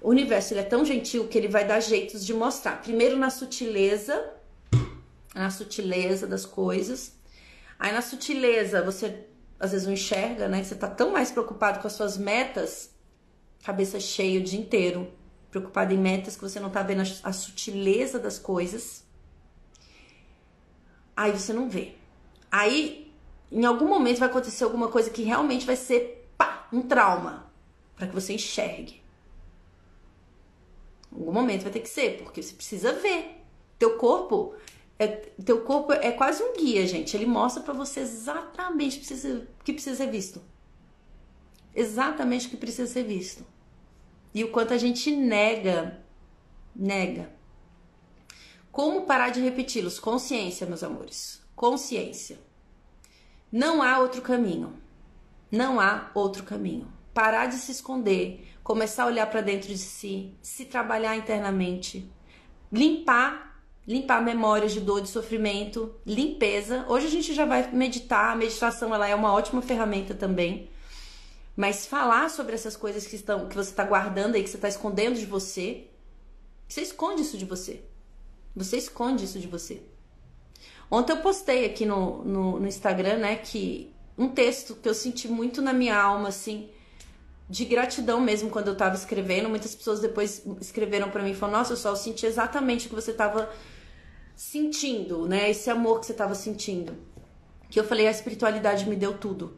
o 0.00 0.08
universo 0.08 0.54
ele 0.54 0.60
é 0.60 0.64
tão 0.64 0.84
gentil 0.84 1.28
que 1.28 1.36
ele 1.36 1.48
vai 1.48 1.66
dar 1.66 1.80
jeitos 1.80 2.24
de 2.24 2.32
mostrar. 2.32 2.80
Primeiro 2.80 3.16
na 3.16 3.30
sutileza, 3.30 4.32
na 5.34 5.50
sutileza 5.50 6.26
das 6.26 6.46
coisas. 6.46 7.12
Aí 7.78 7.92
na 7.92 8.02
sutileza 8.02 8.82
você 8.82 9.26
às 9.58 9.72
vezes 9.72 9.86
não 9.86 9.92
enxerga, 9.92 10.48
né? 10.48 10.62
Você 10.64 10.74
tá 10.74 10.88
tão 10.88 11.12
mais 11.12 11.30
preocupado 11.30 11.80
com 11.80 11.86
as 11.86 11.92
suas 11.92 12.16
metas, 12.16 12.90
cabeça 13.62 14.00
cheia 14.00 14.40
o 14.40 14.42
dia 14.42 14.58
inteiro, 14.58 15.12
preocupado 15.50 15.92
em 15.92 15.98
metas 15.98 16.34
que 16.34 16.42
você 16.42 16.58
não 16.58 16.70
tá 16.70 16.82
vendo 16.82 17.02
a, 17.02 17.28
a 17.28 17.32
sutileza 17.32 18.18
das 18.18 18.38
coisas. 18.38 19.04
Aí 21.14 21.30
você 21.30 21.52
não 21.52 21.68
vê. 21.68 21.94
Aí 22.50 23.12
em 23.52 23.64
algum 23.64 23.86
momento 23.86 24.18
vai 24.18 24.28
acontecer 24.28 24.64
alguma 24.64 24.88
coisa 24.88 25.10
que 25.10 25.22
realmente 25.22 25.66
vai 25.66 25.76
ser 25.76 26.19
um 26.72 26.82
trauma, 26.82 27.50
para 27.96 28.06
que 28.06 28.14
você 28.14 28.32
enxergue. 28.32 29.02
Em 31.12 31.18
algum 31.18 31.32
momento 31.32 31.62
vai 31.62 31.72
ter 31.72 31.80
que 31.80 31.88
ser, 31.88 32.22
porque 32.22 32.42
você 32.42 32.54
precisa 32.54 32.92
ver. 32.92 33.42
Teu 33.78 33.96
corpo 33.96 34.54
é, 35.00 35.06
teu 35.42 35.62
corpo 35.62 35.94
é 35.94 36.12
quase 36.12 36.42
um 36.42 36.52
guia, 36.52 36.86
gente. 36.86 37.16
Ele 37.16 37.24
mostra 37.24 37.62
para 37.62 37.72
você 37.72 38.00
exatamente 38.00 38.98
o 38.98 39.00
que 39.00 39.06
precisa, 39.06 39.48
que 39.64 39.72
precisa 39.72 39.96
ser 39.96 40.10
visto. 40.10 40.42
Exatamente 41.74 42.46
o 42.46 42.50
que 42.50 42.56
precisa 42.58 42.86
ser 42.86 43.04
visto. 43.04 43.46
E 44.34 44.44
o 44.44 44.50
quanto 44.50 44.74
a 44.74 44.76
gente 44.76 45.10
nega, 45.10 46.04
nega. 46.76 47.32
Como 48.70 49.06
parar 49.06 49.30
de 49.30 49.40
repeti-los? 49.40 49.98
Consciência, 49.98 50.66
meus 50.66 50.82
amores. 50.82 51.40
Consciência. 51.56 52.38
Não 53.50 53.82
há 53.82 54.00
outro 54.00 54.20
caminho. 54.20 54.74
Não 55.50 55.80
há 55.80 56.10
outro 56.14 56.44
caminho. 56.44 56.86
Parar 57.12 57.46
de 57.46 57.56
se 57.56 57.72
esconder, 57.72 58.48
começar 58.62 59.04
a 59.04 59.06
olhar 59.06 59.26
para 59.26 59.40
dentro 59.40 59.68
de 59.68 59.78
si, 59.78 60.34
se 60.40 60.64
trabalhar 60.64 61.16
internamente, 61.16 62.10
limpar, 62.72 63.60
limpar 63.86 64.22
memórias 64.22 64.72
de 64.72 64.80
dor, 64.80 65.00
de 65.00 65.08
sofrimento, 65.08 65.94
limpeza. 66.06 66.84
Hoje 66.88 67.06
a 67.06 67.10
gente 67.10 67.34
já 67.34 67.44
vai 67.44 67.70
meditar, 67.72 68.32
a 68.32 68.36
meditação 68.36 68.94
ela 68.94 69.08
é 69.08 69.14
uma 69.14 69.32
ótima 69.32 69.60
ferramenta 69.60 70.14
também. 70.14 70.70
Mas 71.56 71.84
falar 71.84 72.30
sobre 72.30 72.54
essas 72.54 72.76
coisas 72.76 73.06
que 73.06 73.16
estão 73.16 73.48
que 73.48 73.56
você 73.56 73.70
está 73.70 73.84
guardando 73.84 74.36
aí, 74.36 74.42
que 74.42 74.48
você 74.48 74.56
está 74.56 74.68
escondendo 74.68 75.18
de 75.18 75.26
você, 75.26 75.88
você 76.68 76.82
esconde 76.82 77.22
isso 77.22 77.36
de 77.36 77.44
você. 77.44 77.84
Você 78.54 78.76
esconde 78.76 79.24
isso 79.24 79.38
de 79.40 79.48
você. 79.48 79.82
Ontem 80.90 81.12
eu 81.12 81.18
postei 81.18 81.64
aqui 81.66 81.84
no, 81.84 82.24
no, 82.24 82.60
no 82.60 82.66
Instagram, 82.66 83.18
né, 83.18 83.36
que 83.36 83.92
um 84.20 84.28
texto 84.28 84.74
que 84.74 84.86
eu 84.86 84.92
senti 84.92 85.26
muito 85.26 85.62
na 85.62 85.72
minha 85.72 85.98
alma, 85.98 86.28
assim, 86.28 86.68
de 87.48 87.64
gratidão 87.64 88.20
mesmo 88.20 88.50
quando 88.50 88.68
eu 88.68 88.76
tava 88.76 88.94
escrevendo. 88.94 89.48
Muitas 89.48 89.74
pessoas 89.74 89.98
depois 89.98 90.44
escreveram 90.60 91.10
para 91.10 91.22
mim 91.22 91.30
e 91.30 91.34
falaram: 91.34 91.60
Nossa, 91.60 91.72
eu 91.72 91.76
só 91.78 91.94
senti 91.94 92.26
exatamente 92.26 92.86
o 92.86 92.90
que 92.90 92.94
você 92.94 93.14
tava 93.14 93.50
sentindo, 94.36 95.26
né? 95.26 95.48
Esse 95.48 95.70
amor 95.70 96.00
que 96.00 96.06
você 96.06 96.12
tava 96.12 96.34
sentindo. 96.34 96.94
Que 97.70 97.80
eu 97.80 97.84
falei: 97.84 98.06
A 98.06 98.10
espiritualidade 98.10 98.86
me 98.86 98.94
deu 98.94 99.16
tudo. 99.16 99.56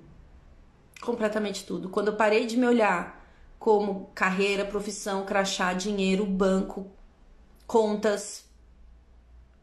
Completamente 1.01 1.67
tudo. 1.67 1.89
Quando 1.89 2.09
eu 2.09 2.17
parei 2.17 2.47
de 2.47 2.57
me 2.57 2.67
olhar 2.67 3.21
como 3.59 4.13
carreira, 4.15 4.65
profissão, 4.65 5.25
crachá, 5.25 5.73
dinheiro, 5.73 6.25
banco, 6.25 6.89
contas, 7.67 8.45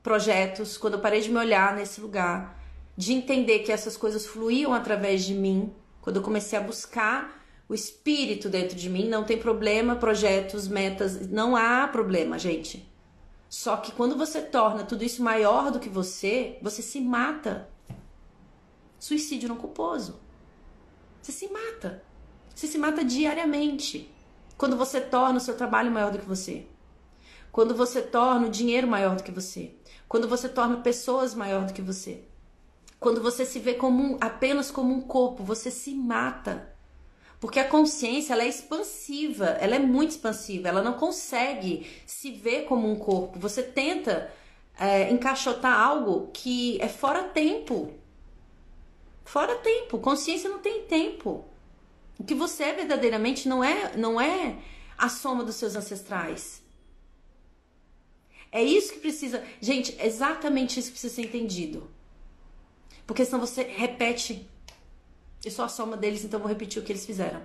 projetos, 0.04 0.78
quando 0.78 0.96
eu 0.96 1.00
parei 1.00 1.22
de 1.22 1.30
me 1.30 1.38
olhar 1.38 1.74
nesse 1.74 2.02
lugar 2.02 2.59
de 3.00 3.14
entender 3.14 3.60
que 3.60 3.72
essas 3.72 3.96
coisas 3.96 4.26
fluíam 4.26 4.74
através 4.74 5.24
de 5.24 5.34
mim, 5.34 5.74
quando 6.02 6.18
eu 6.18 6.22
comecei 6.22 6.60
a 6.60 6.62
buscar 6.62 7.42
o 7.70 7.74
espírito 7.74 8.50
dentro 8.50 8.76
de 8.76 8.90
mim, 8.90 9.08
não 9.08 9.24
tem 9.24 9.38
problema, 9.38 9.96
projetos, 9.96 10.68
metas, 10.68 11.26
não 11.30 11.56
há 11.56 11.88
problema, 11.88 12.38
gente. 12.38 12.86
Só 13.48 13.78
que 13.78 13.94
quando 13.94 14.18
você 14.18 14.42
torna 14.42 14.84
tudo 14.84 15.06
isso 15.06 15.24
maior 15.24 15.72
do 15.72 15.80
que 15.80 15.88
você, 15.88 16.58
você 16.62 16.82
se 16.82 17.00
mata. 17.00 17.70
Suicídio 19.00 19.48
não 19.48 19.56
culposo. 19.56 20.20
Você 21.22 21.32
se 21.32 21.48
mata. 21.48 22.04
Você 22.54 22.68
se 22.68 22.78
mata 22.78 23.02
diariamente. 23.02 24.14
Quando 24.58 24.76
você 24.76 25.00
torna 25.00 25.38
o 25.38 25.42
seu 25.42 25.56
trabalho 25.56 25.90
maior 25.90 26.12
do 26.12 26.20
que 26.20 26.26
você. 26.26 26.68
Quando 27.50 27.74
você 27.74 28.02
torna 28.02 28.48
o 28.48 28.52
dinheiro 28.52 28.90
maior 28.90 29.16
do 29.16 29.24
que 29.24 29.32
você. 29.32 29.74
Quando 30.06 30.28
você 30.28 30.50
torna 30.50 30.82
pessoas 30.82 31.34
maior 31.34 31.66
do 31.66 31.72
que 31.72 31.82
você. 31.82 32.26
Quando 33.00 33.22
você 33.22 33.46
se 33.46 33.60
vê 33.60 33.74
como 33.76 34.04
um, 34.04 34.18
apenas 34.20 34.70
como 34.70 34.94
um 34.94 35.02
corpo, 35.02 35.44
você 35.44 35.72
se 35.72 35.94
mata. 35.94 36.76
Porque 37.40 37.60
a 37.60 37.68
consciência 37.68 38.34
ela 38.34 38.44
é 38.44 38.48
expansiva, 38.48 39.46
ela 39.62 39.76
é 39.76 39.80
muito 39.80 40.12
expansiva, 40.12 40.68
ela 40.68 40.82
não 40.82 40.94
consegue 40.94 41.88
se 42.06 42.32
ver 42.32 42.66
como 42.66 42.92
um 42.92 42.98
corpo. 42.98 43.40
Você 43.40 43.64
tenta 43.64 44.30
é, 44.78 45.10
encaixotar 45.10 45.80
algo 45.80 46.30
que 46.34 46.78
é 46.82 46.90
fora 46.90 47.24
tempo. 47.24 47.94
Fora 49.24 49.56
tempo. 49.56 49.98
Consciência 50.00 50.50
não 50.50 50.60
tem 50.60 50.84
tempo. 50.84 51.46
O 52.18 52.24
que 52.26 52.36
você 52.36 52.64
é 52.64 52.74
verdadeiramente 52.74 53.48
não 53.48 53.64
é, 53.64 53.96
não 53.96 54.20
é 54.20 54.58
a 54.98 55.08
soma 55.08 55.46
dos 55.46 55.56
seus 55.56 55.78
ancestrais. 55.78 56.62
É 58.52 58.62
isso 58.62 58.94
que 58.94 59.00
precisa. 59.00 59.42
Gente, 59.62 59.96
é 59.98 60.06
exatamente 60.06 60.78
isso 60.78 60.90
que 60.90 60.94
precisa 61.00 61.16
ser 61.16 61.22
entendido. 61.22 61.90
Porque 63.10 63.26
senão 63.26 63.40
você 63.40 63.64
repete. 63.64 64.48
Eu 65.44 65.50
sou 65.50 65.66
a 65.66 65.68
soma 65.68 65.98
deles, 65.98 66.24
então 66.24 66.40
vou 66.40 66.48
repetir 66.48 66.80
o 66.80 66.86
que 66.86 66.92
eles 66.92 67.08
fizeram. 67.08 67.42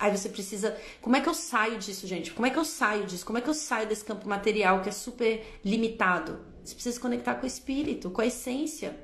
Aí 0.00 0.16
você 0.16 0.30
precisa. 0.30 0.74
Como 1.02 1.14
é 1.14 1.20
que 1.20 1.28
eu 1.28 1.34
saio 1.34 1.76
disso, 1.76 2.06
gente? 2.06 2.32
Como 2.32 2.46
é 2.46 2.50
que 2.50 2.58
eu 2.58 2.64
saio 2.64 3.04
disso? 3.04 3.26
Como 3.26 3.36
é 3.36 3.42
que 3.42 3.50
eu 3.50 3.52
saio 3.52 3.86
desse 3.86 4.02
campo 4.02 4.26
material 4.26 4.80
que 4.80 4.88
é 4.88 4.92
super 4.92 5.44
limitado? 5.62 6.40
Você 6.64 6.72
precisa 6.72 6.94
se 6.94 7.00
conectar 7.02 7.34
com 7.34 7.44
o 7.44 7.46
espírito, 7.46 8.10
com 8.10 8.22
a 8.22 8.26
essência. 8.26 8.98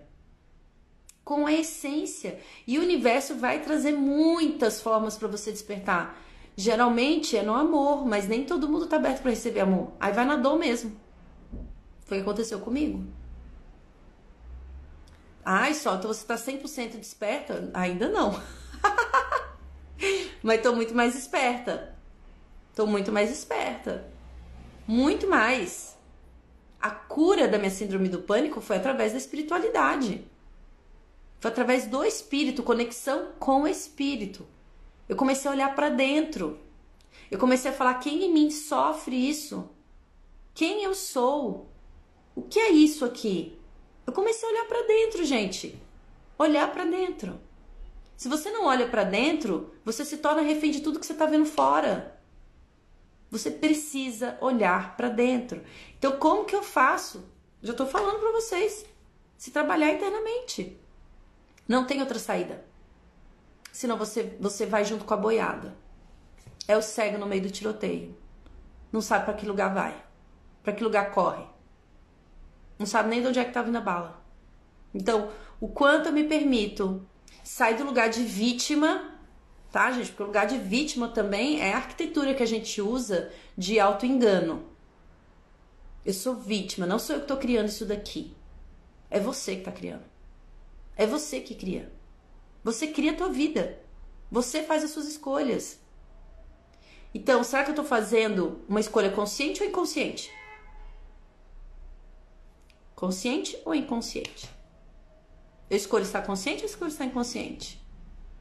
Com 1.22 1.46
a 1.46 1.52
essência. 1.52 2.40
E 2.66 2.78
o 2.78 2.82
universo 2.82 3.34
vai 3.34 3.60
trazer 3.60 3.92
muitas 3.92 4.80
formas 4.80 5.18
para 5.18 5.28
você 5.28 5.52
despertar. 5.52 6.18
Geralmente 6.56 7.36
é 7.36 7.42
no 7.42 7.52
amor, 7.52 8.06
mas 8.06 8.26
nem 8.26 8.46
todo 8.46 8.70
mundo 8.70 8.86
tá 8.86 8.96
aberto 8.96 9.20
para 9.20 9.32
receber 9.32 9.60
amor. 9.60 9.92
Aí 10.00 10.14
vai 10.14 10.24
na 10.24 10.36
dor 10.36 10.58
mesmo. 10.58 10.96
Foi 12.06 12.16
o 12.16 12.22
que 12.22 12.26
aconteceu 12.26 12.58
comigo. 12.60 13.04
Ai, 15.44 15.74
só, 15.74 15.96
então 15.96 16.12
você 16.12 16.24
tá 16.24 16.36
100% 16.36 16.98
desperta? 16.98 17.70
Ainda 17.74 18.08
não. 18.08 18.40
Mas 20.42 20.62
tô 20.62 20.74
muito 20.74 20.94
mais 20.94 21.14
esperta. 21.14 21.94
Tô 22.74 22.86
muito 22.86 23.12
mais 23.12 23.30
esperta. 23.30 24.10
Muito 24.86 25.28
mais. 25.28 25.96
A 26.80 26.90
cura 26.90 27.46
da 27.46 27.58
minha 27.58 27.70
síndrome 27.70 28.08
do 28.08 28.22
pânico 28.22 28.60
foi 28.60 28.76
através 28.76 29.12
da 29.12 29.18
espiritualidade. 29.18 30.26
Foi 31.40 31.50
através 31.50 31.86
do 31.86 32.04
espírito, 32.04 32.62
conexão 32.62 33.32
com 33.38 33.62
o 33.62 33.68
espírito. 33.68 34.46
Eu 35.08 35.16
comecei 35.16 35.50
a 35.50 35.54
olhar 35.54 35.74
para 35.74 35.90
dentro. 35.90 36.58
Eu 37.30 37.38
comecei 37.38 37.70
a 37.70 37.74
falar 37.74 37.94
quem 37.94 38.24
em 38.24 38.32
mim 38.32 38.50
sofre 38.50 39.16
isso? 39.16 39.68
Quem 40.54 40.84
eu 40.84 40.94
sou? 40.94 41.68
O 42.34 42.42
que 42.42 42.58
é 42.58 42.70
isso 42.70 43.04
aqui? 43.04 43.58
Eu 44.06 44.12
comecei 44.12 44.48
a 44.48 44.52
olhar 44.52 44.64
para 44.66 44.82
dentro, 44.82 45.24
gente. 45.24 45.80
Olhar 46.38 46.70
para 46.72 46.84
dentro. 46.84 47.40
Se 48.16 48.28
você 48.28 48.50
não 48.50 48.66
olha 48.66 48.88
para 48.88 49.04
dentro, 49.04 49.74
você 49.84 50.04
se 50.04 50.18
torna 50.18 50.42
refém 50.42 50.70
de 50.70 50.80
tudo 50.80 51.00
que 51.00 51.06
você 51.06 51.12
está 51.12 51.26
vendo 51.26 51.46
fora. 51.46 52.18
Você 53.30 53.50
precisa 53.50 54.38
olhar 54.40 54.96
para 54.96 55.08
dentro. 55.08 55.62
Então, 55.98 56.12
como 56.18 56.44
que 56.44 56.54
eu 56.54 56.62
faço? 56.62 57.24
Já 57.62 57.72
estou 57.72 57.86
falando 57.86 58.20
para 58.20 58.32
vocês. 58.32 58.86
Se 59.36 59.50
trabalhar 59.50 59.92
internamente. 59.92 60.78
Não 61.66 61.84
tem 61.84 62.00
outra 62.00 62.18
saída. 62.18 62.64
Senão 63.72 63.96
você, 63.96 64.36
você 64.38 64.66
vai 64.66 64.84
junto 64.84 65.04
com 65.04 65.14
a 65.14 65.16
boiada. 65.16 65.76
É 66.68 66.76
o 66.76 66.82
cego 66.82 67.18
no 67.18 67.26
meio 67.26 67.42
do 67.42 67.50
tiroteio. 67.50 68.16
Não 68.92 69.00
sabe 69.00 69.24
para 69.24 69.34
que 69.34 69.46
lugar 69.46 69.74
vai. 69.74 70.00
Para 70.62 70.72
que 70.72 70.84
lugar 70.84 71.10
corre. 71.10 71.44
Não 72.78 72.86
sabe 72.86 73.08
nem 73.08 73.22
de 73.22 73.28
onde 73.28 73.38
é 73.38 73.44
que 73.44 73.52
tá 73.52 73.62
vindo 73.62 73.76
a 73.78 73.80
bala. 73.80 74.22
Então, 74.92 75.30
o 75.60 75.68
quanto 75.68 76.08
eu 76.08 76.12
me 76.12 76.24
permito 76.24 77.06
sair 77.42 77.76
do 77.76 77.84
lugar 77.84 78.08
de 78.08 78.22
vítima, 78.22 79.12
tá, 79.70 79.90
gente? 79.92 80.08
Porque 80.08 80.22
o 80.22 80.26
lugar 80.26 80.46
de 80.46 80.58
vítima 80.58 81.08
também 81.08 81.60
é 81.60 81.72
a 81.72 81.76
arquitetura 81.76 82.34
que 82.34 82.42
a 82.42 82.46
gente 82.46 82.80
usa 82.80 83.32
de 83.56 83.78
auto-engano. 83.80 84.64
Eu 86.04 86.12
sou 86.12 86.34
vítima, 86.34 86.86
não 86.86 86.98
sou 86.98 87.16
eu 87.16 87.22
que 87.22 87.28
tô 87.28 87.36
criando 87.36 87.68
isso 87.68 87.86
daqui. 87.86 88.34
É 89.10 89.18
você 89.18 89.56
que 89.56 89.62
tá 89.62 89.72
criando. 89.72 90.04
É 90.96 91.06
você 91.06 91.40
que 91.40 91.54
cria. 91.54 91.92
Você 92.62 92.88
cria 92.88 93.12
a 93.12 93.16
tua 93.16 93.28
vida. 93.28 93.78
Você 94.30 94.62
faz 94.62 94.84
as 94.84 94.90
suas 94.90 95.06
escolhas. 95.06 95.78
Então, 97.14 97.44
será 97.44 97.62
que 97.64 97.70
eu 97.70 97.74
tô 97.74 97.84
fazendo 97.84 98.60
uma 98.68 98.80
escolha 98.80 99.10
consciente 99.10 99.62
ou 99.62 99.68
inconsciente? 99.68 100.32
Consciente 103.04 103.60
ou 103.66 103.74
inconsciente? 103.74 104.48
Eu 105.68 105.76
escolho 105.76 106.04
estar 106.04 106.22
consciente 106.22 106.62
ou 106.62 106.66
escolho 106.66 106.90
estar 106.90 107.04
inconsciente? 107.04 107.78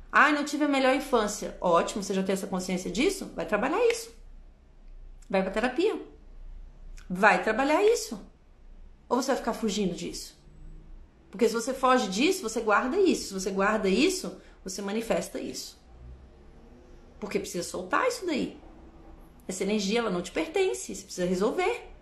Ah, 0.10 0.32
não 0.32 0.46
tive 0.46 0.64
a 0.64 0.70
melhor 0.70 0.96
infância. 0.96 1.58
Ótimo, 1.60 2.02
você 2.02 2.14
já 2.14 2.24
tem 2.24 2.32
essa 2.32 2.48
consciência 2.48 2.90
disso? 2.90 3.30
Vai 3.36 3.46
trabalhar 3.46 3.86
isso. 3.88 4.16
Vai 5.30 5.42
pra 5.42 5.52
terapia. 5.52 6.02
Vai 7.10 7.44
trabalhar 7.44 7.84
isso. 7.84 8.18
Ou 9.10 9.22
você 9.22 9.32
vai 9.32 9.36
ficar 9.36 9.52
fugindo 9.52 9.94
disso? 9.94 10.42
Porque 11.30 11.50
se 11.50 11.54
você 11.54 11.74
foge 11.74 12.08
disso, 12.08 12.42
você 12.42 12.62
guarda 12.62 12.98
isso. 12.98 13.28
Se 13.28 13.34
você 13.34 13.52
guarda 13.52 13.90
isso, 13.90 14.42
você 14.64 14.82
manifesta 14.82 15.42
isso. 15.42 15.78
Porque 17.20 17.38
precisa 17.38 17.68
soltar 17.68 18.08
isso 18.08 18.26
daí. 18.26 18.58
Essa 19.46 19.64
energia, 19.64 20.00
ela 20.00 20.10
não 20.10 20.22
te 20.22 20.32
pertence. 20.32 20.96
Você 20.96 21.04
precisa 21.04 21.28
resolver. 21.28 21.93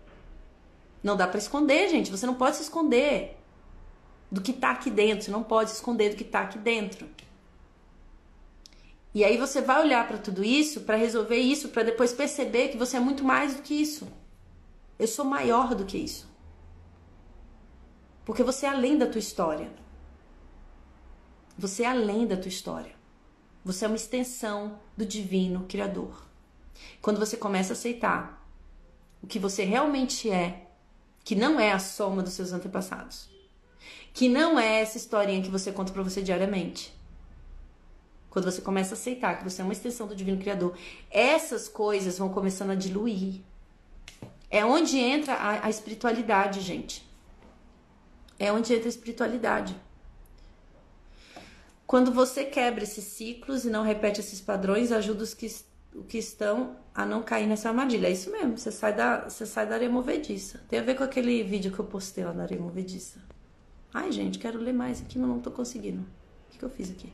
Não 1.02 1.16
dá 1.16 1.26
para 1.26 1.38
esconder, 1.38 1.88
gente. 1.88 2.10
Você 2.10 2.26
não 2.26 2.34
pode 2.34 2.56
se 2.56 2.62
esconder 2.62 3.38
do 4.30 4.40
que 4.40 4.52
tá 4.52 4.70
aqui 4.70 4.90
dentro. 4.90 5.24
Você 5.24 5.30
não 5.30 5.42
pode 5.42 5.70
se 5.70 5.76
esconder 5.76 6.10
do 6.10 6.16
que 6.16 6.24
tá 6.24 6.42
aqui 6.42 6.58
dentro. 6.58 7.08
E 9.14 9.24
aí 9.24 9.36
você 9.36 9.60
vai 9.60 9.82
olhar 9.82 10.06
para 10.08 10.16
tudo 10.16 10.42
isso, 10.42 10.82
para 10.82 10.96
resolver 10.96 11.36
isso, 11.36 11.68
para 11.68 11.82
depois 11.82 12.12
perceber 12.12 12.68
que 12.68 12.78
você 12.78 12.96
é 12.96 13.00
muito 13.00 13.22
mais 13.24 13.54
do 13.54 13.62
que 13.62 13.74
isso. 13.74 14.08
Eu 14.98 15.06
sou 15.06 15.24
maior 15.24 15.74
do 15.74 15.84
que 15.84 15.98
isso. 15.98 16.30
Porque 18.24 18.42
você 18.42 18.66
é 18.66 18.70
além 18.70 18.96
da 18.96 19.06
tua 19.06 19.18
história. 19.18 19.70
Você 21.58 21.82
é 21.82 21.86
além 21.86 22.26
da 22.26 22.36
tua 22.36 22.48
história. 22.48 22.92
Você 23.64 23.84
é 23.84 23.88
uma 23.88 23.96
extensão 23.96 24.78
do 24.96 25.04
divino 25.04 25.66
criador. 25.68 26.26
Quando 27.00 27.18
você 27.18 27.36
começa 27.36 27.72
a 27.72 27.74
aceitar 27.74 28.48
o 29.22 29.26
que 29.26 29.38
você 29.38 29.64
realmente 29.64 30.30
é, 30.30 30.71
que 31.24 31.34
não 31.34 31.58
é 31.58 31.72
a 31.72 31.78
soma 31.78 32.22
dos 32.22 32.32
seus 32.32 32.52
antepassados, 32.52 33.28
que 34.12 34.28
não 34.28 34.58
é 34.58 34.80
essa 34.80 34.96
historinha 34.96 35.42
que 35.42 35.50
você 35.50 35.72
conta 35.72 35.92
para 35.92 36.02
você 36.02 36.22
diariamente, 36.22 36.92
quando 38.32 38.46
você 38.46 38.62
começa 38.62 38.94
a 38.94 38.96
aceitar 38.96 39.36
que 39.36 39.44
você 39.44 39.60
é 39.60 39.64
uma 39.64 39.74
extensão 39.74 40.06
do 40.06 40.16
Divino 40.16 40.40
Criador, 40.40 40.74
essas 41.10 41.68
coisas 41.68 42.16
vão 42.16 42.30
começando 42.30 42.70
a 42.70 42.74
diluir. 42.74 43.42
É 44.50 44.64
onde 44.64 44.98
entra 44.98 45.34
a, 45.34 45.66
a 45.66 45.68
espiritualidade, 45.70 46.62
gente. 46.62 47.06
É 48.38 48.50
onde 48.50 48.72
entra 48.72 48.88
a 48.88 48.88
espiritualidade. 48.88 49.76
Quando 51.86 52.10
você 52.10 52.42
quebra 52.42 52.84
esses 52.84 53.04
ciclos 53.04 53.66
e 53.66 53.70
não 53.70 53.82
repete 53.82 54.20
esses 54.20 54.40
padrões, 54.40 54.92
ajuda 54.92 55.24
os 55.24 55.34
que, 55.34 55.54
o 55.94 56.02
que 56.02 56.18
estão 56.18 56.76
a 56.94 57.04
não 57.04 57.22
cair 57.22 57.46
nessa 57.46 57.68
armadilha. 57.68 58.08
É 58.08 58.12
isso 58.12 58.30
mesmo, 58.30 58.56
você 58.56 58.70
sai 58.70 58.94
da, 58.94 59.28
você 59.28 59.46
sai 59.46 59.66
da 59.66 59.74
areia 59.74 59.90
movediça. 59.90 60.62
Tem 60.68 60.78
a 60.78 60.82
ver 60.82 60.94
com 60.94 61.04
aquele 61.04 61.42
vídeo 61.42 61.72
que 61.72 61.78
eu 61.78 61.84
postei 61.84 62.24
lá 62.24 62.32
na 62.32 62.42
areia 62.44 62.60
movediça. 62.60 63.20
Ai, 63.92 64.10
gente, 64.10 64.38
quero 64.38 64.58
ler 64.58 64.72
mais 64.72 65.00
aqui, 65.02 65.18
mas 65.18 65.28
não 65.28 65.40
tô 65.40 65.50
conseguindo. 65.50 66.00
O 66.00 66.52
que, 66.52 66.58
que 66.58 66.64
eu 66.64 66.70
fiz 66.70 66.90
aqui? 66.90 67.12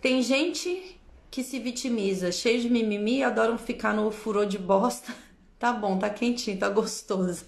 Tem 0.00 0.22
gente 0.22 1.00
que 1.30 1.42
se 1.42 1.58
vitimiza, 1.58 2.30
cheio 2.30 2.60
de 2.60 2.70
mimimi, 2.70 3.22
adoram 3.22 3.58
ficar 3.58 3.92
no 3.92 4.10
furor 4.10 4.46
de 4.46 4.58
bosta. 4.58 5.12
Tá 5.58 5.72
bom, 5.72 5.98
tá 5.98 6.10
quentinho, 6.10 6.58
tá 6.58 6.68
gostoso. 6.68 7.46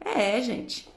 É, 0.00 0.40
gente. 0.40 0.88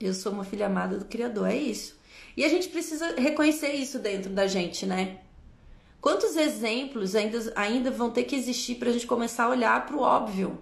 Eu 0.00 0.12
sou 0.12 0.32
uma 0.32 0.42
filha 0.42 0.66
amada 0.66 0.98
do 0.98 1.04
Criador, 1.04 1.48
é 1.48 1.56
isso. 1.56 1.96
E 2.36 2.44
a 2.44 2.48
gente 2.48 2.68
precisa 2.68 3.14
reconhecer 3.16 3.72
isso 3.72 3.98
dentro 3.98 4.30
da 4.30 4.46
gente, 4.46 4.86
né? 4.86 5.20
Quantos 6.00 6.36
exemplos 6.36 7.14
ainda, 7.14 7.52
ainda 7.54 7.90
vão 7.90 8.10
ter 8.10 8.24
que 8.24 8.34
existir 8.34 8.76
para 8.76 8.90
a 8.90 8.92
gente 8.92 9.06
começar 9.06 9.44
a 9.44 9.50
olhar 9.50 9.86
para 9.86 9.96
o 9.96 10.00
óbvio? 10.00 10.60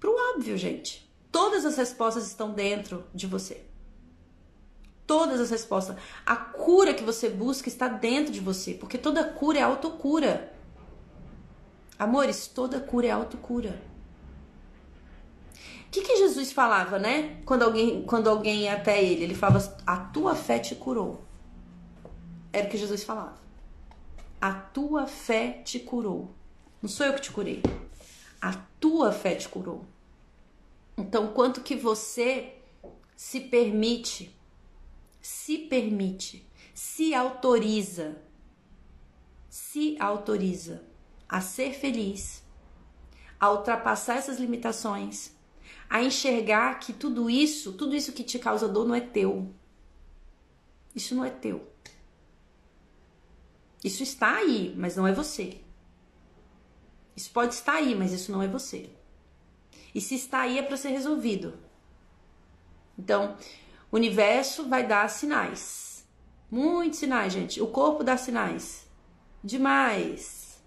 Para 0.00 0.10
o 0.10 0.34
óbvio, 0.34 0.56
gente. 0.56 1.08
Todas 1.30 1.64
as 1.64 1.76
respostas 1.76 2.26
estão 2.26 2.52
dentro 2.52 3.04
de 3.14 3.26
você 3.26 3.64
todas 5.12 5.40
as 5.40 5.50
respostas. 5.50 5.94
A 6.24 6.34
cura 6.34 6.94
que 6.94 7.04
você 7.04 7.28
busca 7.28 7.68
está 7.68 7.86
dentro 7.86 8.32
de 8.32 8.40
você, 8.40 8.72
porque 8.72 8.96
toda 8.96 9.22
cura 9.22 9.58
é 9.58 9.62
autocura. 9.62 10.50
Amores, 11.98 12.46
toda 12.46 12.80
cura 12.80 13.08
é 13.08 13.10
autocura. 13.10 13.78
Que, 15.92 16.02
que 16.02 16.16
Jesus 16.16 16.50
falava, 16.50 16.98
né? 16.98 17.40
Quando 17.44 17.62
alguém, 17.62 18.02
quando 18.02 18.28
alguém 18.28 18.62
ia 18.62 18.72
até 18.72 19.00
ele, 19.00 19.22
ele 19.22 19.34
falava: 19.36 19.78
A 19.86 19.96
tua 19.96 20.34
fé 20.34 20.58
te 20.58 20.74
curou. 20.74 21.22
Era 22.52 22.66
o 22.66 22.70
que 22.70 22.76
Jesus 22.76 23.04
falava. 23.04 23.36
A 24.40 24.52
tua 24.52 25.06
fé 25.06 25.62
te 25.64 25.78
curou. 25.78 26.34
Não 26.82 26.88
sou 26.88 27.06
eu 27.06 27.14
que 27.14 27.20
te 27.20 27.30
curei. 27.30 27.62
A 28.40 28.54
tua 28.80 29.12
fé 29.12 29.36
te 29.36 29.48
curou. 29.48 29.84
Então, 30.98 31.28
quanto 31.28 31.60
que 31.60 31.76
você 31.76 32.54
se 33.14 33.38
permite 33.38 34.34
se 35.22 35.56
permite, 35.56 36.44
se 36.74 37.14
autoriza, 37.14 38.20
se 39.48 39.96
autoriza 40.00 40.82
a 41.28 41.40
ser 41.40 41.72
feliz, 41.72 42.42
a 43.38 43.50
ultrapassar 43.52 44.16
essas 44.16 44.38
limitações, 44.38 45.32
a 45.92 46.02
enxergar 46.02 46.78
que 46.78 46.90
tudo 46.90 47.28
isso, 47.28 47.74
tudo 47.74 47.94
isso 47.94 48.14
que 48.14 48.24
te 48.24 48.38
causa 48.38 48.66
dor 48.66 48.88
não 48.88 48.94
é 48.94 49.00
teu. 49.00 49.54
Isso 50.94 51.14
não 51.14 51.22
é 51.22 51.28
teu. 51.28 51.70
Isso 53.84 54.02
está 54.02 54.36
aí, 54.36 54.74
mas 54.74 54.96
não 54.96 55.06
é 55.06 55.12
você. 55.12 55.60
Isso 57.14 57.30
pode 57.30 57.52
estar 57.52 57.74
aí, 57.74 57.94
mas 57.94 58.10
isso 58.10 58.32
não 58.32 58.42
é 58.42 58.48
você. 58.48 58.88
E 59.94 60.00
se 60.00 60.14
está 60.14 60.40
aí 60.40 60.58
é 60.58 60.62
para 60.62 60.78
ser 60.78 60.88
resolvido. 60.88 61.58
Então, 62.98 63.36
o 63.90 63.96
universo 63.96 64.66
vai 64.66 64.86
dar 64.86 65.06
sinais. 65.10 66.06
Muitos 66.50 67.00
sinais, 67.00 67.34
gente. 67.34 67.60
O 67.60 67.66
corpo 67.66 68.02
dá 68.02 68.16
sinais. 68.16 68.88
Demais. 69.44 70.58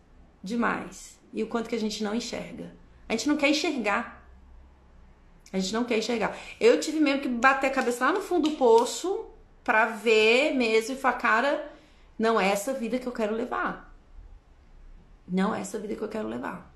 Demais. 0.43 1.19
E 1.33 1.41
o 1.41 1.47
quanto 1.47 1.67
que 1.67 1.75
a 1.75 1.79
gente 1.79 2.03
não 2.03 2.13
enxerga. 2.13 2.75
A 3.09 3.13
gente 3.13 3.27
não 3.27 3.37
quer 3.37 3.49
enxergar. 3.49 4.14
A 5.55 5.59
gente 5.59 5.73
não 5.73 5.83
quer 5.83 5.97
enxergar. 5.97 6.37
Eu 6.59 6.79
tive 6.79 6.99
mesmo 6.99 7.21
que 7.21 7.29
bater 7.29 7.67
a 7.67 7.71
cabeça 7.71 8.05
lá 8.05 8.11
no 8.11 8.21
fundo 8.21 8.49
do 8.49 8.55
poço 8.55 9.25
para 9.63 9.87
ver 9.87 10.53
mesmo 10.53 10.95
e 10.95 10.97
falar, 10.97 11.17
cara, 11.17 11.71
não 12.17 12.39
é 12.39 12.49
essa 12.49 12.73
vida 12.73 12.99
que 12.99 13.07
eu 13.07 13.11
quero 13.11 13.35
levar. 13.35 13.93
Não 15.27 15.55
é 15.55 15.61
essa 15.61 15.79
vida 15.79 15.95
que 15.95 16.01
eu 16.01 16.09
quero 16.09 16.27
levar. 16.27 16.73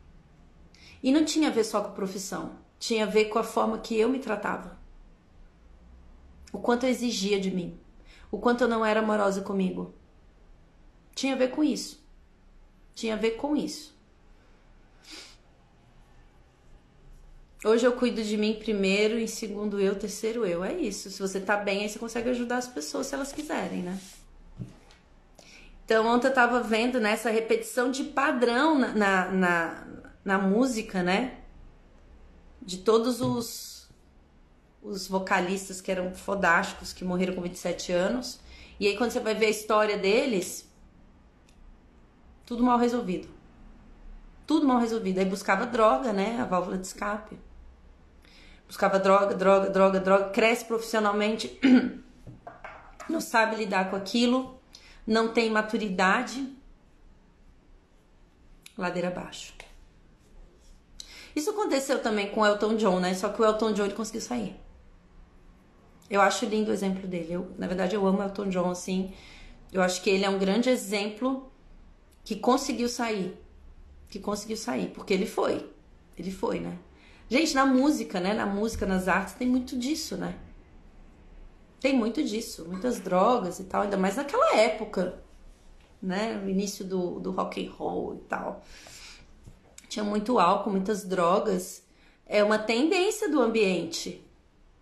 E 1.04 1.12
não 1.12 1.24
tinha 1.24 1.50
a 1.50 1.52
ver 1.52 1.64
só 1.64 1.82
com 1.82 1.92
profissão. 1.92 2.54
Tinha 2.80 3.04
a 3.04 3.10
ver 3.10 3.26
com 3.26 3.38
a 3.38 3.44
forma 3.44 3.78
que 3.78 3.98
eu 3.98 4.10
me 4.10 4.20
tratava 4.20 4.80
o 6.52 6.60
quanto 6.60 6.86
eu 6.86 6.90
exigia 6.90 7.40
de 7.40 7.52
mim, 7.52 7.80
o 8.32 8.38
quanto 8.38 8.62
eu 8.62 8.68
não 8.68 8.86
era 8.86 9.00
amorosa 9.00 9.42
comigo. 9.42 9.94
Tinha 11.14 11.34
a 11.34 11.38
ver 11.38 11.50
com 11.50 11.64
isso. 11.64 12.04
Tinha 12.94 13.14
a 13.14 13.18
ver 13.18 13.32
com 13.32 13.56
isso. 13.56 13.98
Hoje 17.64 17.86
eu 17.86 17.92
cuido 17.92 18.24
de 18.24 18.38
mim 18.38 18.54
primeiro, 18.54 19.20
em 19.20 19.28
segundo 19.28 19.80
eu, 19.80 19.96
terceiro 19.96 20.46
eu. 20.46 20.64
É 20.64 20.74
isso. 20.74 21.10
Se 21.10 21.20
você 21.22 21.40
tá 21.40 21.58
bem, 21.58 21.82
aí 21.82 21.90
você 21.90 22.00
consegue 22.00 22.30
ajudar 22.30 22.58
as 22.58 22.68
pessoas 22.68 23.08
se 23.08 23.16
elas 23.16 23.34
quiserem, 23.34 23.82
né? 23.82 24.00
Então, 25.84 26.06
ontem 26.08 26.28
eu 26.28 26.34
tava 26.34 26.62
vendo 26.62 27.00
né, 27.00 27.12
essa 27.12 27.30
repetição 27.30 27.92
de 27.92 28.04
padrão 28.04 28.78
na, 28.78 28.94
na, 28.94 29.32
na, 29.32 29.88
na 30.24 30.38
música, 30.38 31.04
né? 31.04 31.40
De 32.62 32.78
todos 32.78 33.22
os 33.22 33.70
os 34.82 35.08
vocalistas 35.08 35.82
que 35.82 35.92
eram 35.92 36.14
fodásticos, 36.14 36.94
que 36.94 37.04
morreram 37.04 37.36
com 37.36 37.42
27 37.42 37.92
anos. 37.92 38.40
E 38.80 38.88
aí, 38.88 38.98
quando 38.98 39.12
você 39.12 39.20
vai 39.20 39.36
ver 39.36 39.48
a 39.48 39.50
história 39.50 39.98
deles, 39.98 40.68
tudo 42.46 42.64
mal 42.64 42.78
resolvido. 42.78 43.28
Tudo 44.48 44.66
mal 44.66 44.80
resolvido. 44.80 45.20
Aí 45.20 45.26
buscava 45.26 45.66
droga, 45.66 46.14
né? 46.14 46.40
A 46.40 46.46
válvula 46.46 46.78
de 46.78 46.88
escape. 46.88 47.38
Buscava 48.70 49.00
droga, 49.00 49.36
droga, 49.36 49.70
droga, 49.70 50.00
droga. 50.00 50.30
Cresce 50.30 50.64
profissionalmente, 50.64 51.60
não 53.10 53.20
sabe 53.20 53.56
lidar 53.56 53.90
com 53.90 53.96
aquilo, 53.96 54.62
não 55.06 55.34
tem 55.34 55.50
maturidade. 55.50 56.56
Ladeira 58.78 59.10
abaixo. 59.10 59.60
Isso 61.36 61.50
aconteceu 61.50 62.02
também 62.02 62.30
com 62.30 62.42
o 62.42 62.46
Elton 62.46 62.76
John, 62.76 63.00
né? 63.00 63.14
Só 63.14 63.30
que 63.30 63.42
o 63.42 63.46
Elton 63.46 63.74
John 63.74 63.86
ele 63.86 63.94
conseguiu 63.94 64.22
sair. 64.22 64.56
Eu 66.10 66.22
acho 66.22 66.46
lindo 66.46 66.70
o 66.70 66.74
exemplo 66.74 67.08
dele. 67.08 67.34
Eu, 67.34 67.52
na 67.58 67.68
verdade, 67.68 67.96
eu 67.96 68.06
amo 68.06 68.22
Elton 68.22 68.50
John, 68.50 68.70
assim. 68.70 69.14
Eu 69.72 69.82
acho 69.82 70.02
que 70.02 70.10
ele 70.10 70.26
é 70.26 70.30
um 70.30 70.40
grande 70.40 70.70
exemplo 70.70 71.52
que 72.24 72.36
conseguiu 72.36 72.90
sair. 72.90 73.36
Que 74.10 74.20
conseguiu 74.20 74.58
sair. 74.58 74.90
Porque 74.90 75.14
ele 75.14 75.26
foi. 75.26 75.70
Ele 76.18 76.32
foi, 76.32 76.60
né? 76.60 76.78
Gente, 77.30 77.54
na 77.54 77.66
música, 77.66 78.20
né? 78.20 78.34
Na 78.34 78.46
música, 78.46 78.86
nas 78.86 79.08
artes, 79.08 79.36
tem 79.36 79.48
muito 79.48 79.78
disso, 79.78 80.18
né? 80.18 80.36
Tem 81.80 81.96
muito 81.96 82.24
disso. 82.24 82.66
Muitas 82.68 83.00
drogas 83.00 83.60
e 83.60 83.66
tal. 83.66 83.84
Ainda 83.84 83.98
mais 83.98 84.16
naquela 84.16 84.56
época, 84.56 85.22
né? 86.02 86.34
No 86.34 86.50
início 86.50 86.84
do, 86.84 87.20
do 87.20 87.32
rock 87.32 87.66
and 87.66 87.72
roll 87.72 88.16
e 88.16 88.28
tal. 88.28 88.64
Tinha 89.88 90.04
muito 90.04 90.40
álcool, 90.40 90.72
muitas 90.72 91.04
drogas. 91.04 91.84
É 92.26 92.44
uma 92.44 92.58
tendência 92.58 93.30
do 93.30 93.42
ambiente 93.42 94.26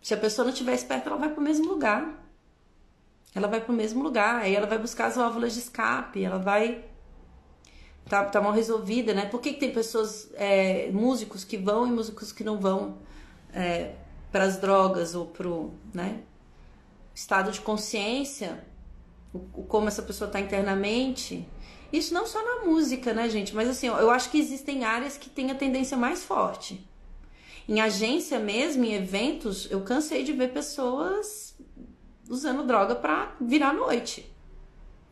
se 0.08 0.14
a 0.14 0.18
pessoa 0.18 0.46
não 0.46 0.54
estiver 0.54 0.74
esperta, 0.74 1.10
ela 1.10 1.18
vai 1.18 1.30
para 1.30 1.42
o 1.42 1.44
mesmo 1.44 1.68
lugar. 1.68 2.24
Ela 3.36 3.46
vai 3.46 3.60
para 3.60 3.74
o 3.74 3.76
mesmo 3.76 4.02
lugar, 4.02 4.42
aí 4.42 4.56
ela 4.56 4.66
vai 4.66 4.78
buscar 4.78 5.08
as 5.08 5.18
válvulas 5.18 5.54
de 5.54 5.60
escape, 5.60 6.24
ela 6.24 6.40
vai 6.40 6.86
tá, 8.08 8.26
tá 8.26 8.42
mal 8.42 8.52
resolvida, 8.52 9.14
né? 9.14 9.26
Por 9.26 9.42
que, 9.42 9.54
que 9.54 9.60
tem 9.60 9.72
pessoas, 9.72 10.30
é, 10.36 10.90
músicos 10.92 11.44
que 11.44 11.58
vão 11.58 11.88
e 11.88 11.92
músicos 11.92 12.32
que 12.32 12.44
não 12.44 12.60
vão 12.60 12.98
é, 13.54 13.94
para 14.32 14.44
as 14.44 14.58
drogas 14.58 15.16
ou 15.16 15.26
pro, 15.26 15.74
né? 15.94 16.22
Estado 17.14 17.52
de 17.52 17.62
consciência, 17.62 18.64
o, 19.34 19.40
como 19.64 19.88
essa 19.88 20.02
pessoa 20.02 20.28
está 20.28 20.40
internamente. 20.40 21.48
Isso 21.92 22.14
não 22.14 22.26
só 22.26 22.44
na 22.44 22.66
música, 22.66 23.14
né, 23.14 23.30
gente? 23.30 23.56
Mas 23.56 23.70
assim, 23.70 23.88
eu 23.88 24.10
acho 24.10 24.30
que 24.30 24.38
existem 24.38 24.84
áreas 24.84 25.18
que 25.18 25.30
têm 25.30 25.52
a 25.52 25.56
tendência 25.56 25.98
mais 25.98 26.24
forte. 26.24 26.86
Em 27.68 27.82
agência 27.82 28.40
mesmo, 28.40 28.86
em 28.86 28.94
eventos, 28.94 29.70
eu 29.70 29.82
cansei 29.82 30.24
de 30.24 30.32
ver 30.32 30.54
pessoas 30.54 31.58
usando 32.30 32.66
droga 32.66 32.96
pra 32.96 33.36
virar 33.40 33.74
noite. 33.74 34.32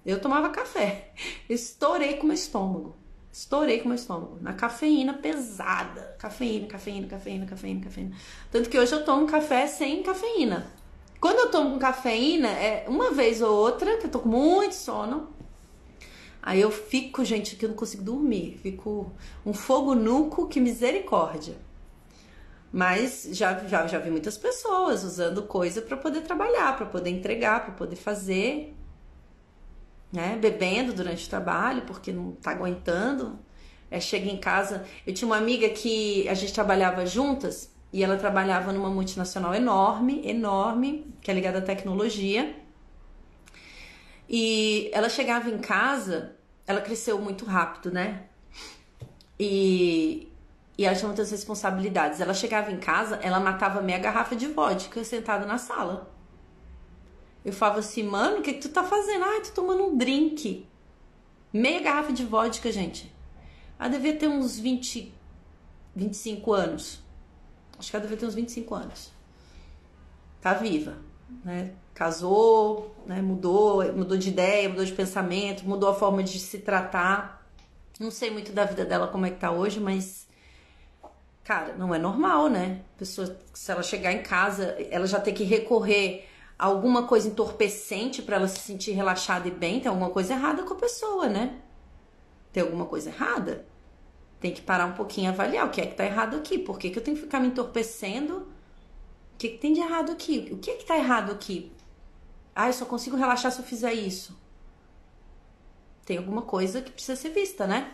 Eu 0.06 0.22
tomava 0.22 0.50
café. 0.50 1.10
Estourei 1.50 2.18
com 2.18 2.24
o 2.24 2.28
meu 2.28 2.36
estômago. 2.36 2.96
Estourei 3.32 3.80
com 3.80 3.86
o 3.86 3.88
meu 3.88 3.96
estômago. 3.96 4.38
Na 4.40 4.54
cafeína 4.54 5.14
pesada. 5.14 6.16
Cafeína, 6.20 6.68
cafeína, 6.68 7.08
cafeína, 7.08 7.46
cafeína, 7.46 7.84
cafeína. 7.84 8.16
Tanto 8.52 8.70
que 8.70 8.78
hoje 8.78 8.94
eu 8.94 9.04
tomo 9.04 9.26
café 9.26 9.66
sem 9.66 10.04
cafeína. 10.04 10.72
Quando 11.20 11.40
eu 11.40 11.50
tomo 11.50 11.80
cafeína, 11.80 12.50
é 12.50 12.86
uma 12.88 13.12
vez 13.12 13.42
ou 13.42 13.52
outra, 13.52 13.98
que 13.98 14.06
eu 14.06 14.12
tô 14.12 14.20
com 14.20 14.30
muito 14.30 14.76
sono. 14.76 15.30
Aí 16.42 16.62
eu 16.62 16.70
fico, 16.70 17.26
gente, 17.26 17.56
que 17.56 17.66
eu 17.66 17.70
não 17.70 17.76
consigo 17.76 18.04
dormir. 18.04 18.60
Fico 18.62 19.12
um 19.44 19.54
fogo 19.54 19.96
nuco, 19.96 20.48
que 20.48 20.60
misericórdia. 20.60 21.56
Mas 22.72 23.28
já, 23.32 23.58
já, 23.68 23.88
já 23.88 23.98
vi 23.98 24.12
muitas 24.12 24.38
pessoas 24.38 25.04
usando 25.04 25.44
coisa 25.44 25.82
para 25.82 25.98
poder 25.98 26.22
trabalhar, 26.22 26.78
para 26.78 26.86
poder 26.86 27.10
entregar, 27.10 27.64
para 27.64 27.74
poder 27.74 27.96
fazer, 27.96 28.75
né? 30.16 30.38
Bebendo 30.40 30.94
durante 30.94 31.26
o 31.26 31.30
trabalho 31.30 31.84
porque 31.84 32.12
não 32.12 32.32
tá 32.32 32.52
aguentando. 32.52 33.40
É, 33.92 34.00
chega 34.00 34.30
em 34.30 34.38
casa. 34.38 34.86
Eu 35.06 35.14
tinha 35.14 35.28
uma 35.28 35.38
amiga 35.38 35.70
que 35.70 36.28
a 36.28 36.34
gente 36.34 36.54
trabalhava 36.54 37.06
juntas 37.06 37.72
e 37.94 38.04
ela 38.04 38.18
trabalhava 38.18 38.74
numa 38.74 38.90
multinacional 38.90 39.54
enorme, 39.54 40.28
enorme, 40.28 41.14
que 41.22 41.30
é 41.30 41.34
ligada 41.34 41.60
à 41.60 41.62
tecnologia. 41.62 42.56
E 44.28 44.90
ela 44.92 45.08
chegava 45.08 45.50
em 45.50 45.60
casa, 45.60 46.36
ela 46.66 46.82
cresceu 46.82 47.20
muito 47.20 47.46
rápido, 47.46 47.92
né? 47.92 48.24
E, 49.40 50.28
e 50.78 50.86
ela 50.86 50.96
tinha 50.96 51.08
muitas 51.08 51.30
responsabilidades. 51.32 52.20
Ela 52.20 52.34
chegava 52.34 52.72
em 52.72 52.78
casa, 52.78 53.20
ela 53.22 53.40
matava 53.40 53.82
meia 53.82 54.00
garrafa 54.00 54.36
de 54.36 54.48
vodka 54.48 55.04
sentada 55.04 55.46
na 55.46 55.58
sala. 55.58 56.15
Eu 57.46 57.54
falava 57.54 57.80
assim, 57.80 58.04
mano, 58.04 58.40
o 58.40 58.42
que, 58.42 58.54
que 58.54 58.62
tu 58.62 58.70
tá 58.70 58.84
fazendo? 58.84 59.24
Ah, 59.24 59.42
tô 59.42 59.52
tomando 59.62 59.84
um 59.84 59.96
drink. 59.96 60.68
Meia 61.54 61.80
garrafa 61.80 62.12
de 62.12 62.26
vodka, 62.26 62.72
gente. 62.72 63.14
Ela 63.80 63.90
devia 63.90 64.16
ter 64.16 64.28
uns 64.28 64.60
20, 64.60 65.14
25 65.96 66.52
anos. 66.52 67.00
Acho 67.78 67.92
que 67.92 67.96
ela 67.96 68.02
devia 68.02 68.18
ter 68.18 68.26
uns 68.26 68.36
25 68.36 68.74
anos. 68.74 69.12
Tá 70.42 70.54
viva, 70.54 70.98
né? 71.44 71.72
casou, 71.96 72.94
né, 73.08 73.22
mudou, 73.22 73.82
mudou 73.94 74.18
de 74.18 74.28
ideia, 74.28 74.68
mudou 74.68 74.84
de 74.84 74.92
pensamento, 74.92 75.64
mudou 75.64 75.90
a 75.90 75.96
forma 75.96 76.22
de 76.22 76.38
se 76.38 76.60
tratar. 76.60 77.48
Não 77.98 78.12
sei 78.12 78.30
muito 78.30 78.52
da 78.52 78.66
vida 78.66 78.84
dela 78.84 79.08
como 79.08 79.26
é 79.26 79.30
que 79.32 79.40
tá 79.40 79.50
hoje, 79.50 79.80
mas 79.80 80.28
cara, 81.44 81.74
não 81.76 81.96
é 81.96 81.98
normal, 81.98 82.50
né? 82.50 82.82
Pessoa, 82.98 83.38
se 83.54 83.72
ela 83.72 83.82
chegar 83.82 84.12
em 84.12 84.22
casa, 84.22 84.76
ela 84.92 85.08
já 85.08 85.20
tem 85.20 85.34
que 85.34 85.46
recorrer 85.46 86.28
alguma 86.58 87.08
coisa 87.08 87.28
entorpecente 87.28 88.22
para 88.22 88.38
ela 88.38 88.48
se 88.48 88.60
sentir 88.60 88.92
relaxada 88.92 89.48
e 89.48 89.52
bem, 89.52 89.80
tem 89.80 89.90
alguma 89.90 90.10
coisa 90.10 90.34
errada 90.34 90.64
com 90.64 90.74
a 90.74 90.78
pessoa, 90.78 91.28
né? 91.28 91.60
Tem 92.52 92.64
alguma 92.64 92.86
coisa 92.86 93.10
errada? 93.10 93.66
Tem 94.40 94.54
que 94.54 94.62
parar 94.62 94.86
um 94.86 94.94
pouquinho 94.94 95.28
e 95.28 95.30
avaliar 95.30 95.68
o 95.68 95.70
que 95.70 95.82
é 95.82 95.86
que 95.86 95.96
tá 95.96 96.06
errado 96.06 96.38
aqui. 96.38 96.58
Por 96.58 96.80
que, 96.80 96.90
que 96.90 97.00
eu 97.00 97.04
tenho 97.04 97.18
que 97.18 97.24
ficar 97.24 97.40
me 97.40 97.48
entorpecendo? 97.48 98.38
O 98.38 99.38
que, 99.38 99.50
que 99.50 99.58
tem 99.58 99.74
de 99.74 99.82
errado 99.82 100.12
aqui? 100.12 100.50
O 100.52 100.58
que 100.58 100.72
é 100.72 100.76
que 100.76 100.86
tá 100.86 100.98
errado 100.98 101.32
aqui? 101.32 101.72
Ah, 102.56 102.68
eu 102.68 102.74
só 102.74 102.86
consigo 102.86 103.18
relaxar 103.18 103.52
se 103.52 103.60
eu 103.60 103.66
fizer 103.66 103.94
isso. 103.94 104.38
Tem 106.06 106.18
alguma 106.18 106.44
coisa 106.44 106.82
que 106.82 106.92
precisa 106.92 107.16
ser 107.16 107.30
vista, 107.30 107.68
né? 107.68 107.94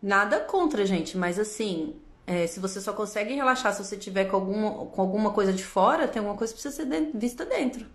Nada 0.00 0.40
contra, 0.40 0.84
gente, 0.84 1.16
mas 1.16 1.38
assim, 1.38 1.96
é, 2.26 2.46
se 2.46 2.60
você 2.60 2.80
só 2.80 2.92
consegue 2.92 3.34
relaxar 3.34 3.72
se 3.74 3.84
você 3.84 3.96
tiver 3.96 4.26
com 4.26 4.36
alguma, 4.36 4.86
com 4.86 5.00
alguma 5.00 5.32
coisa 5.32 5.52
de 5.52 5.64
fora, 5.64 6.08
tem 6.08 6.20
alguma 6.20 6.36
coisa 6.36 6.52
que 6.52 6.60
precisa 6.60 6.82
ser 6.82 6.88
dentro, 6.88 7.18
vista 7.18 7.44
dentro. 7.44 7.86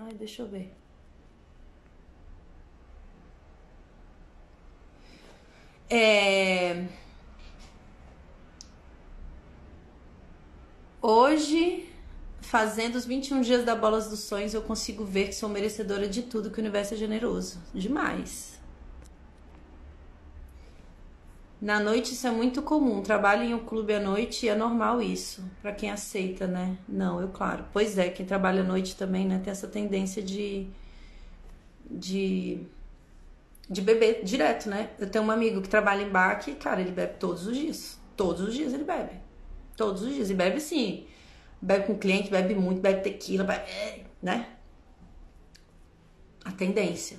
Ai, 0.00 0.14
deixa 0.14 0.42
eu 0.42 0.48
ver. 0.48 0.74
É... 5.90 6.86
Hoje 11.00 11.88
Fazendo 12.48 12.94
os 12.94 13.04
21 13.04 13.42
dias 13.42 13.62
da 13.62 13.76
Bolas 13.76 14.08
dos 14.08 14.20
Sonhos, 14.20 14.54
eu 14.54 14.62
consigo 14.62 15.04
ver 15.04 15.26
que 15.26 15.34
sou 15.34 15.50
merecedora 15.50 16.08
de 16.08 16.22
tudo, 16.22 16.50
que 16.50 16.56
o 16.56 16.62
universo 16.62 16.94
é 16.94 16.96
generoso. 16.96 17.58
Demais. 17.74 18.57
Na 21.60 21.80
noite 21.80 22.12
isso 22.12 22.26
é 22.26 22.30
muito 22.30 22.62
comum. 22.62 23.02
Trabalho 23.02 23.42
em 23.42 23.54
um 23.54 23.58
clube 23.64 23.92
à 23.92 24.00
noite 24.00 24.46
e 24.46 24.48
é 24.48 24.54
normal 24.54 25.02
isso. 25.02 25.42
para 25.60 25.72
quem 25.72 25.90
aceita, 25.90 26.46
né? 26.46 26.76
Não, 26.88 27.20
eu 27.20 27.28
claro. 27.28 27.64
Pois 27.72 27.98
é, 27.98 28.08
quem 28.10 28.24
trabalha 28.24 28.62
à 28.62 28.64
noite 28.64 28.96
também, 28.96 29.26
né, 29.26 29.40
tem 29.42 29.50
essa 29.50 29.66
tendência 29.68 30.22
de 30.22 30.66
de 31.90 32.60
de 33.70 33.82
beber 33.82 34.24
direto, 34.24 34.68
né? 34.68 34.90
Eu 34.98 35.10
tenho 35.10 35.24
um 35.24 35.30
amigo 35.30 35.60
que 35.60 35.68
trabalha 35.68 36.02
em 36.02 36.08
bar 36.08 36.38
que, 36.38 36.54
cara, 36.54 36.80
ele 36.80 36.92
bebe 36.92 37.14
todos 37.18 37.46
os 37.46 37.56
dias. 37.56 37.98
Todos 38.16 38.48
os 38.48 38.54
dias 38.54 38.72
ele 38.72 38.84
bebe. 38.84 39.12
Todos 39.76 40.02
os 40.02 40.14
dias. 40.14 40.30
E 40.30 40.34
bebe 40.34 40.60
sim 40.60 41.06
bebe 41.60 41.86
com 41.86 41.98
cliente, 41.98 42.30
bebe 42.30 42.54
muito, 42.54 42.80
bebe 42.80 43.02
tequila, 43.02 43.44
bebe, 43.44 44.04
né? 44.22 44.48
A 46.44 46.52
tendência. 46.52 47.18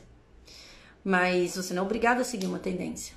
Mas 1.04 1.56
você 1.56 1.74
não 1.74 1.84
é 1.84 1.86
obrigado 1.86 2.22
a 2.22 2.24
seguir 2.24 2.48
uma 2.48 2.60
tendência. 2.60 3.16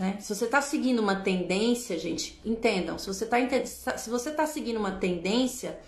Né? 0.00 0.16
Se 0.18 0.34
você 0.34 0.46
está 0.46 0.62
seguindo 0.62 0.98
uma 1.00 1.14
tendência, 1.14 1.98
gente, 1.98 2.40
entendam, 2.42 2.98
se 2.98 3.06
você 3.06 3.24
está 3.24 3.98
se 3.98 4.08
você 4.08 4.30
tá 4.30 4.46
seguindo 4.46 4.78
uma 4.78 4.92
tendência, 4.92 5.78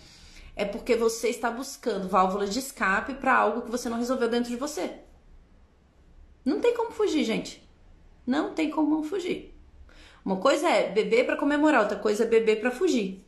é 0.54 0.66
porque 0.66 0.94
você 0.94 1.30
está 1.30 1.50
buscando 1.50 2.10
válvula 2.10 2.46
de 2.46 2.58
escape 2.58 3.14
para 3.14 3.34
algo 3.34 3.62
que 3.62 3.70
você 3.70 3.88
não 3.88 3.96
resolveu 3.96 4.28
dentro 4.28 4.50
de 4.50 4.56
você. 4.56 4.98
Não 6.44 6.60
tem 6.60 6.76
como 6.76 6.90
fugir, 6.90 7.24
gente. 7.24 7.66
Não 8.26 8.52
tem 8.52 8.68
como 8.68 9.02
fugir. 9.02 9.58
Uma 10.22 10.36
coisa 10.36 10.68
é 10.68 10.90
beber 10.90 11.24
para 11.24 11.38
comemorar, 11.38 11.80
outra 11.80 11.96
coisa 11.98 12.24
é 12.24 12.26
beber 12.26 12.60
para 12.60 12.70
fugir. 12.70 13.24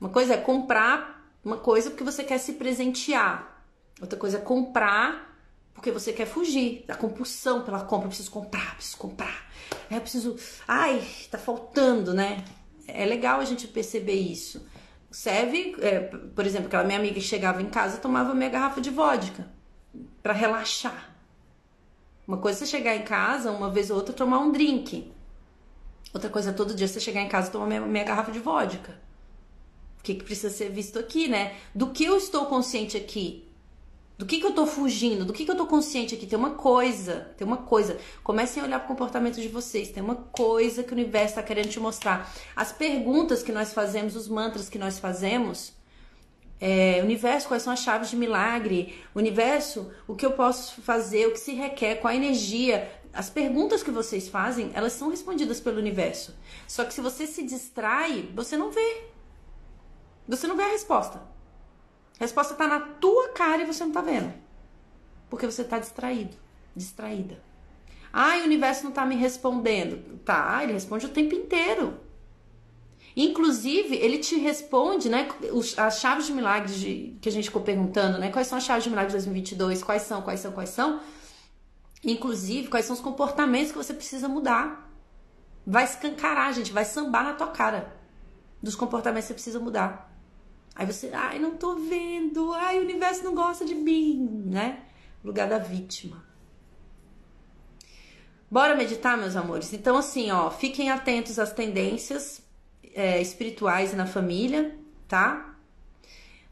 Uma 0.00 0.10
coisa 0.10 0.34
é 0.34 0.36
comprar 0.36 1.32
uma 1.44 1.58
coisa 1.58 1.90
porque 1.90 2.02
você 2.02 2.24
quer 2.24 2.38
se 2.38 2.54
presentear. 2.54 3.64
Outra 4.00 4.18
coisa 4.18 4.38
é 4.38 4.40
comprar 4.40 5.32
porque 5.72 5.92
você 5.92 6.12
quer 6.12 6.26
fugir 6.26 6.84
da 6.88 6.96
compulsão 6.96 7.62
pela 7.62 7.84
compra. 7.84 8.08
Preciso 8.08 8.32
comprar, 8.32 8.74
preciso 8.74 8.96
comprar. 8.96 9.51
É, 9.90 10.00
preciso. 10.00 10.36
Ai, 10.66 11.06
tá 11.30 11.38
faltando, 11.38 12.14
né? 12.14 12.44
É 12.86 13.04
legal 13.04 13.40
a 13.40 13.44
gente 13.44 13.68
perceber 13.68 14.14
isso. 14.14 14.66
Serve, 15.10 15.76
é, 15.80 16.00
por 16.00 16.46
exemplo, 16.46 16.66
aquela 16.66 16.84
minha 16.84 16.98
amiga 16.98 17.14
que 17.14 17.20
chegava 17.20 17.60
em 17.60 17.68
casa 17.68 17.98
tomava 17.98 18.34
meia 18.34 18.50
garrafa 18.50 18.80
de 18.80 18.90
vodka 18.90 19.46
para 20.22 20.32
relaxar. 20.32 21.10
Uma 22.26 22.38
coisa 22.38 22.58
é 22.58 22.66
você 22.66 22.66
chegar 22.66 22.96
em 22.96 23.02
casa, 23.02 23.50
uma 23.50 23.70
vez 23.70 23.90
ou 23.90 23.96
outra, 23.96 24.14
tomar 24.14 24.38
um 24.38 24.50
drink. 24.50 25.12
Outra 26.14 26.30
coisa 26.30 26.50
é 26.50 26.52
todo 26.52 26.74
dia 26.74 26.88
você 26.88 27.00
chegar 27.00 27.20
em 27.20 27.28
casa 27.28 27.48
e 27.48 27.52
tomar 27.52 27.66
meia, 27.66 27.80
meia 27.80 28.04
garrafa 28.04 28.32
de 28.32 28.38
vodka. 28.38 28.98
O 29.98 30.02
que, 30.02 30.14
que 30.14 30.24
precisa 30.24 30.50
ser 30.50 30.70
visto 30.70 30.98
aqui, 30.98 31.28
né? 31.28 31.54
Do 31.74 31.90
que 31.90 32.04
eu 32.04 32.16
estou 32.16 32.46
consciente 32.46 32.96
aqui? 32.96 33.48
Do 34.22 34.26
que, 34.26 34.38
que 34.38 34.46
eu 34.46 34.50
estou 34.50 34.68
fugindo? 34.68 35.24
Do 35.24 35.32
que, 35.32 35.44
que 35.44 35.50
eu 35.50 35.54
estou 35.54 35.66
consciente 35.66 36.14
aqui? 36.14 36.28
Tem 36.28 36.38
uma 36.38 36.50
coisa, 36.50 37.32
tem 37.36 37.44
uma 37.44 37.56
coisa. 37.56 37.98
Comecem 38.22 38.62
a 38.62 38.66
olhar 38.66 38.78
para 38.78 38.84
o 38.84 38.88
comportamento 38.88 39.40
de 39.40 39.48
vocês. 39.48 39.88
Tem 39.88 40.00
uma 40.00 40.14
coisa 40.14 40.84
que 40.84 40.90
o 40.90 40.94
universo 40.94 41.30
está 41.30 41.42
querendo 41.42 41.68
te 41.68 41.80
mostrar. 41.80 42.32
As 42.54 42.70
perguntas 42.70 43.42
que 43.42 43.50
nós 43.50 43.72
fazemos, 43.72 44.14
os 44.14 44.28
mantras 44.28 44.68
que 44.68 44.78
nós 44.78 45.00
fazemos, 45.00 45.72
é, 46.60 47.00
universo, 47.02 47.48
quais 47.48 47.64
são 47.64 47.72
as 47.72 47.80
chaves 47.80 48.10
de 48.10 48.16
milagre? 48.16 48.96
Universo, 49.12 49.90
o 50.06 50.14
que 50.14 50.24
eu 50.24 50.34
posso 50.34 50.80
fazer? 50.82 51.26
O 51.26 51.32
que 51.32 51.40
se 51.40 51.54
requer? 51.54 51.96
Qual 51.96 52.12
a 52.12 52.14
energia? 52.14 52.92
As 53.12 53.28
perguntas 53.28 53.82
que 53.82 53.90
vocês 53.90 54.28
fazem, 54.28 54.70
elas 54.72 54.92
são 54.92 55.10
respondidas 55.10 55.58
pelo 55.58 55.78
universo. 55.78 56.32
Só 56.68 56.84
que 56.84 56.94
se 56.94 57.00
você 57.00 57.26
se 57.26 57.42
distrai, 57.42 58.30
você 58.32 58.56
não 58.56 58.70
vê. 58.70 59.02
Você 60.28 60.46
não 60.46 60.56
vê 60.56 60.62
a 60.62 60.68
resposta. 60.68 61.31
Resposta 62.22 62.52
está 62.52 62.68
na 62.68 62.78
tua 62.78 63.30
cara 63.30 63.62
e 63.62 63.66
você 63.66 63.80
não 63.82 63.88
está 63.88 64.00
vendo. 64.00 64.32
Porque 65.28 65.44
você 65.44 65.62
está 65.62 65.80
distraído, 65.80 66.36
distraída. 66.76 67.42
Ah, 68.12 68.36
o 68.36 68.44
universo 68.44 68.84
não 68.84 68.90
está 68.90 69.04
me 69.04 69.16
respondendo. 69.16 70.20
Tá, 70.24 70.62
ele 70.62 70.72
responde 70.72 71.06
o 71.06 71.08
tempo 71.08 71.34
inteiro. 71.34 71.98
Inclusive, 73.16 73.96
ele 73.96 74.18
te 74.18 74.36
responde, 74.36 75.08
né? 75.08 75.28
As 75.76 75.98
chaves 75.98 76.26
de 76.26 76.32
milagres 76.32 76.78
de, 76.78 77.16
que 77.20 77.28
a 77.28 77.32
gente 77.32 77.46
ficou 77.46 77.62
perguntando, 77.62 78.20
né? 78.20 78.30
Quais 78.30 78.46
são 78.46 78.56
as 78.56 78.62
chaves 78.62 78.84
de 78.84 78.90
milagres 78.90 79.14
de 79.14 79.18
2022? 79.18 79.82
Quais 79.82 80.02
são, 80.02 80.22
quais 80.22 80.38
são, 80.38 80.52
quais 80.52 80.70
são? 80.70 81.00
Inclusive, 82.04 82.68
quais 82.68 82.86
são 82.86 82.94
os 82.94 83.02
comportamentos 83.02 83.72
que 83.72 83.78
você 83.78 83.92
precisa 83.92 84.28
mudar? 84.28 84.88
Vai 85.66 85.82
escancarar, 85.82 86.54
gente, 86.54 86.72
vai 86.72 86.84
sambar 86.84 87.24
na 87.24 87.32
tua 87.32 87.48
cara 87.48 87.96
dos 88.62 88.76
comportamentos 88.76 89.24
que 89.24 89.28
você 89.28 89.34
precisa 89.34 89.58
mudar. 89.58 90.11
Aí 90.74 90.86
você, 90.86 91.10
ai, 91.12 91.38
não 91.38 91.56
tô 91.56 91.76
vendo, 91.76 92.52
ai, 92.54 92.78
o 92.78 92.82
universo 92.82 93.22
não 93.22 93.34
gosta 93.34 93.64
de 93.64 93.74
mim, 93.74 94.44
né? 94.46 94.84
Lugar 95.22 95.48
da 95.48 95.58
vítima. 95.58 96.24
Bora 98.50 98.76
meditar, 98.76 99.16
meus 99.16 99.36
amores? 99.36 99.72
Então, 99.72 99.96
assim, 99.96 100.30
ó, 100.30 100.50
fiquem 100.50 100.90
atentos 100.90 101.38
às 101.38 101.52
tendências 101.52 102.42
é, 102.94 103.20
espirituais 103.20 103.94
na 103.94 104.06
família, 104.06 104.76
tá? 105.08 105.56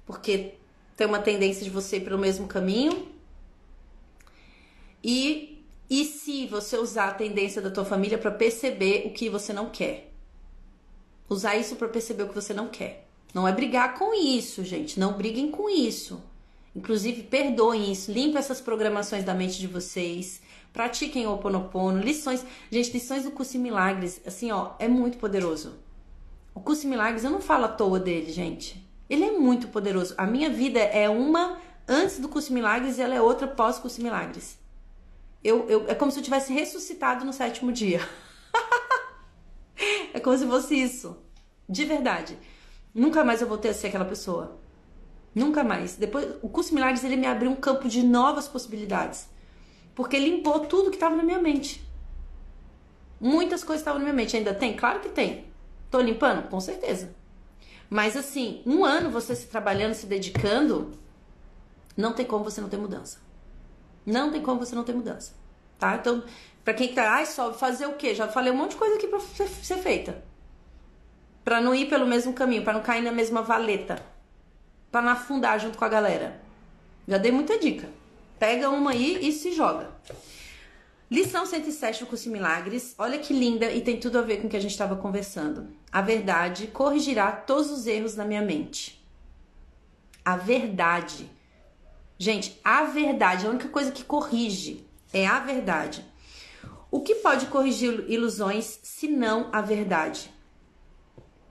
Porque 0.07 0.55
tem 0.97 1.07
uma 1.07 1.19
tendência 1.19 1.63
de 1.63 1.71
você 1.71 1.97
ir 1.97 2.01
pelo 2.01 2.19
mesmo 2.19 2.47
caminho. 2.47 3.11
E, 5.03 5.63
e 5.89 6.05
se 6.05 6.47
você 6.47 6.77
usar 6.77 7.09
a 7.09 7.15
tendência 7.15 7.61
da 7.61 7.71
tua 7.71 7.85
família 7.85 8.19
para 8.19 8.31
perceber 8.31 9.07
o 9.07 9.13
que 9.13 9.29
você 9.29 9.53
não 9.53 9.71
quer? 9.71 10.11
Usar 11.29 11.57
isso 11.57 11.77
para 11.77 11.89
perceber 11.89 12.23
o 12.23 12.29
que 12.29 12.35
você 12.35 12.53
não 12.53 12.69
quer. 12.69 13.10
Não 13.35 13.47
é 13.47 13.53
brigar 13.53 13.95
com 13.95 14.15
isso, 14.15 14.65
gente. 14.65 14.99
Não 14.99 15.13
briguem 15.13 15.51
com 15.51 15.69
isso. 15.69 16.23
Inclusive, 16.75 17.23
perdoem 17.23 17.91
isso. 17.91 18.13
Limpe 18.13 18.39
essas 18.39 18.61
programações 18.61 19.25
da 19.25 19.35
mente 19.35 19.59
de 19.59 19.67
vocês. 19.67 20.41
Pratiquem 20.73 21.27
o 21.27 21.35
Oponopono. 21.35 22.01
Lições. 22.01 22.45
Gente, 22.71 22.93
lições 22.93 23.25
do 23.25 23.31
curso 23.31 23.57
em 23.57 23.61
Milagres, 23.61 24.21
assim, 24.27 24.51
ó, 24.51 24.73
é 24.79 24.89
muito 24.89 25.19
poderoso. 25.19 25.75
O 26.55 26.61
curso 26.61 26.87
em 26.87 26.91
Milagres, 26.91 27.25
eu 27.25 27.31
não 27.31 27.41
falo 27.41 27.65
à 27.65 27.69
toa 27.69 27.99
dele, 27.99 28.33
gente. 28.33 28.85
Ele 29.09 29.25
é 29.25 29.33
muito 29.33 29.69
poderoso. 29.69 30.15
A 30.17 30.27
minha 30.27 30.51
vida 30.51 30.79
é 30.79 31.09
uma 31.09 31.59
antes 31.89 32.19
do 32.19 32.29
curso 32.29 32.53
em 32.53 32.55
Milagres 32.55 32.99
e 32.99 33.03
ela 33.03 33.15
é 33.15 33.21
outra 33.21 33.49
pós 33.49 33.79
curso 33.79 34.01
em 34.01 34.05
Milagres. 34.05 34.59
Eu, 35.43 35.69
eu, 35.69 35.85
é 35.89 35.95
como 35.95 36.13
se 36.13 36.19
eu 36.19 36.23
tivesse 36.23 36.53
ressuscitado 36.53 37.25
no 37.25 37.33
sétimo 37.33 37.73
dia. 37.73 38.07
é 40.15 40.21
como 40.21 40.37
se 40.37 40.47
fosse 40.47 40.75
isso. 40.75 41.17
De 41.69 41.85
verdade. 41.85 42.37
Nunca 42.95 43.25
mais 43.25 43.41
eu 43.41 43.49
voltei 43.49 43.71
a 43.71 43.75
ser 43.75 43.89
aquela 43.89 44.05
pessoa. 44.05 44.59
Nunca 45.35 45.63
mais. 45.63 45.97
Depois, 45.97 46.27
o 46.43 46.49
curso 46.49 46.75
Milagres 46.75 47.05
ele 47.05 47.17
me 47.17 47.27
abriu 47.27 47.51
um 47.51 47.57
campo 47.57 47.89
de 47.89 48.03
novas 48.03 48.49
possibilidades. 48.49 49.29
Porque 49.95 50.19
limpou 50.19 50.61
tudo 50.61 50.91
que 50.91 50.97
estava 50.97 51.15
na 51.15 51.23
minha 51.23 51.39
mente. 51.39 51.87
Muitas 53.21 53.63
coisas 53.63 53.81
estavam 53.81 54.01
na 54.01 54.05
minha 54.05 54.17
mente. 54.17 54.37
Ainda 54.37 54.55
tem? 54.55 54.77
Claro 54.77 55.01
que 55.01 55.09
tem. 55.09 55.45
Tô 55.91 56.01
limpando? 56.01 56.49
Com 56.49 56.61
certeza. 56.61 57.15
Mas 57.89 58.17
assim, 58.17 58.63
um 58.67 58.85
ano 58.85 59.11
você 59.11 59.35
se 59.35 59.47
trabalhando, 59.47 59.95
se 59.95 60.07
dedicando, 60.07 60.93
não 61.97 62.13
tem 62.13 62.25
como 62.25 62.45
você 62.45 62.61
não 62.61 62.69
ter 62.69 62.77
mudança. 62.77 63.19
Não 64.05 64.33
tem 64.33 64.43
como 64.43 64.59
você 64.59 64.75
não 64.75 64.85
ter 64.85 64.95
mudança. 64.95 65.35
Tá? 65.79 65.97
Então, 65.97 66.25
para 66.65 66.75
quem 66.75 66.93
tá, 66.93 67.15
ai, 67.15 67.27
só 67.27 67.53
fazer 67.53 67.87
o 67.87 67.95
quê? 67.95 68.15
Já 68.15 68.29
falei 68.29 68.53
um 68.53 68.57
monte 68.57 68.73
de 68.73 68.77
coisa 68.77 68.97
aqui 68.97 69.07
para 69.07 69.21
ser 69.21 69.79
feita 69.79 70.30
para 71.45 71.61
não 71.61 71.75
ir 71.75 71.89
pelo 71.89 72.07
mesmo 72.07 72.33
caminho, 72.33 72.63
para 72.63 72.75
não 72.75 72.83
cair 72.83 73.03
na 73.03 73.13
mesma 73.13 73.43
valeta, 73.43 74.03
para 74.91 75.03
não 75.03 75.13
afundar 75.13 75.59
junto 75.59 75.79
com 75.79 75.85
a 75.85 75.89
galera. 75.89 76.41
Já 77.07 77.19
dei 77.19 77.33
muita 77.33 77.59
dica. 77.59 77.89
Pega 78.39 78.71
uma 78.71 78.93
aí 78.93 79.19
e 79.21 79.33
se 79.33 79.53
joga. 79.53 79.91
Lição 81.11 81.45
107 81.45 82.01
do 82.01 82.07
curso 82.07 82.31
Milagres. 82.31 82.95
Olha 82.97 83.19
que 83.19 83.35
linda 83.35 83.71
e 83.71 83.81
tem 83.81 83.99
tudo 83.99 84.19
a 84.19 84.23
ver 84.23 84.41
com 84.41 84.47
o 84.47 84.51
que 84.51 84.57
a 84.57 84.61
gente 84.61 84.71
estava 84.71 84.95
conversando. 84.95 85.69
A 85.91 86.01
verdade 86.01 86.69
corrigirá 86.69 87.33
todos 87.33 87.71
os 87.71 87.87
erros 87.87 88.15
na 88.15 88.25
minha 88.25 88.41
mente. 88.41 89.05
A 90.25 90.37
verdade. 90.37 91.29
Gente, 92.17 92.61
a 92.63 92.85
verdade, 92.85 93.47
a 93.47 93.51
única 93.51 93.69
coisa 93.69 93.91
que 93.91 94.05
corrige 94.05 94.87
é 95.13 95.27
a 95.27 95.41
verdade. 95.41 96.05
O 96.91 97.01
que 97.01 97.17
pode 97.17 97.47
corrigir 97.47 98.05
ilusões 98.09 98.79
se 98.83 99.09
não 99.09 99.49
a 99.53 99.61
verdade? 99.61 100.33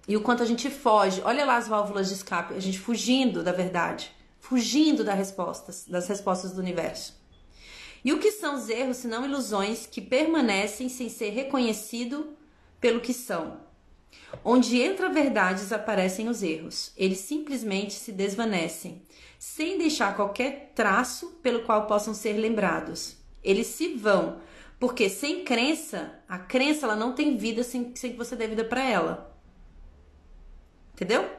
E 0.09 0.17
o 0.17 0.21
quanto 0.21 0.41
a 0.41 0.45
gente 0.45 0.71
foge. 0.71 1.21
Olha 1.23 1.45
lá 1.45 1.55
as 1.55 1.67
válvulas 1.67 2.07
de 2.07 2.15
escape, 2.15 2.55
a 2.55 2.59
gente 2.59 2.79
fugindo 2.79 3.43
da 3.43 3.51
verdade, 3.51 4.11
fugindo 4.39 5.03
das 5.03 5.15
respostas, 5.15 5.85
das 5.87 6.07
respostas 6.07 6.51
do 6.51 6.59
universo. 6.59 7.15
E 8.03 8.11
o 8.11 8.17
que 8.17 8.31
são 8.31 8.55
os 8.55 8.69
erros, 8.69 8.97
se 8.97 9.07
não 9.07 9.23
ilusões 9.23 9.85
que 9.85 10.01
permanecem 10.01 10.89
sem 10.89 11.09
ser 11.09 11.29
reconhecido 11.29 12.35
pelo 12.81 13.01
que 13.01 13.13
são? 13.13 13.61
Onde 14.43 14.81
entra 14.81 15.05
a 15.05 15.11
verdade, 15.11 15.61
desaparecem 15.61 16.27
os 16.27 16.41
erros. 16.41 16.91
Eles 16.97 17.19
simplesmente 17.19 17.93
se 17.93 18.11
desvanecem, 18.11 19.03
sem 19.37 19.77
deixar 19.77 20.15
qualquer 20.15 20.71
traço 20.73 21.37
pelo 21.43 21.61
qual 21.61 21.85
possam 21.85 22.15
ser 22.15 22.33
lembrados. 22.33 23.15
Eles 23.43 23.67
se 23.67 23.93
vão, 23.93 24.41
porque 24.79 25.07
sem 25.07 25.43
crença, 25.43 26.19
a 26.27 26.39
crença 26.39 26.87
ela 26.87 26.95
não 26.95 27.13
tem 27.13 27.37
vida 27.37 27.63
sem, 27.63 27.95
sem 27.95 28.13
que 28.13 28.17
você 28.17 28.35
dê 28.35 28.47
vida 28.47 28.65
para 28.65 28.83
ela. 28.83 29.29
Entendeu? 30.99 31.31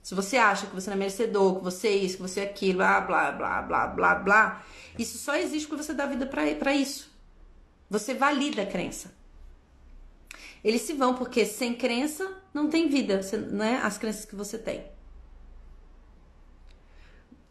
Se 0.00 0.14
você 0.14 0.36
acha 0.36 0.68
que 0.68 0.74
você 0.74 0.88
não 0.88 0.96
é 0.96 1.00
merecedor, 1.00 1.56
que 1.56 1.64
você 1.64 1.88
é 1.88 1.96
isso, 1.96 2.14
que 2.14 2.22
você 2.22 2.40
é 2.40 2.44
aquilo, 2.44 2.78
blá, 2.78 3.00
blá, 3.00 3.32
blá, 3.32 3.62
blá, 3.62 3.86
blá, 3.88 4.14
blá, 4.14 4.64
isso 4.96 5.18
só 5.18 5.34
existe 5.34 5.66
porque 5.66 5.82
você 5.82 5.92
dá 5.92 6.06
vida 6.06 6.26
para 6.26 6.72
isso. 6.72 7.10
Você 7.90 8.14
valida 8.14 8.62
a 8.62 8.66
crença. 8.66 9.12
Eles 10.62 10.82
se 10.82 10.92
vão 10.92 11.12
porque 11.16 11.44
sem 11.44 11.74
crença 11.74 12.40
não 12.54 12.68
tem 12.68 12.88
vida, 12.88 13.20
né? 13.50 13.80
As 13.82 13.98
crenças 13.98 14.24
que 14.24 14.36
você 14.36 14.56
tem. 14.56 14.86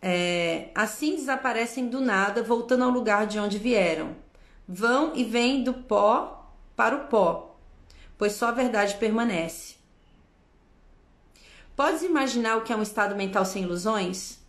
É, 0.01 0.69
assim 0.73 1.15
desaparecem 1.15 1.89
do 1.89 1.99
nada, 1.99 2.41
voltando 2.41 2.85
ao 2.85 2.89
lugar 2.89 3.27
de 3.27 3.37
onde 3.37 3.57
vieram. 3.57 4.15
Vão 4.65 5.13
e 5.13 5.25
vêm 5.25 5.61
do 5.61 5.73
pó 5.73 6.53
para 6.73 6.95
o 6.95 7.07
pó, 7.07 7.59
pois 8.17 8.31
só 8.31 8.47
a 8.47 8.51
verdade 8.53 8.95
permanece. 8.95 9.76
Podes 11.77 12.01
imaginar 12.01 12.57
o 12.57 12.63
que 12.63 12.73
é 12.73 12.75
um 12.75 12.81
estado 12.81 13.15
mental 13.15 13.45
sem 13.45 13.61
ilusões? 13.61 14.39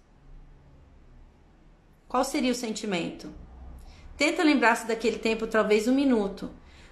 Qual 2.09 2.24
seria 2.24 2.51
o 2.51 2.55
sentimento? 2.55 3.31
Tenta 4.16 4.43
lembrar-se 4.43 4.87
daquele 4.87 5.18
tempo, 5.18 5.47
talvez 5.47 5.87
um 5.87 5.95
minuto. 5.95 6.49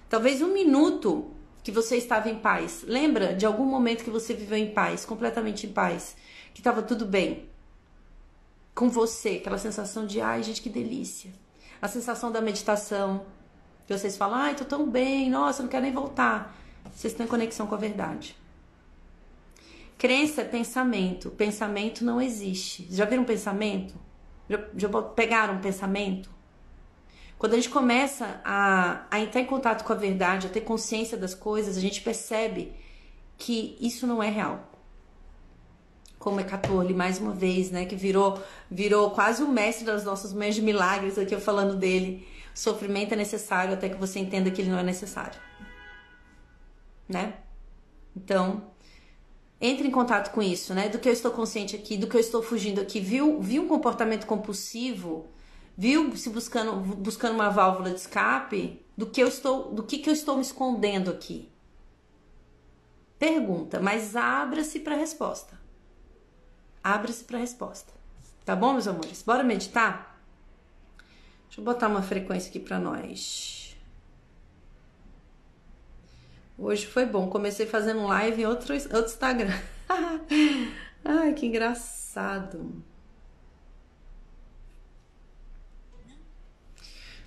Talvez 0.07 0.39
um 0.39 0.53
minuto 0.53 1.31
que 1.63 1.71
você 1.71 1.97
estava 1.97 2.29
em 2.29 2.37
paz. 2.37 2.83
Lembra 2.85 3.33
de 3.33 3.47
algum 3.47 3.65
momento 3.65 4.03
que 4.03 4.11
você 4.11 4.35
viveu 4.35 4.59
em 4.59 4.71
paz, 4.71 5.05
completamente 5.05 5.65
em 5.65 5.73
paz, 5.73 6.15
que 6.53 6.59
estava 6.59 6.83
tudo 6.83 7.03
bem 7.03 7.49
com 8.75 8.89
você, 8.89 9.39
aquela 9.41 9.57
sensação 9.57 10.05
de 10.05 10.21
ai, 10.21 10.43
gente, 10.43 10.61
que 10.61 10.69
delícia. 10.69 11.33
A 11.81 11.87
sensação 11.87 12.31
da 12.31 12.41
meditação, 12.41 13.25
que 13.87 13.97
vocês 13.97 14.15
falam, 14.15 14.37
ai, 14.37 14.55
tô 14.55 14.65
tão 14.65 14.87
bem, 14.87 15.31
nossa, 15.31 15.63
não 15.63 15.69
quero 15.69 15.81
nem 15.81 15.91
voltar. 15.91 16.55
Vocês 16.93 17.15
têm 17.15 17.25
conexão 17.25 17.65
com 17.65 17.73
a 17.73 17.79
verdade. 17.79 18.37
Crença 19.97 20.41
é 20.41 20.45
pensamento. 20.45 21.31
Pensamento 21.31 22.05
não 22.05 22.21
existe. 22.21 22.87
Já 22.89 23.05
viram 23.05 23.23
pensamento? 23.23 23.95
Já, 24.49 24.59
já 24.75 25.01
pegaram 25.03 25.55
um 25.55 25.61
pensamento? 25.61 26.29
Quando 27.37 27.53
a 27.53 27.55
gente 27.55 27.69
começa 27.69 28.41
a, 28.43 29.05
a 29.11 29.19
entrar 29.19 29.41
em 29.41 29.45
contato 29.45 29.83
com 29.83 29.93
a 29.93 29.95
verdade, 29.95 30.47
a 30.47 30.49
ter 30.49 30.61
consciência 30.61 31.17
das 31.17 31.35
coisas, 31.35 31.77
a 31.77 31.81
gente 31.81 32.01
percebe 32.01 32.73
que 33.37 33.77
isso 33.79 34.07
não 34.07 34.21
é 34.21 34.29
real. 34.29 34.71
Como 36.17 36.39
é 36.39 36.43
Catorle, 36.43 36.93
mais 36.95 37.19
uma 37.19 37.31
vez, 37.31 37.69
né? 37.69 37.85
Que 37.85 37.95
virou, 37.95 38.41
virou 38.69 39.11
quase 39.11 39.43
o 39.43 39.47
mestre 39.47 39.85
das 39.85 40.03
nossas 40.03 40.33
mães 40.33 40.55
de 40.55 40.61
milagres 40.61 41.17
aqui 41.17 41.33
eu 41.33 41.39
falando 41.39 41.75
dele. 41.75 42.27
Sofrimento 42.55 43.13
é 43.13 43.15
necessário 43.15 43.73
até 43.73 43.87
que 43.87 43.97
você 43.97 44.17
entenda 44.19 44.49
que 44.49 44.61
ele 44.61 44.71
não 44.71 44.79
é 44.79 44.83
necessário. 44.83 45.39
Né? 47.07 47.35
Então, 48.15 48.71
entre 49.59 49.87
em 49.87 49.91
contato 49.91 50.31
com 50.31 50.41
isso, 50.41 50.73
né? 50.73 50.89
Do 50.89 50.99
que 50.99 51.09
eu 51.09 51.13
estou 51.13 51.31
consciente 51.31 51.75
aqui, 51.75 51.97
do 51.97 52.07
que 52.07 52.15
eu 52.15 52.21
estou 52.21 52.41
fugindo 52.43 52.79
aqui. 52.79 52.99
Viu, 52.99 53.41
viu 53.41 53.63
um 53.63 53.67
comportamento 53.67 54.25
compulsivo? 54.25 55.27
Viu 55.75 56.15
se 56.15 56.29
buscando, 56.29 56.73
buscando 56.95 57.35
uma 57.35 57.49
válvula 57.49 57.89
de 57.89 57.97
escape? 57.97 58.85
Do 58.95 59.07
que 59.07 59.21
eu 59.21 59.27
estou, 59.27 59.71
do 59.71 59.83
que, 59.83 59.99
que 59.99 60.09
eu 60.09 60.13
estou 60.13 60.35
me 60.35 60.41
escondendo 60.41 61.11
aqui? 61.11 61.49
Pergunta, 63.19 63.79
mas 63.79 64.15
abra-se 64.15 64.79
para 64.79 64.95
a 64.95 64.97
resposta. 64.97 65.59
Abra-se 66.83 67.23
para 67.23 67.37
a 67.37 67.41
resposta. 67.41 67.91
Tá 68.45 68.55
bom, 68.55 68.73
meus 68.73 68.87
amores? 68.87 69.21
Bora 69.23 69.43
meditar? 69.43 70.21
Deixa 71.47 71.61
eu 71.61 71.65
botar 71.65 71.87
uma 71.87 72.01
frequência 72.01 72.49
aqui 72.49 72.59
para 72.59 72.79
nós. 72.79 73.56
Hoje 76.57 76.87
foi 76.87 77.05
bom. 77.05 77.29
Comecei 77.29 77.67
fazendo 77.67 78.05
live 78.07 78.41
em 78.41 78.45
outro, 78.45 78.73
outro 78.73 79.05
Instagram. 79.05 79.53
Ai, 81.05 81.33
que 81.33 81.45
engraçado. 81.45 82.83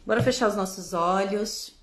Bora 0.04 0.22
fechar 0.22 0.48
os 0.48 0.56
nossos 0.56 0.92
olhos. 0.92 1.78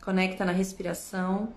Conecta 0.00 0.44
na 0.44 0.52
respiração. 0.52 1.52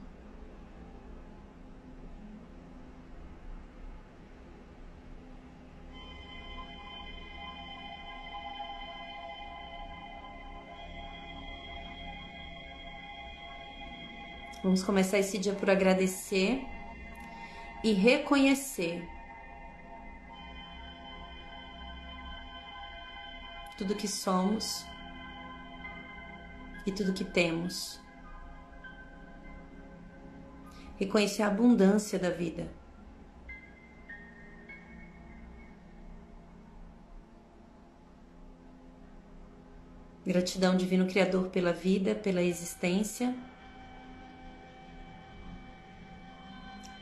Vamos 14.70 14.84
começar 14.84 15.18
esse 15.18 15.40
dia 15.40 15.56
por 15.56 15.68
agradecer 15.68 16.64
e 17.84 17.92
reconhecer 17.92 19.04
tudo 23.80 23.96
que 23.96 24.08
somos 24.08 24.86
e 26.86 26.92
tudo 26.92 27.14
que 27.14 27.26
temos. 27.26 28.00
Reconhecer 30.98 31.42
a 31.42 31.48
abundância 31.48 32.20
da 32.20 32.30
vida. 32.30 32.72
Gratidão, 40.24 40.78
Divino 40.78 41.08
Criador, 41.08 41.48
pela 41.48 41.74
vida, 41.74 42.14
pela 42.14 42.44
existência, 42.44 43.36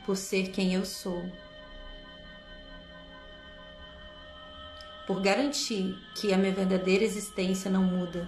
por 0.08 0.16
ser 0.16 0.52
quem 0.52 0.72
eu 0.72 0.86
sou. 0.86 1.22
Por 5.06 5.20
garantir 5.20 5.98
que 6.14 6.32
a 6.32 6.38
minha 6.38 6.50
verdadeira 6.50 7.04
existência 7.04 7.70
não 7.70 7.82
muda, 7.82 8.26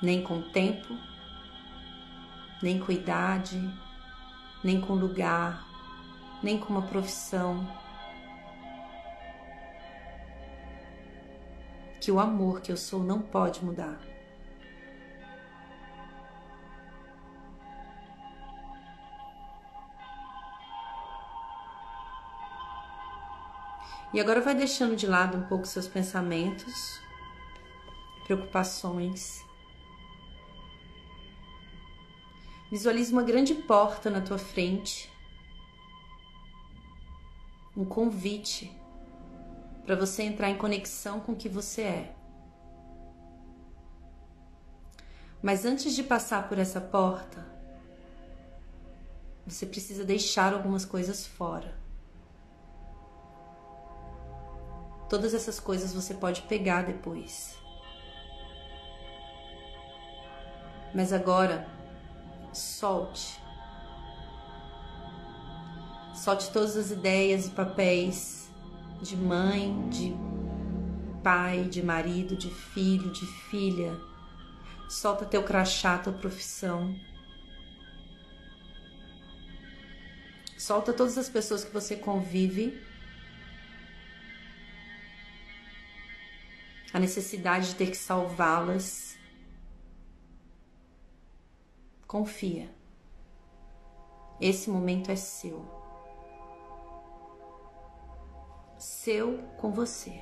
nem 0.00 0.22
com 0.22 0.38
o 0.38 0.42
tempo, 0.52 0.96
nem 2.62 2.80
com 2.80 2.90
idade, 2.92 3.60
nem 4.64 4.80
com 4.80 4.94
lugar, 4.94 5.62
nem 6.42 6.58
com 6.58 6.72
uma 6.72 6.86
profissão 6.86 7.68
que 12.00 12.10
o 12.10 12.18
amor 12.18 12.62
que 12.62 12.72
eu 12.72 12.76
sou 12.78 13.02
não 13.02 13.20
pode 13.20 13.62
mudar. 13.62 14.13
E 24.14 24.20
agora 24.20 24.40
vai 24.40 24.54
deixando 24.54 24.94
de 24.94 25.08
lado 25.08 25.36
um 25.36 25.42
pouco 25.42 25.66
seus 25.66 25.88
pensamentos, 25.88 27.00
preocupações. 28.22 29.44
Visualize 32.70 33.12
uma 33.12 33.24
grande 33.24 33.56
porta 33.56 34.08
na 34.10 34.20
tua 34.20 34.38
frente, 34.38 35.10
um 37.76 37.84
convite 37.84 38.70
para 39.84 39.96
você 39.96 40.22
entrar 40.22 40.48
em 40.48 40.56
conexão 40.56 41.18
com 41.18 41.32
o 41.32 41.36
que 41.36 41.48
você 41.48 41.82
é. 41.82 42.14
Mas 45.42 45.64
antes 45.64 45.92
de 45.92 46.04
passar 46.04 46.48
por 46.48 46.60
essa 46.60 46.80
porta, 46.80 47.44
você 49.44 49.66
precisa 49.66 50.04
deixar 50.04 50.54
algumas 50.54 50.84
coisas 50.84 51.26
fora. 51.26 51.82
Todas 55.14 55.32
essas 55.32 55.60
coisas 55.60 55.94
você 55.94 56.12
pode 56.12 56.42
pegar 56.42 56.82
depois. 56.82 57.56
Mas 60.92 61.12
agora, 61.12 61.68
solte. 62.52 63.40
Solte 66.16 66.50
todas 66.50 66.76
as 66.76 66.90
ideias 66.90 67.46
e 67.46 67.50
papéis 67.50 68.50
de 69.00 69.16
mãe, 69.16 69.88
de 69.88 70.12
pai, 71.22 71.62
de 71.62 71.80
marido, 71.80 72.34
de 72.34 72.50
filho, 72.50 73.12
de 73.12 73.24
filha. 73.24 73.96
Solta 74.88 75.24
teu 75.24 75.44
crachá, 75.44 75.96
tua 75.96 76.12
profissão. 76.12 76.92
Solta 80.58 80.92
todas 80.92 81.16
as 81.16 81.28
pessoas 81.28 81.62
que 81.62 81.72
você 81.72 81.94
convive. 81.94 82.82
A 86.94 86.98
necessidade 86.98 87.68
de 87.68 87.74
ter 87.74 87.90
que 87.90 87.96
salvá-las. 87.96 89.18
Confia. 92.06 92.74
Esse 94.40 94.70
momento 94.70 95.10
é 95.10 95.16
seu. 95.16 95.84
seu 98.84 99.38
com 99.56 99.70
você. 99.70 100.20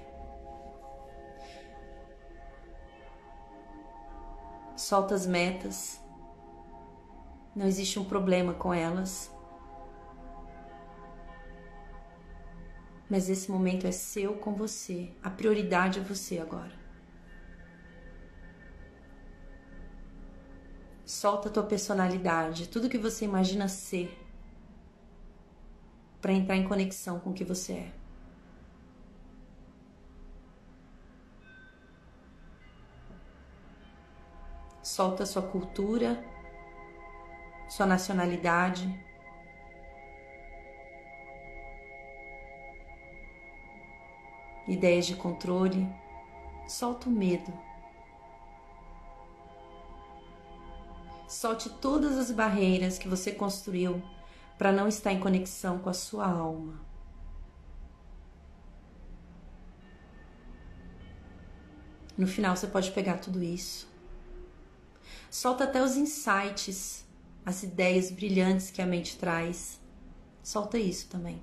Solta 4.76 5.14
as 5.14 5.26
metas, 5.26 6.00
não 7.54 7.66
existe 7.66 7.98
um 7.98 8.04
problema 8.04 8.54
com 8.54 8.72
elas. 8.72 9.31
Mas 13.12 13.28
esse 13.28 13.50
momento 13.50 13.86
é 13.86 13.92
seu 13.92 14.32
com 14.36 14.54
você, 14.54 15.10
a 15.22 15.28
prioridade 15.28 16.00
é 16.00 16.02
você 16.02 16.38
agora. 16.38 16.72
Solta 21.04 21.50
a 21.50 21.52
tua 21.52 21.62
personalidade, 21.62 22.70
tudo 22.70 22.88
que 22.88 22.96
você 22.96 23.26
imagina 23.26 23.68
ser, 23.68 24.18
para 26.22 26.32
entrar 26.32 26.56
em 26.56 26.64
conexão 26.64 27.20
com 27.20 27.28
o 27.28 27.34
que 27.34 27.44
você 27.44 27.72
é. 27.74 27.92
solta 34.82 35.26
sua 35.26 35.42
cultura, 35.42 36.22
sua 37.68 37.86
nacionalidade. 37.86 39.11
Ideias 44.68 45.06
de 45.06 45.16
controle, 45.16 45.88
solta 46.68 47.08
o 47.08 47.12
medo. 47.12 47.52
Solte 51.28 51.68
todas 51.68 52.18
as 52.18 52.30
barreiras 52.30 52.98
que 52.98 53.08
você 53.08 53.32
construiu 53.32 54.02
para 54.58 54.70
não 54.70 54.86
estar 54.86 55.12
em 55.12 55.20
conexão 55.20 55.78
com 55.78 55.88
a 55.88 55.94
sua 55.94 56.26
alma. 56.26 56.80
No 62.16 62.26
final, 62.26 62.54
você 62.54 62.66
pode 62.66 62.92
pegar 62.92 63.16
tudo 63.16 63.42
isso 63.42 63.90
Solta 65.32 65.64
até 65.64 65.82
os 65.82 65.96
insights, 65.96 67.06
as 67.42 67.62
ideias 67.62 68.10
brilhantes 68.10 68.70
que 68.70 68.82
a 68.82 68.86
mente 68.86 69.16
traz. 69.16 69.80
Solta 70.42 70.78
isso 70.78 71.08
também. 71.08 71.42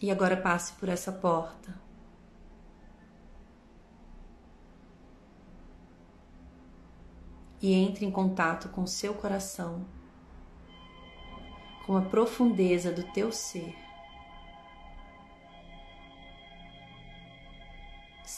E 0.00 0.10
agora 0.10 0.36
passe 0.36 0.72
por 0.74 0.88
essa 0.88 1.12
porta. 1.12 1.74
E 7.62 7.72
entre 7.72 8.04
em 8.04 8.10
contato 8.10 8.68
com 8.68 8.86
seu 8.86 9.14
coração, 9.14 9.86
com 11.86 11.96
a 11.96 12.02
profundeza 12.02 12.92
do 12.92 13.02
teu 13.12 13.32
ser. 13.32 13.84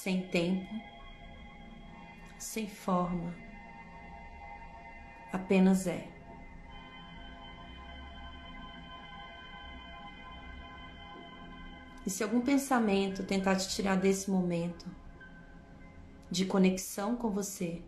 sem 0.07 0.23
tempo, 0.29 0.73
sem 2.39 2.69
forma, 2.69 3.35
apenas 5.33 5.89
é. 5.89 6.16
E 12.07 12.11
se 12.11 12.23
algum 12.23 12.41
pensamento 12.41 13.25
tentar 13.25 13.57
te 13.57 13.69
tirar 13.69 13.97
desse 13.97 14.31
momento 14.31 14.87
de 16.31 16.47
conexão 16.47 17.17
com 17.17 17.31
você, 17.31 17.83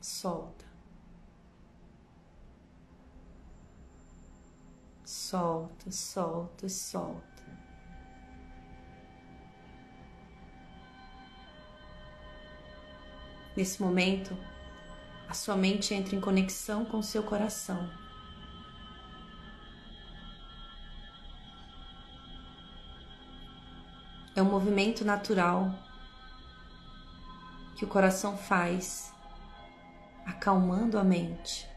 solta. 0.00 0.64
Solta, 5.04 5.90
solta, 5.90 6.68
solta. 6.70 7.20
Nesse 13.54 13.82
momento, 13.82 14.34
a 15.28 15.34
sua 15.34 15.56
mente 15.56 15.92
entra 15.92 16.16
em 16.16 16.20
conexão 16.20 16.86
com 16.86 16.98
o 16.98 17.02
seu 17.02 17.22
coração. 17.22 17.99
É 24.34 24.42
um 24.42 24.50
movimento 24.50 25.04
natural 25.04 25.74
que 27.76 27.84
o 27.84 27.88
coração 27.88 28.36
faz, 28.36 29.12
acalmando 30.26 30.98
a 30.98 31.04
mente. 31.04 31.68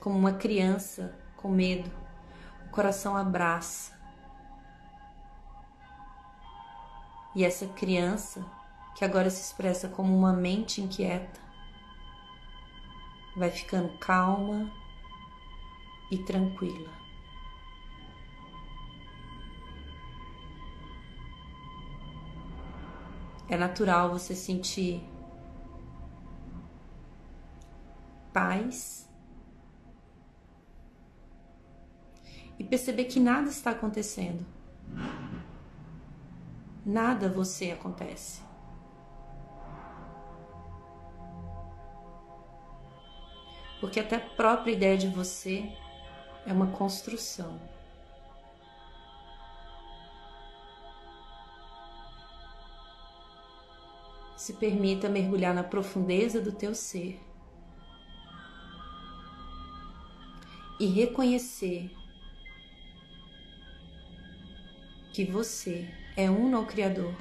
Como 0.00 0.18
uma 0.18 0.32
criança 0.32 1.14
com 1.36 1.48
medo, 1.48 1.90
o 2.66 2.70
coração 2.70 3.16
abraça 3.16 3.96
E 7.36 7.44
essa 7.44 7.66
criança, 7.66 8.42
que 8.94 9.04
agora 9.04 9.28
se 9.28 9.42
expressa 9.42 9.90
como 9.90 10.16
uma 10.16 10.32
mente 10.32 10.80
inquieta, 10.80 11.38
vai 13.36 13.50
ficando 13.50 13.90
calma 13.98 14.72
e 16.10 16.16
tranquila. 16.16 17.05
É 23.48 23.56
natural 23.56 24.10
você 24.10 24.34
sentir 24.34 25.02
paz 28.32 29.08
e 32.58 32.64
perceber 32.64 33.04
que 33.04 33.20
nada 33.20 33.48
está 33.48 33.70
acontecendo. 33.70 34.44
Nada 36.84 37.28
você 37.28 37.70
acontece. 37.70 38.42
Porque 43.80 44.00
até 44.00 44.16
a 44.16 44.20
própria 44.20 44.72
ideia 44.72 44.96
de 44.96 45.08
você 45.08 45.70
é 46.46 46.52
uma 46.52 46.68
construção. 46.68 47.60
Se 54.46 54.52
permita 54.52 55.08
mergulhar 55.08 55.52
na 55.52 55.64
profundeza 55.64 56.40
do 56.40 56.52
teu 56.52 56.72
ser 56.72 57.20
e 60.78 60.86
reconhecer 60.86 61.90
que 65.12 65.24
você 65.24 65.92
é 66.16 66.30
um 66.30 66.48
no 66.48 66.64
Criador. 66.64 67.12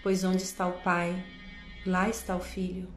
Pois 0.00 0.22
onde 0.22 0.44
está 0.44 0.68
o 0.68 0.80
Pai, 0.80 1.26
lá 1.84 2.08
está 2.08 2.36
o 2.36 2.40
Filho. 2.40 2.88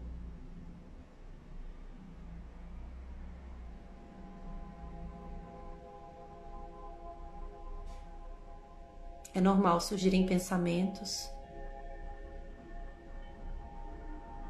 É 9.38 9.40
normal 9.40 9.80
surgirem 9.80 10.26
pensamentos, 10.26 11.30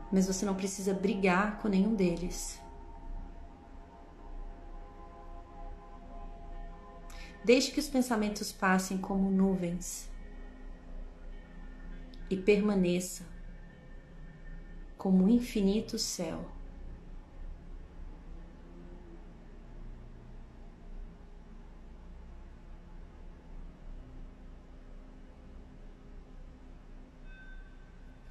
mas 0.10 0.28
você 0.28 0.46
não 0.46 0.56
precisa 0.56 0.94
brigar 0.94 1.60
com 1.60 1.68
nenhum 1.68 1.94
deles. 1.94 2.58
Deixe 7.44 7.70
que 7.70 7.82
os 7.82 7.90
pensamentos 7.90 8.54
passem 8.54 8.98
como 8.98 9.30
nuvens 9.30 10.10
e 12.30 12.38
permaneça 12.38 13.26
como 14.98 15.26
um 15.26 15.30
infinito 15.30 16.00
céu. 16.00 16.46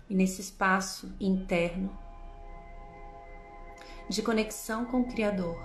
E 0.08 0.14
nesse 0.14 0.40
espaço 0.40 1.14
interno 1.20 1.90
de 4.08 4.22
conexão 4.22 4.84
com 4.84 5.00
o 5.00 5.08
Criador, 5.08 5.60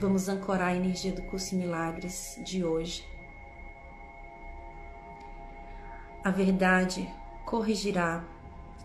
vamos 0.00 0.28
ancorar 0.28 0.68
a 0.68 0.76
energia 0.76 1.12
do 1.12 1.22
curso 1.22 1.54
em 1.54 1.58
Milagres 1.58 2.40
de 2.44 2.64
hoje 2.64 3.04
A 6.28 6.30
verdade 6.30 7.08
corrigirá 7.46 8.22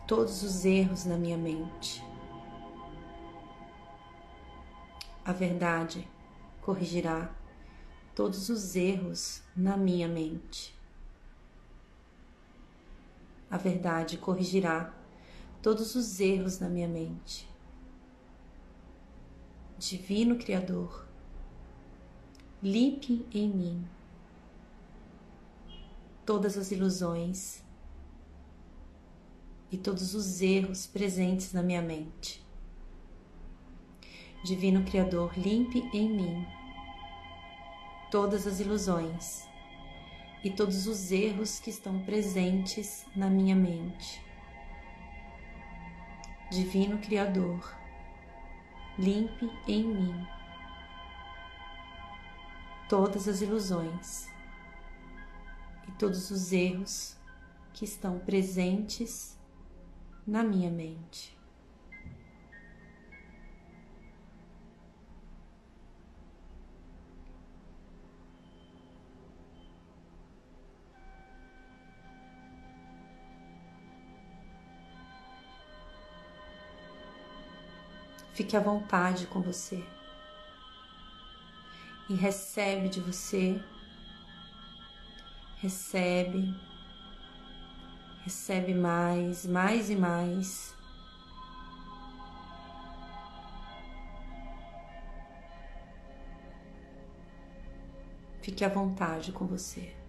todos 0.07 0.43
os 0.43 0.63
erros 0.63 1.03
na 1.03 1.17
minha 1.17 1.37
mente. 1.37 2.01
A 5.25 5.33
verdade 5.33 6.07
corrigirá 6.61 7.29
todos 8.15 8.47
os 8.47 8.77
erros 8.77 9.43
na 9.57 9.75
minha 9.75 10.07
mente. 10.07 10.73
A 13.53 13.57
verdade 13.57 14.17
corrigirá 14.17 14.91
todos 15.61 15.93
os 15.93 16.19
erros 16.19 16.57
na 16.57 16.67
minha 16.67 16.87
mente. 16.87 17.47
Divino 19.77 20.37
Criador, 20.37 21.07
limpe 22.63 23.23
em 23.31 23.47
mim 23.47 23.87
todas 26.25 26.57
as 26.57 26.71
ilusões 26.71 27.63
e 29.71 29.77
todos 29.77 30.15
os 30.15 30.41
erros 30.41 30.87
presentes 30.87 31.53
na 31.53 31.61
minha 31.61 31.83
mente. 31.83 32.43
Divino 34.43 34.83
Criador, 34.83 35.31
limpe 35.37 35.87
em 35.93 36.09
mim 36.09 36.47
todas 38.09 38.47
as 38.47 38.59
ilusões 38.59 39.52
e 40.43 40.49
todos 40.49 40.87
os 40.87 41.11
erros 41.11 41.59
que 41.59 41.69
estão 41.69 41.99
presentes 42.03 43.05
na 43.15 43.29
minha 43.29 43.55
mente. 43.55 44.21
Divino 46.51 46.99
Criador, 46.99 47.75
limpe 48.99 49.49
em 49.67 49.83
mim 49.83 50.27
todas 52.89 53.27
as 53.27 53.41
ilusões 53.41 54.27
e 55.87 55.91
todos 55.93 56.29
os 56.29 56.51
erros 56.51 57.17
que 57.73 57.85
estão 57.85 58.19
presentes 58.19 59.37
na 60.27 60.43
minha 60.43 60.69
mente. 60.69 61.32
Fique 78.33 78.57
à 78.57 78.59
vontade 78.59 79.27
com 79.27 79.41
você 79.41 79.83
e 82.09 82.15
recebe 82.15 82.89
de 82.89 82.99
você 82.99 83.61
recebe, 85.63 86.53
recebe 88.25 88.73
mais, 88.73 89.45
mais 89.45 89.89
e 89.89 89.95
mais. 89.95 90.75
Fique 98.41 98.65
à 98.65 98.67
vontade 98.67 99.31
com 99.31 99.47
você. 99.47 100.02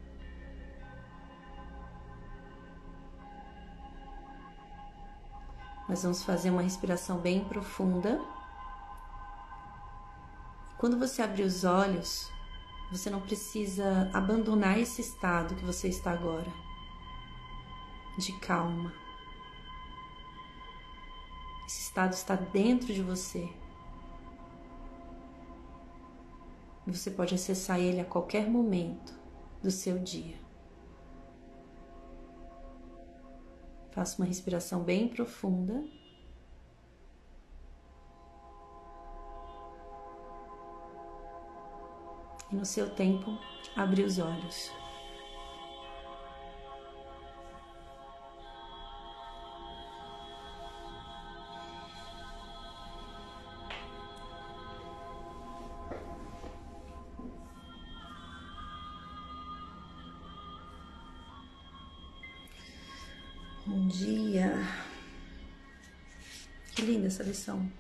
Nós 5.89 6.03
vamos 6.03 6.23
fazer 6.23 6.51
uma 6.51 6.63
respiração 6.63 7.19
bem 7.19 7.45
profunda. 7.45 8.21
Quando 10.79 10.99
você 10.99 11.23
abrir 11.23 11.43
os 11.43 11.65
olhos, 11.65 12.31
você 12.91 13.11
não 13.11 13.21
precisa 13.21 14.11
abandonar 14.13 14.79
esse 14.79 15.01
estado 15.01 15.55
que 15.55 15.65
você 15.65 15.89
está 15.89 16.11
agora, 16.13 16.53
de 18.19 18.33
calma. 18.41 18.93
Esse 21.67 21.83
estado 21.83 22.13
está 22.13 22.35
dentro 22.35 22.93
de 22.93 23.03
você. 23.03 23.51
Você 26.87 27.11
pode 27.11 27.35
acessar 27.35 27.79
ele 27.79 28.01
a 28.01 28.05
qualquer 28.05 28.49
momento 28.49 29.15
do 29.63 29.71
seu 29.71 29.99
dia. 29.99 30.44
Faça 33.95 34.21
uma 34.21 34.27
respiração 34.27 34.83
bem 34.83 35.09
profunda. 35.09 35.85
e 42.51 42.57
no 42.57 42.65
seu 42.65 42.89
tempo 42.91 43.39
abrir 43.75 44.05
os 44.05 44.19
olhos. 44.19 44.71
Bom 63.85 63.89
dia. 63.89 64.51
Que 66.75 66.81
linda 66.81 67.09
essa 67.09 67.23
lição. 67.23 67.71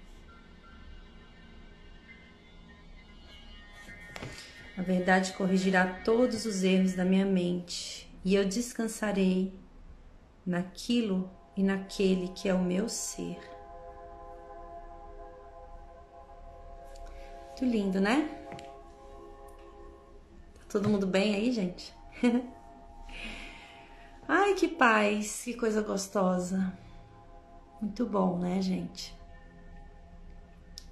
A 4.77 4.83
verdade 4.83 5.33
corrigirá 5.33 6.03
todos 6.05 6.45
os 6.45 6.63
erros 6.63 6.93
da 6.93 7.07
minha 7.07 7.25
mente 7.25 8.07
e 8.23 8.35
eu 8.35 8.45
descansarei 8.45 9.59
naquilo 10.45 11.31
e 11.57 11.63
naquele 11.63 12.29
que 12.35 12.51
é 12.51 12.55
o 12.55 12.63
meu 12.63 12.87
ser. 12.87 13.39
Muito 17.47 17.65
lindo, 17.65 17.99
né? 17.99 18.29
Tá 20.55 20.65
todo 20.69 20.91
mundo 20.91 21.07
bem 21.07 21.35
aí, 21.35 21.51
gente? 21.51 21.95
Ai, 24.27 24.55
que 24.55 24.69
paz, 24.69 25.43
que 25.45 25.55
coisa 25.55 25.83
gostosa. 25.83 26.73
Muito 27.81 28.07
bom, 28.07 28.39
né, 28.39 28.63
gente? 28.63 29.15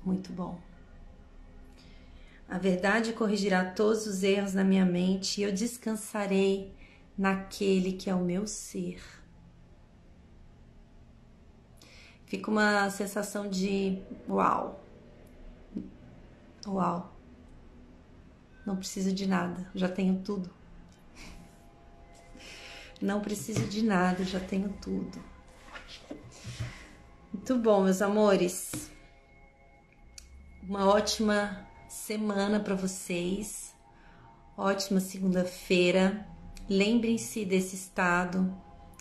Muito 0.05 0.33
bom. 0.33 0.61
A 2.47 2.59
verdade 2.59 3.14
corrigirá 3.14 3.64
todos 3.64 4.07
os 4.07 4.22
erros 4.22 4.53
na 4.53 4.62
minha 4.62 4.85
mente 4.85 5.41
e 5.41 5.45
eu 5.45 5.53
descansarei 5.53 6.74
naquele 7.16 7.93
que 7.93 8.11
é 8.11 8.14
o 8.14 8.20
meu 8.20 8.47
ser. 8.47 9.03
Fica 12.26 12.51
uma 12.51 12.91
sensação 12.91 13.49
de 13.49 14.03
uau. 14.28 14.85
Uau. 16.66 17.16
Não 18.66 18.76
preciso 18.76 19.12
de 19.12 19.26
nada, 19.26 19.70
já 19.74 19.89
tenho 19.89 20.20
tudo. 20.20 20.61
Não 23.03 23.20
preciso 23.20 23.66
de 23.66 23.82
nada, 23.82 24.22
já 24.22 24.38
tenho 24.38 24.68
tudo. 24.80 25.18
Muito 27.34 27.59
bom, 27.59 27.82
meus 27.82 28.00
amores. 28.00 28.92
Uma 30.62 30.86
ótima 30.86 31.66
semana 31.88 32.61
para 32.61 32.76
vocês. 32.76 33.74
Ótima 34.57 35.00
segunda-feira. 35.00 36.24
Lembrem-se 36.70 37.44
desse 37.44 37.74
estado. 37.74 38.57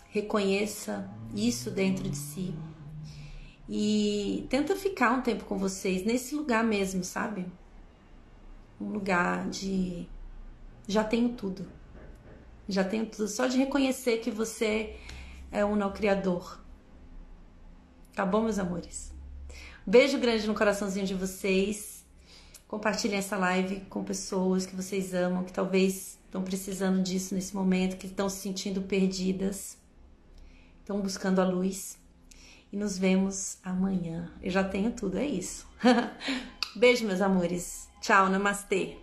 Reconheça 0.08 1.08
isso 1.32 1.70
dentro 1.70 2.10
de 2.10 2.16
si. 2.16 2.52
E 3.68 4.44
tenta 4.50 4.74
ficar 4.74 5.12
um 5.12 5.22
tempo 5.22 5.44
com 5.44 5.56
vocês 5.56 6.04
nesse 6.04 6.34
lugar 6.34 6.64
mesmo, 6.64 7.04
sabe? 7.04 7.46
Um 8.80 8.88
lugar 8.88 9.48
de 9.48 10.08
já 10.88 11.04
tenho 11.04 11.28
tudo. 11.34 11.81
Já 12.68 12.84
tenho 12.84 13.06
tudo. 13.06 13.28
Só 13.28 13.46
de 13.46 13.58
reconhecer 13.58 14.18
que 14.18 14.30
você 14.30 14.96
é 15.50 15.64
um 15.64 15.76
não 15.76 15.92
criador. 15.92 16.60
Tá 18.14 18.24
bom, 18.26 18.42
meus 18.42 18.58
amores? 18.58 19.12
Beijo 19.86 20.18
grande 20.18 20.46
no 20.46 20.54
coraçãozinho 20.54 21.06
de 21.06 21.14
vocês. 21.14 22.04
Compartilhem 22.68 23.18
essa 23.18 23.36
live 23.36 23.80
com 23.90 24.02
pessoas 24.04 24.64
que 24.64 24.74
vocês 24.74 25.12
amam, 25.12 25.44
que 25.44 25.52
talvez 25.52 26.18
estão 26.24 26.42
precisando 26.42 27.02
disso 27.02 27.34
nesse 27.34 27.54
momento, 27.54 27.96
que 27.98 28.06
estão 28.06 28.28
se 28.28 28.38
sentindo 28.38 28.80
perdidas, 28.80 29.76
estão 30.80 31.00
buscando 31.00 31.40
a 31.40 31.44
luz. 31.44 31.98
E 32.72 32.76
nos 32.76 32.96
vemos 32.96 33.58
amanhã. 33.62 34.32
Eu 34.40 34.50
já 34.50 34.64
tenho 34.64 34.90
tudo, 34.92 35.18
é 35.18 35.26
isso. 35.26 35.66
Beijo, 36.74 37.06
meus 37.06 37.20
amores. 37.20 37.86
Tchau, 38.00 38.30
namastê. 38.30 39.01